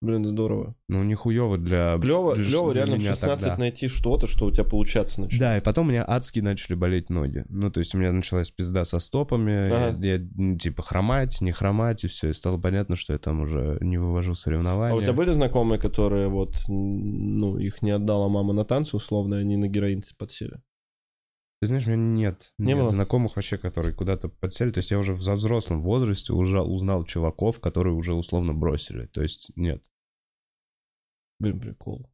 [0.02, 0.76] Блин, здорово.
[0.88, 1.96] Ну, нихуево для...
[2.00, 3.58] Клево, для- клево реально в меня 16 тогда.
[3.60, 5.40] найти что-то, что у тебя получаться начнет.
[5.40, 7.46] Да, и потом у меня адски начали болеть ноги.
[7.50, 9.98] Ну, то есть у меня началась пизда со стопами, Ага.
[10.04, 12.30] я, я, ну, типа хромать, не хромать, и все.
[12.30, 14.96] И стало понятно, что я там уже не вывожу соревнования.
[14.96, 19.36] А у тебя были знакомые, которые вот, ну, их не отдала мама на танцы, условно,
[19.36, 20.62] и они на героин подсели?
[21.62, 22.90] Ты знаешь, у меня нет, Не нет было?
[22.90, 24.72] знакомых вообще, которые куда-то подсели.
[24.72, 29.06] То есть я уже в взрослом возрасте уже узнал чуваков, которые уже условно бросили.
[29.06, 29.84] То есть нет.
[31.42, 32.08] Блин, прикол.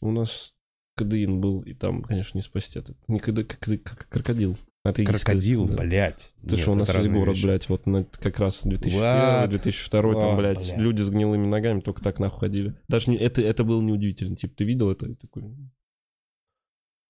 [0.00, 0.54] У нас
[0.96, 2.96] КДИН был, и там, конечно, не спасти этот.
[3.08, 4.56] Не КД, как, как крокодил.
[4.82, 5.76] Атеистская, Крокодил, да.
[5.76, 6.34] блядь.
[6.48, 7.44] Ты что, у нас весь город, вещи.
[7.44, 9.48] блядь, вот на, как раз 2001, What?
[9.48, 10.78] 2002, там, блядь, блядь.
[10.78, 12.74] люди с гнилыми ногами только так нахуй ходили.
[12.88, 14.36] Даже не, это, это было неудивительно.
[14.36, 15.06] Типа, ты видел это?
[15.06, 15.44] И такой...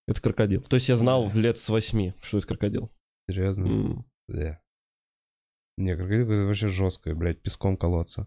[0.08, 0.62] Это крокодил.
[0.62, 2.90] То есть я знал в лет с восьми, что это крокодил.
[3.28, 3.66] Серьезно?
[3.66, 4.06] М.
[4.26, 4.60] Да.
[5.76, 8.26] Не, крокодил это вообще жесткое, блядь, песком колоться.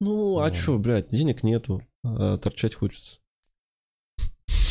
[0.00, 0.54] Ну, а Ну.
[0.54, 3.20] чё, блядь, денег нету, а торчать хочется.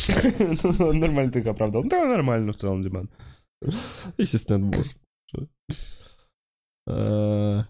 [0.08, 1.84] Нормально ты их оправдал.
[1.84, 3.08] Да, нормально в целом, Диман.
[4.18, 4.72] Естественно.
[5.26, 5.46] Что?
[6.88, 7.64] А,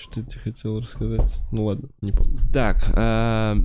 [0.00, 1.42] Что я тебе хотел рассказать?
[1.52, 2.38] Ну ладно, не помню.
[2.52, 3.56] Так, а,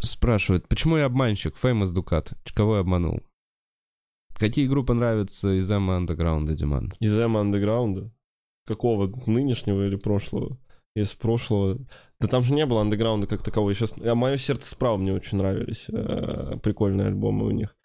[0.00, 1.56] спрашивают, почему я обманщик?
[1.62, 2.34] Famous Ducat.
[2.54, 3.20] Кого я обманул?
[4.36, 6.90] Какие группы нравятся из Эма Андеграунда, Диман?
[7.00, 8.10] Из Эма андеграунда?
[8.66, 9.12] Какого?
[9.26, 10.56] Нынешнего или прошлого?
[10.94, 11.78] Из прошлого.
[12.20, 13.74] Да там же не было андеграунда как такового.
[13.74, 13.94] Сейчас...
[13.98, 15.86] А мое сердце справа мне очень нравились.
[15.88, 17.76] э, Прикольные альбомы у них.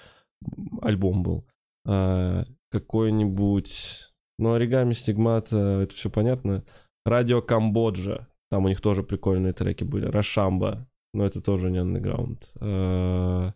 [0.82, 1.48] Альбом был.
[1.86, 4.06] А, Какой-нибудь...
[4.38, 6.64] Ну, оригами, стигмата, это все понятно.
[7.06, 8.28] Радио Камбоджа.
[8.52, 10.06] Там у них тоже прикольные треки были.
[10.06, 10.88] Рашамба.
[11.14, 12.52] Но это тоже не андеграунд.
[12.62, 13.54] А,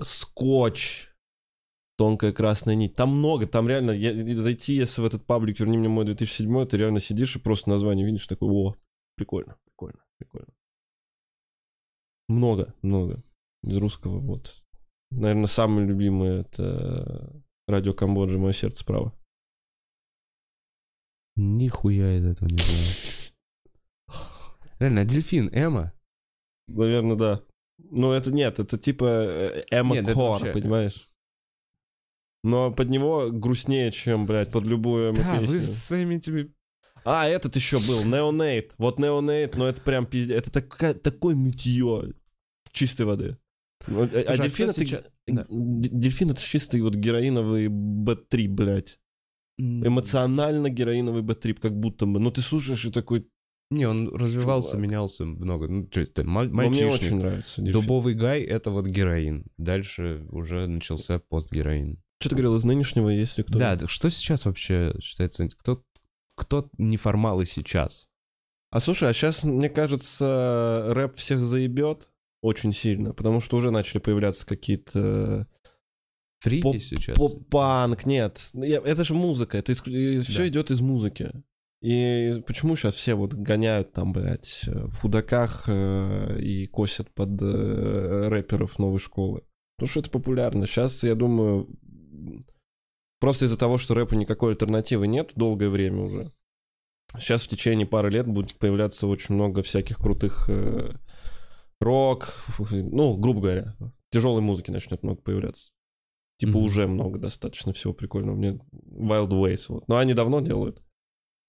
[0.00, 1.10] Скотч.
[1.98, 2.94] Тонкая красная нить.
[2.94, 6.76] Там много, там реально, я- зайти, если в этот паблик «Верни мне мой 2007», ты
[6.76, 8.76] реально сидишь и просто название видишь, такой, о,
[9.16, 10.54] прикольно, прикольно, прикольно.
[12.28, 13.24] Много, много.
[13.64, 14.62] Из русского, вот.
[15.10, 19.12] Наверное, самый любимый это радио Камбоджа «Мое сердце справа».
[21.34, 23.26] Нихуя из этого не знаю.
[24.78, 25.92] Реально, дельфин, Эма?
[26.68, 27.42] Наверное, да.
[27.78, 31.07] Ну, это нет, это типа э, Эмма это Кор, понимаешь?
[32.44, 36.52] Но под него грустнее, чем, блядь, под любую Да, вы со своими этими...
[37.04, 38.74] А, этот еще был, Неонейт.
[38.78, 40.36] Вот Неонейт, но это прям пиздец.
[40.38, 42.12] Это такая, такое нытье
[42.70, 43.38] чистой воды.
[43.86, 44.84] Ну, а- а а дельфин кто это...
[44.84, 45.46] сейчас- да.
[45.48, 48.98] Дельфин это чистый вот героиновый Б3, блядь.
[49.58, 52.20] Эмоционально героиновый Б3, как будто бы.
[52.20, 53.26] Ну ты слушаешь и такой...
[53.70, 54.82] Не, он развивался, Чувак.
[54.82, 55.68] менялся много.
[55.68, 56.94] Ну, что это, маль- Ну, мне мальчишник.
[57.02, 57.72] очень нравится дельфин.
[57.80, 59.44] Дубовый гай— это вот героин.
[59.58, 62.00] Дальше уже начался постгероин.
[62.20, 63.58] Что ты говорил, из нынешнего, если кто?
[63.58, 65.48] Да, так что сейчас вообще считается?
[65.58, 65.82] Кто,
[66.34, 68.08] кто неформалы сейчас?
[68.70, 72.10] А слушай, а сейчас, мне кажется, рэп всех заебет
[72.42, 75.46] очень сильно, потому что уже начали появляться какие-то
[76.40, 77.16] Фрики Поп- сейчас?
[77.16, 78.40] Поп-панк, нет.
[78.54, 80.48] Это же музыка, это все Да.
[80.48, 81.32] идет из музыки.
[81.80, 88.28] И почему сейчас все вот гоняют там, блядь, в худаках э, и косят под э,
[88.28, 89.44] рэперов новой школы?
[89.76, 90.66] Потому что это популярно.
[90.66, 91.68] Сейчас, я думаю,
[93.20, 96.32] просто из-за того, что рэпу никакой альтернативы нет долгое время уже.
[97.18, 100.92] Сейчас в течение пары лет будет появляться очень много всяких крутых э,
[101.80, 102.34] рок,
[102.70, 103.76] ну, грубо говоря,
[104.10, 105.72] тяжелой музыки начнет много появляться.
[106.38, 106.62] Типа Мгм.
[106.62, 108.36] уже много достаточно всего прикольного.
[108.36, 109.88] Мне Wild Ways вот.
[109.88, 110.82] Но они давно делают.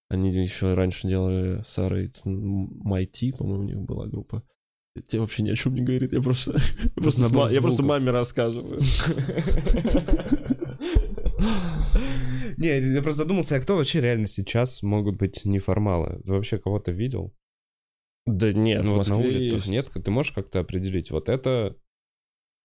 [0.10, 4.44] Они еще раньше делали Сара It's Mighty, по-моему, у них была группа.
[5.08, 6.12] Тебе вообще ни о чем не говорит.
[6.14, 6.60] Я просто,
[6.96, 8.80] просто, я просто маме рассказываю.
[12.58, 16.22] Не, я просто задумался, а кто вообще реально сейчас могут быть неформалы?
[16.24, 17.34] Ты вообще кого-то видел?
[18.26, 19.68] Да нет, ну в вот на улицах есть.
[19.68, 19.90] нет?
[19.92, 21.10] Ты можешь как-то определить?
[21.10, 21.76] Вот это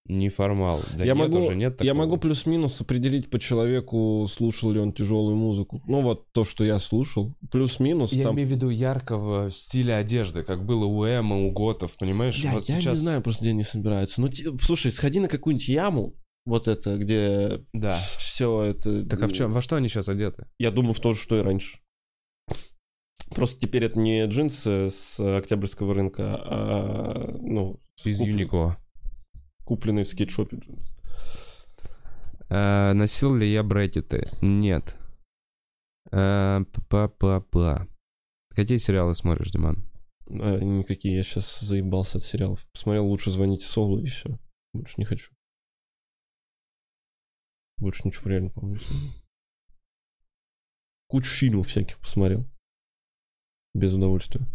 [0.07, 0.83] неформал.
[0.97, 1.95] Да я нет, могу, уже нет я такого.
[1.95, 5.83] могу плюс-минус определить по человеку, слушал ли он тяжелую музыку.
[5.87, 7.35] Ну вот то, что я слушал.
[7.51, 8.35] Плюс-минус Я там...
[8.35, 12.41] имею в виду яркого стиля одежды, как было у Эма, у Готов, понимаешь?
[12.43, 12.97] Бля, вот я сейчас...
[12.97, 14.21] не знаю просто, где они собираются.
[14.21, 16.15] Ну, ти- слушай, сходи на какую-нибудь яму,
[16.47, 17.95] вот это, где Да.
[18.19, 19.03] все это...
[19.07, 20.47] Так а в чем, во что они сейчас одеты?
[20.59, 21.79] Я думаю, в то же, что и раньше.
[23.31, 28.77] Просто теперь это не джинсы с октябрьского рынка, а, ну, Из куплен- Юникло.
[29.65, 30.95] купленные в скейтшопе джинсы.
[32.51, 34.31] А, носил ли я брекеты?
[34.43, 34.97] Нет.
[36.13, 37.89] А, Па-па-па.
[38.55, 39.89] Какие сериалы смотришь, Диман?
[40.29, 42.65] А, никакие, я сейчас заебался от сериалов.
[42.73, 44.39] Посмотрел «Лучше звоните Солу» и все.
[44.75, 45.33] Больше не хочу.
[47.79, 48.83] Больше ничего реально, смотрел.
[51.09, 52.49] Кучу фильмов всяких посмотрел.
[53.75, 54.47] Без удовольствия.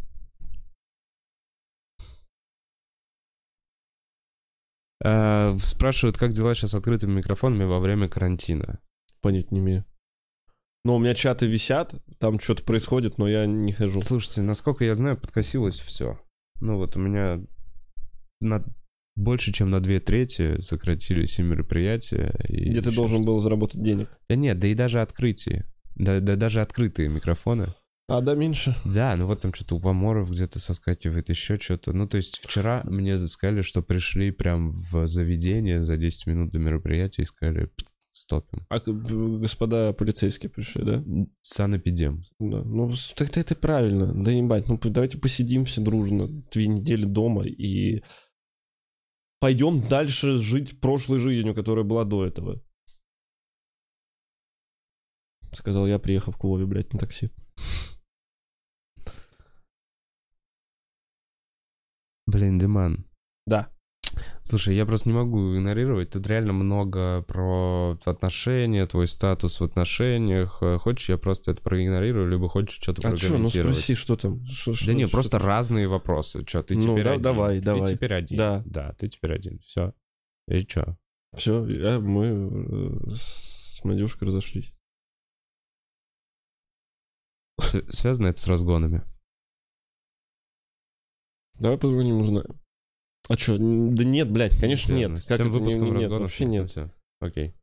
[5.04, 8.80] А, спрашивают, как дела сейчас с открытыми микрофонами во время карантина?
[9.22, 9.86] Понять не имею.
[10.86, 14.02] Но у меня чаты висят, там что-то происходит, но я не хожу.
[14.02, 16.20] Слушайте, насколько я знаю, подкосилось все.
[16.62, 17.46] Ну вот у меня
[18.42, 18.64] на
[19.20, 22.34] больше, чем на две трети сократились и мероприятия.
[22.48, 24.10] И Где ты должен был заработать денег.
[24.28, 25.66] Да нет, да и даже открытие.
[25.96, 27.68] Да, да даже открытые микрофоны.
[28.08, 28.76] А, да, меньше.
[28.86, 31.94] Да, ну вот там что-то у поморов где-то соскакивает, еще что-то.
[31.94, 36.58] Ну, то есть вчера мне сказали, что пришли прям в заведение за 10 минут до
[36.58, 37.70] мероприятия и сказали,
[38.10, 38.66] стопим.
[38.70, 41.04] А господа полицейские пришли, да?
[41.42, 42.24] Санэпидем.
[42.40, 42.64] Да.
[42.64, 44.12] Ну, тогда это правильно.
[44.24, 48.02] Да ебать, ну давайте посидим все дружно две недели дома и
[49.40, 52.62] пойдем дальше жить прошлой жизнью, которая была до этого.
[55.54, 57.30] Сказал я, приехав к Вове, блядь, на такси.
[62.28, 63.06] Блин, Диман.
[63.48, 63.72] Да.
[64.50, 66.10] Слушай, я просто не могу игнорировать.
[66.10, 70.58] Тут реально много про отношения, твой статус в отношениях.
[70.64, 74.44] Э, Хочешь, я просто это проигнорирую, либо хочешь что-то А что, ну спроси, что там?
[74.48, 75.48] Что- Да что- не, что просто там?
[75.48, 76.44] разные вопросы.
[76.46, 77.22] Че, ты Ну, теперь да, один.
[77.22, 77.94] давай, ты давай.
[77.94, 78.38] теперь один.
[78.40, 78.64] Да.
[78.66, 79.60] Да, ты теперь один.
[79.60, 79.94] Все.
[80.48, 80.98] И чё?
[81.36, 84.74] Все, я, мы э, с Надюшкой разошлись.
[87.62, 89.04] С- Связано это с разгонами?
[91.60, 92.60] Давай позвоним, узнаем.
[93.30, 93.58] А что?
[93.58, 95.18] Да нет, блядь, конечно нет.
[95.20, 96.70] С Как тем это не- выпуском нет, вообще нет.
[96.72, 96.90] Всё.
[97.22, 97.54] Окей.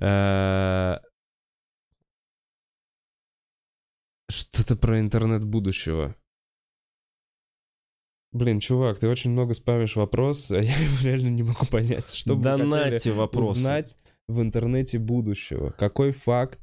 [0.00, 0.98] Э,
[4.30, 6.16] Что-то про интернет будущего.
[8.32, 12.12] Блин, чувак, ты очень много спамишь вопрос, а я его реально не могу понять.
[12.12, 13.50] Что бы Донайте вопросы.
[13.58, 13.96] узнать
[14.28, 15.70] в интернете будущего?
[15.70, 16.60] Какой факт,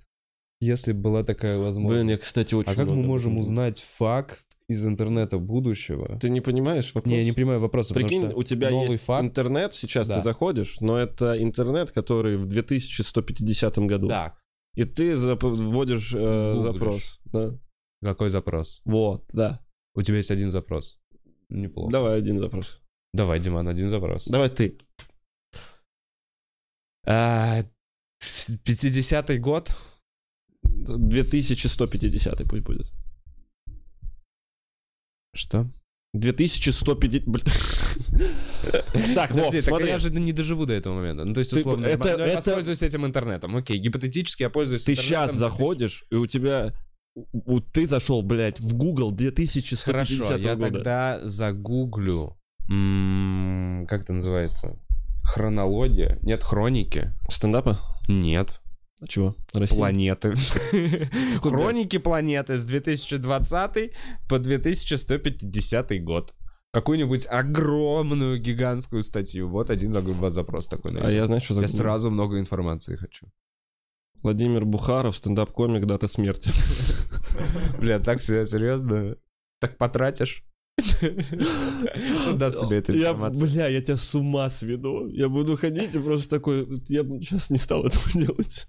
[0.60, 2.04] если была такая возможность?
[2.06, 3.44] Блин, я, кстати, очень а как мы много можем думаю.
[3.48, 6.18] узнать факт из интернета будущего?
[6.20, 7.12] Ты не понимаешь вопрос?
[7.12, 9.24] Не, я не понимаю вопроса, Прикинь, у тебя есть факт.
[9.26, 10.16] интернет, сейчас Да.
[10.16, 14.08] ты заходишь, но это интернет, который в 2150 году.
[14.08, 14.38] Так,
[14.76, 17.20] И ты вводишь э, запрос.
[17.26, 17.58] Да.
[18.02, 18.82] какой запрос?
[18.86, 19.60] Вот, да.
[19.96, 21.00] У тебя есть один запрос.
[21.50, 21.92] Неплохо.
[21.92, 22.82] Давай один запрос.
[23.14, 24.26] Давай, Диман, один запрос.
[24.26, 24.78] Давай ты.
[27.06, 27.62] А,
[28.66, 29.72] 50-й год?
[30.64, 32.92] 2150 пусть будет.
[35.36, 35.68] Что?
[36.14, 37.26] 2150...
[37.26, 37.46] Блин.
[39.16, 39.88] Так, Вов, Подожди, так смотри.
[39.88, 41.26] я же не доживу до этого момента.
[41.26, 43.56] Ну, то есть, условно, это- я, воспользуюсь этим интернетом.
[43.56, 45.28] Окей, гипотетически я пользуюсь Ты интернетом.
[45.28, 46.74] сейчас заходишь, и у тебя...
[47.16, 50.72] у- Ты зашел, блядь, в Google 2150 Хорошо, я года.
[50.72, 52.38] тогда загуглю...
[52.68, 54.80] Как это называется?
[55.24, 56.18] Хронология?
[56.22, 57.12] Нет, хроники?
[57.30, 57.78] Стендапа?
[58.08, 58.62] Нет.
[59.08, 59.36] Чего?
[59.54, 59.78] Россия?
[59.78, 60.34] Планеты.
[61.42, 63.94] Хроники планеты с 2020
[64.30, 66.34] по 2150 год.
[66.72, 69.48] Какую-нибудь огромную гигантскую статью.
[69.48, 69.94] Вот один
[70.32, 71.00] запрос такой.
[71.00, 73.28] А я, знаешь, что Я сразу много информации хочу.
[74.24, 76.50] Владимир Бухаров, стендап-комик, дата смерти.
[77.80, 79.18] Бля, так се- серьезно?
[79.60, 80.44] Так потратишь?
[80.82, 83.48] Что даст тебе эта информация?
[83.48, 85.08] бля, я тебя с ума сведу.
[85.08, 86.68] Я буду ходить и просто такой...
[86.88, 88.68] Я бы сейчас не стал этого делать.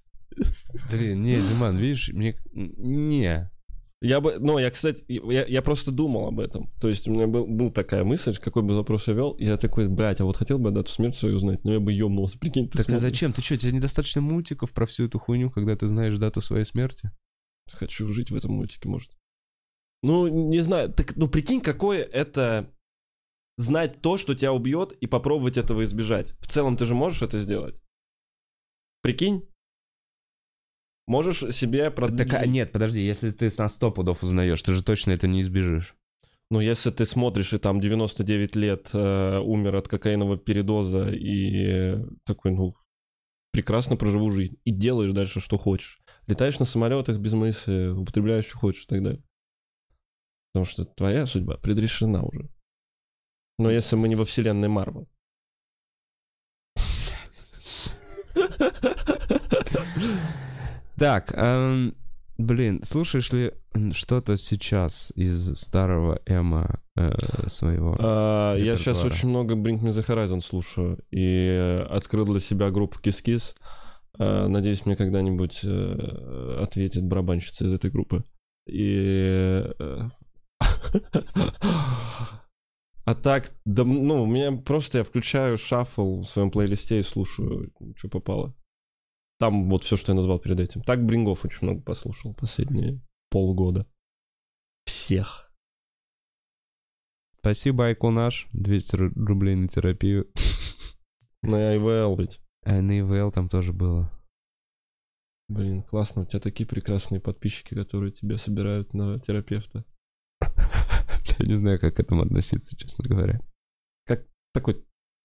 [0.97, 2.37] Блин, не, Диман, видишь, мне...
[2.53, 3.51] Не.
[4.01, 4.37] Я бы...
[4.39, 6.71] Ну, я, кстати, я, я просто думал об этом.
[6.81, 9.57] То есть у меня был, был такая мысль, какой бы запрос я вел, и я
[9.57, 12.69] такой, блядь, а вот хотел бы дату смерти свою узнать, но я бы ёбнулся, прикинь,
[12.69, 13.01] ты Так а смотришь.
[13.01, 13.33] зачем?
[13.33, 17.11] Ты что, тебе недостаточно мультиков про всю эту хуйню, когда ты знаешь дату своей смерти?
[17.73, 19.11] Хочу жить в этом мультике, может.
[20.03, 22.71] Ну, не знаю, так, ну, прикинь, какое это
[23.57, 26.35] знать то, что тебя убьет, и попробовать этого избежать.
[26.41, 27.77] В целом ты же можешь это сделать.
[29.01, 29.49] Прикинь?
[31.07, 32.31] Можешь себе продлить...
[32.31, 35.43] Так, а, нет, подожди, если ты на сто пудов узнаешь, ты же точно это не
[35.43, 35.95] избежишь.
[36.51, 42.05] Ну, если ты смотришь, и там 99 лет э, умер от кокаинового передоза, и э,
[42.25, 42.75] такой, ну,
[43.53, 46.01] прекрасно проживу жизнь, и делаешь дальше, что хочешь.
[46.27, 49.23] Летаешь на самолетах без мысли, употребляешь, что хочешь, и так далее.
[50.53, 52.49] Потому что твоя судьба предрешена уже.
[53.59, 55.09] Но если мы не во вселенной Марвел.
[60.97, 61.95] Так, эм,
[62.39, 63.53] блин, слушаешь ли
[63.93, 67.09] что-то сейчас из старого Эма э,
[67.49, 67.97] своего?
[67.99, 72.71] А, Я сейчас очень много Bring Me The Horizon слушаю, и э, открыл для себя
[72.71, 73.55] группу Kiss.
[74.19, 78.25] А, Надеюсь, мне когда-нибудь э, ответит барабанщица из этой группы.
[78.67, 79.65] И...
[79.79, 80.09] э,
[83.07, 87.71] А так, да, ну, у меня просто я включаю шаффл в своем плейлисте и слушаю,
[87.97, 88.55] что попало.
[89.41, 90.83] Там вот все, что я назвал перед этим.
[90.83, 93.01] Так Брингов очень много послушал последние
[93.31, 93.87] полгода.
[94.87, 95.53] Всех.
[97.39, 100.31] Спасибо, Айку наш, 200 ру- рублей на терапию.
[101.43, 102.41] На IVL ведь.
[102.63, 104.11] А на ИВЛ там тоже было.
[105.49, 109.85] Блин, классно, у тебя такие прекрасные подписчики, которые тебя собирают на терапевта.
[110.41, 113.41] Я не знаю, как к этому относиться, честно говоря.
[114.55, 114.83] Такой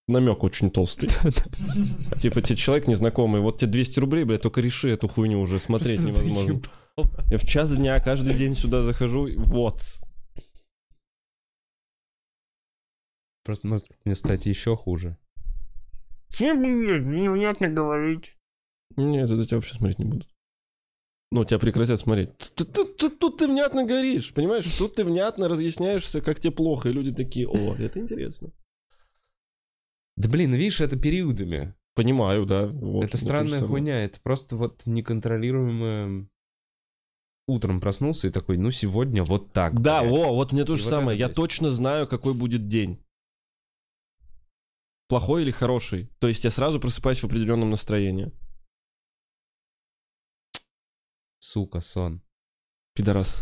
[0.10, 1.10] намек очень толстый.
[2.18, 5.99] Типа, тебе человек незнакомый, вот тебе 200 рублей, блядь, только реши эту хуйню уже, смотреть
[5.99, 6.61] невозможно.
[7.30, 9.81] Я в час дня каждый день сюда захожу, вот.
[13.45, 15.18] Просто может мне стать еще хуже.
[16.30, 18.36] Чем, блядь, невнятно говорить?
[18.98, 20.27] Нет, это тебя вообще смотреть не будут.
[21.31, 22.36] Ну, тебя прекратят смотреть.
[22.56, 24.65] Тут, тут, тут, тут ты внятно горишь, понимаешь?
[24.77, 28.52] Тут ты внятно разъясняешься, как тебе плохо, и люди такие, о, это интересно.
[30.19, 31.73] Да блин, видишь, это периодами.
[31.95, 32.67] Понимаю, да.
[32.67, 36.27] Вот, это странная хуйня, это просто вот неконтролируемое...
[37.47, 39.81] Утром проснулся и такой, ну сегодня вот так.
[39.81, 40.13] Да, блядь.
[40.13, 41.17] о, вот мне то же самое.
[41.17, 41.35] Я есть.
[41.35, 43.03] точно знаю, какой будет день.
[45.07, 46.11] Плохой или хороший.
[46.19, 48.31] То есть я сразу просыпаюсь в определенном настроении.
[51.39, 52.21] Сука, сон.
[52.93, 53.33] Пидорас.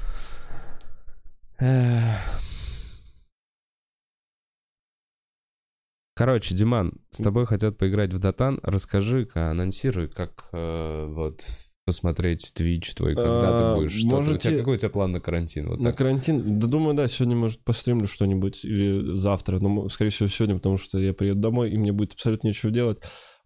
[6.18, 8.60] Короче, Диман, с тобой хотят поиграть в Дотан.
[8.64, 11.48] Расскажи-ка, анонсируй, как э, вот
[11.86, 14.08] посмотреть Twitch твой, когда А, ты будешь что-то.
[14.08, 15.70] У можете- тебя какой у тебя план на карантин?
[15.70, 16.00] Вот На так.
[16.00, 16.60] карантин?
[16.60, 19.60] Да думаю, да, сегодня, может, постримлю что-нибудь или завтра.
[19.60, 22.98] Но, скорее всего, сегодня, потому что я приеду домой, и мне будет абсолютно нечего делать.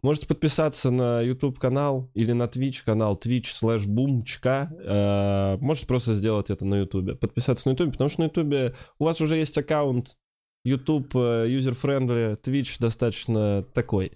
[0.02, 4.70] Можете подписаться на YouTube-канал или на Twitch-канал Twitch slash boomчка.
[4.84, 7.20] Э, Можете просто сделать это на YouTube.
[7.20, 10.16] Подписаться на YouTube, потому что на YouTube у вас уже есть аккаунт.
[10.64, 14.14] YouTube э, user-friendly, Twitch достаточно такой.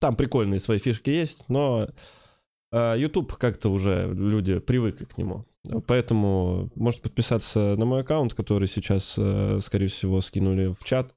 [0.00, 1.88] Там прикольные свои фишки есть, но
[2.72, 5.44] э, YouTube как-то уже люди привыкли к нему.
[5.86, 11.14] Поэтому можете подписаться на мой аккаунт, который сейчас, э, скорее всего, скинули в чат.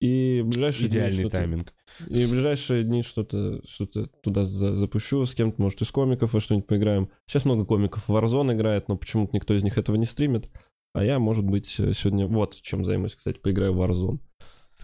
[0.00, 1.72] И в ближайшие дни Идеальный что-то- тайминг.
[2.08, 6.40] И в ближайшие дни что-то что туда за- запущу с кем-то, может, из комиков во
[6.40, 7.08] что-нибудь поиграем.
[7.26, 10.50] Сейчас много комиков в Warzone играет, но почему-то никто из них этого не стримит.
[10.96, 12.26] А я, может быть, сегодня...
[12.26, 14.18] Вот чем займусь, кстати, поиграю в Warzone.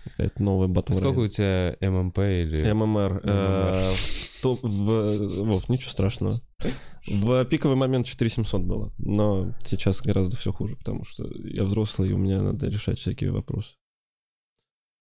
[0.05, 2.71] Какая-то новая батл Сколько у тебя ММП или...
[2.71, 3.23] ММР.
[3.25, 3.95] э,
[4.43, 6.39] Вов, ничего страшного.
[7.07, 8.93] В пиковый момент 4700 было.
[8.99, 13.31] Но сейчас гораздо все хуже, потому что я взрослый, и у меня надо решать всякие
[13.31, 13.75] вопросы.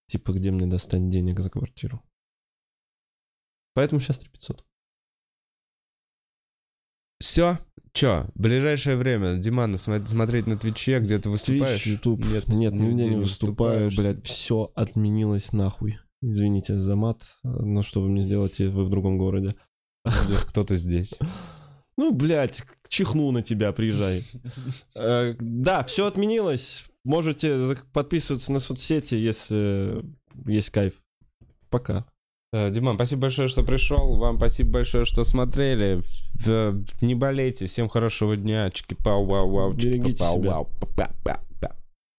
[0.06, 2.02] Типа, где мне достать денег за квартиру.
[3.74, 4.64] Поэтому сейчас 3500.
[7.22, 7.58] Все?
[7.92, 11.86] Че, ближайшее время, Диман, смо- смотреть на Твиче, где ты выступаешь?
[11.86, 12.24] Twitch, YouTube.
[12.24, 14.26] Нет, Нет, нигде не выступаю, блядь.
[14.26, 15.98] Все отменилось нахуй.
[16.20, 19.54] Извините за мат, но что вы мне сделаете, вы в другом городе.
[20.48, 21.14] Кто-то здесь.
[21.96, 24.24] Ну, блядь, чихну на тебя, приезжай.
[24.96, 26.84] Э, Да, все отменилось.
[27.04, 30.02] Можете подписываться на соцсети, если
[30.46, 30.94] есть кайф.
[31.70, 32.04] Пока.
[32.54, 34.16] Э, Диман, спасибо большое, что пришел.
[34.16, 36.02] Вам спасибо большое, что смотрели.
[37.00, 37.66] Не болейте.
[37.66, 38.68] Всем хорошего дня.
[38.68, 39.72] Чики-пау-вау-вау.
[39.72, 40.66] Берегите себя.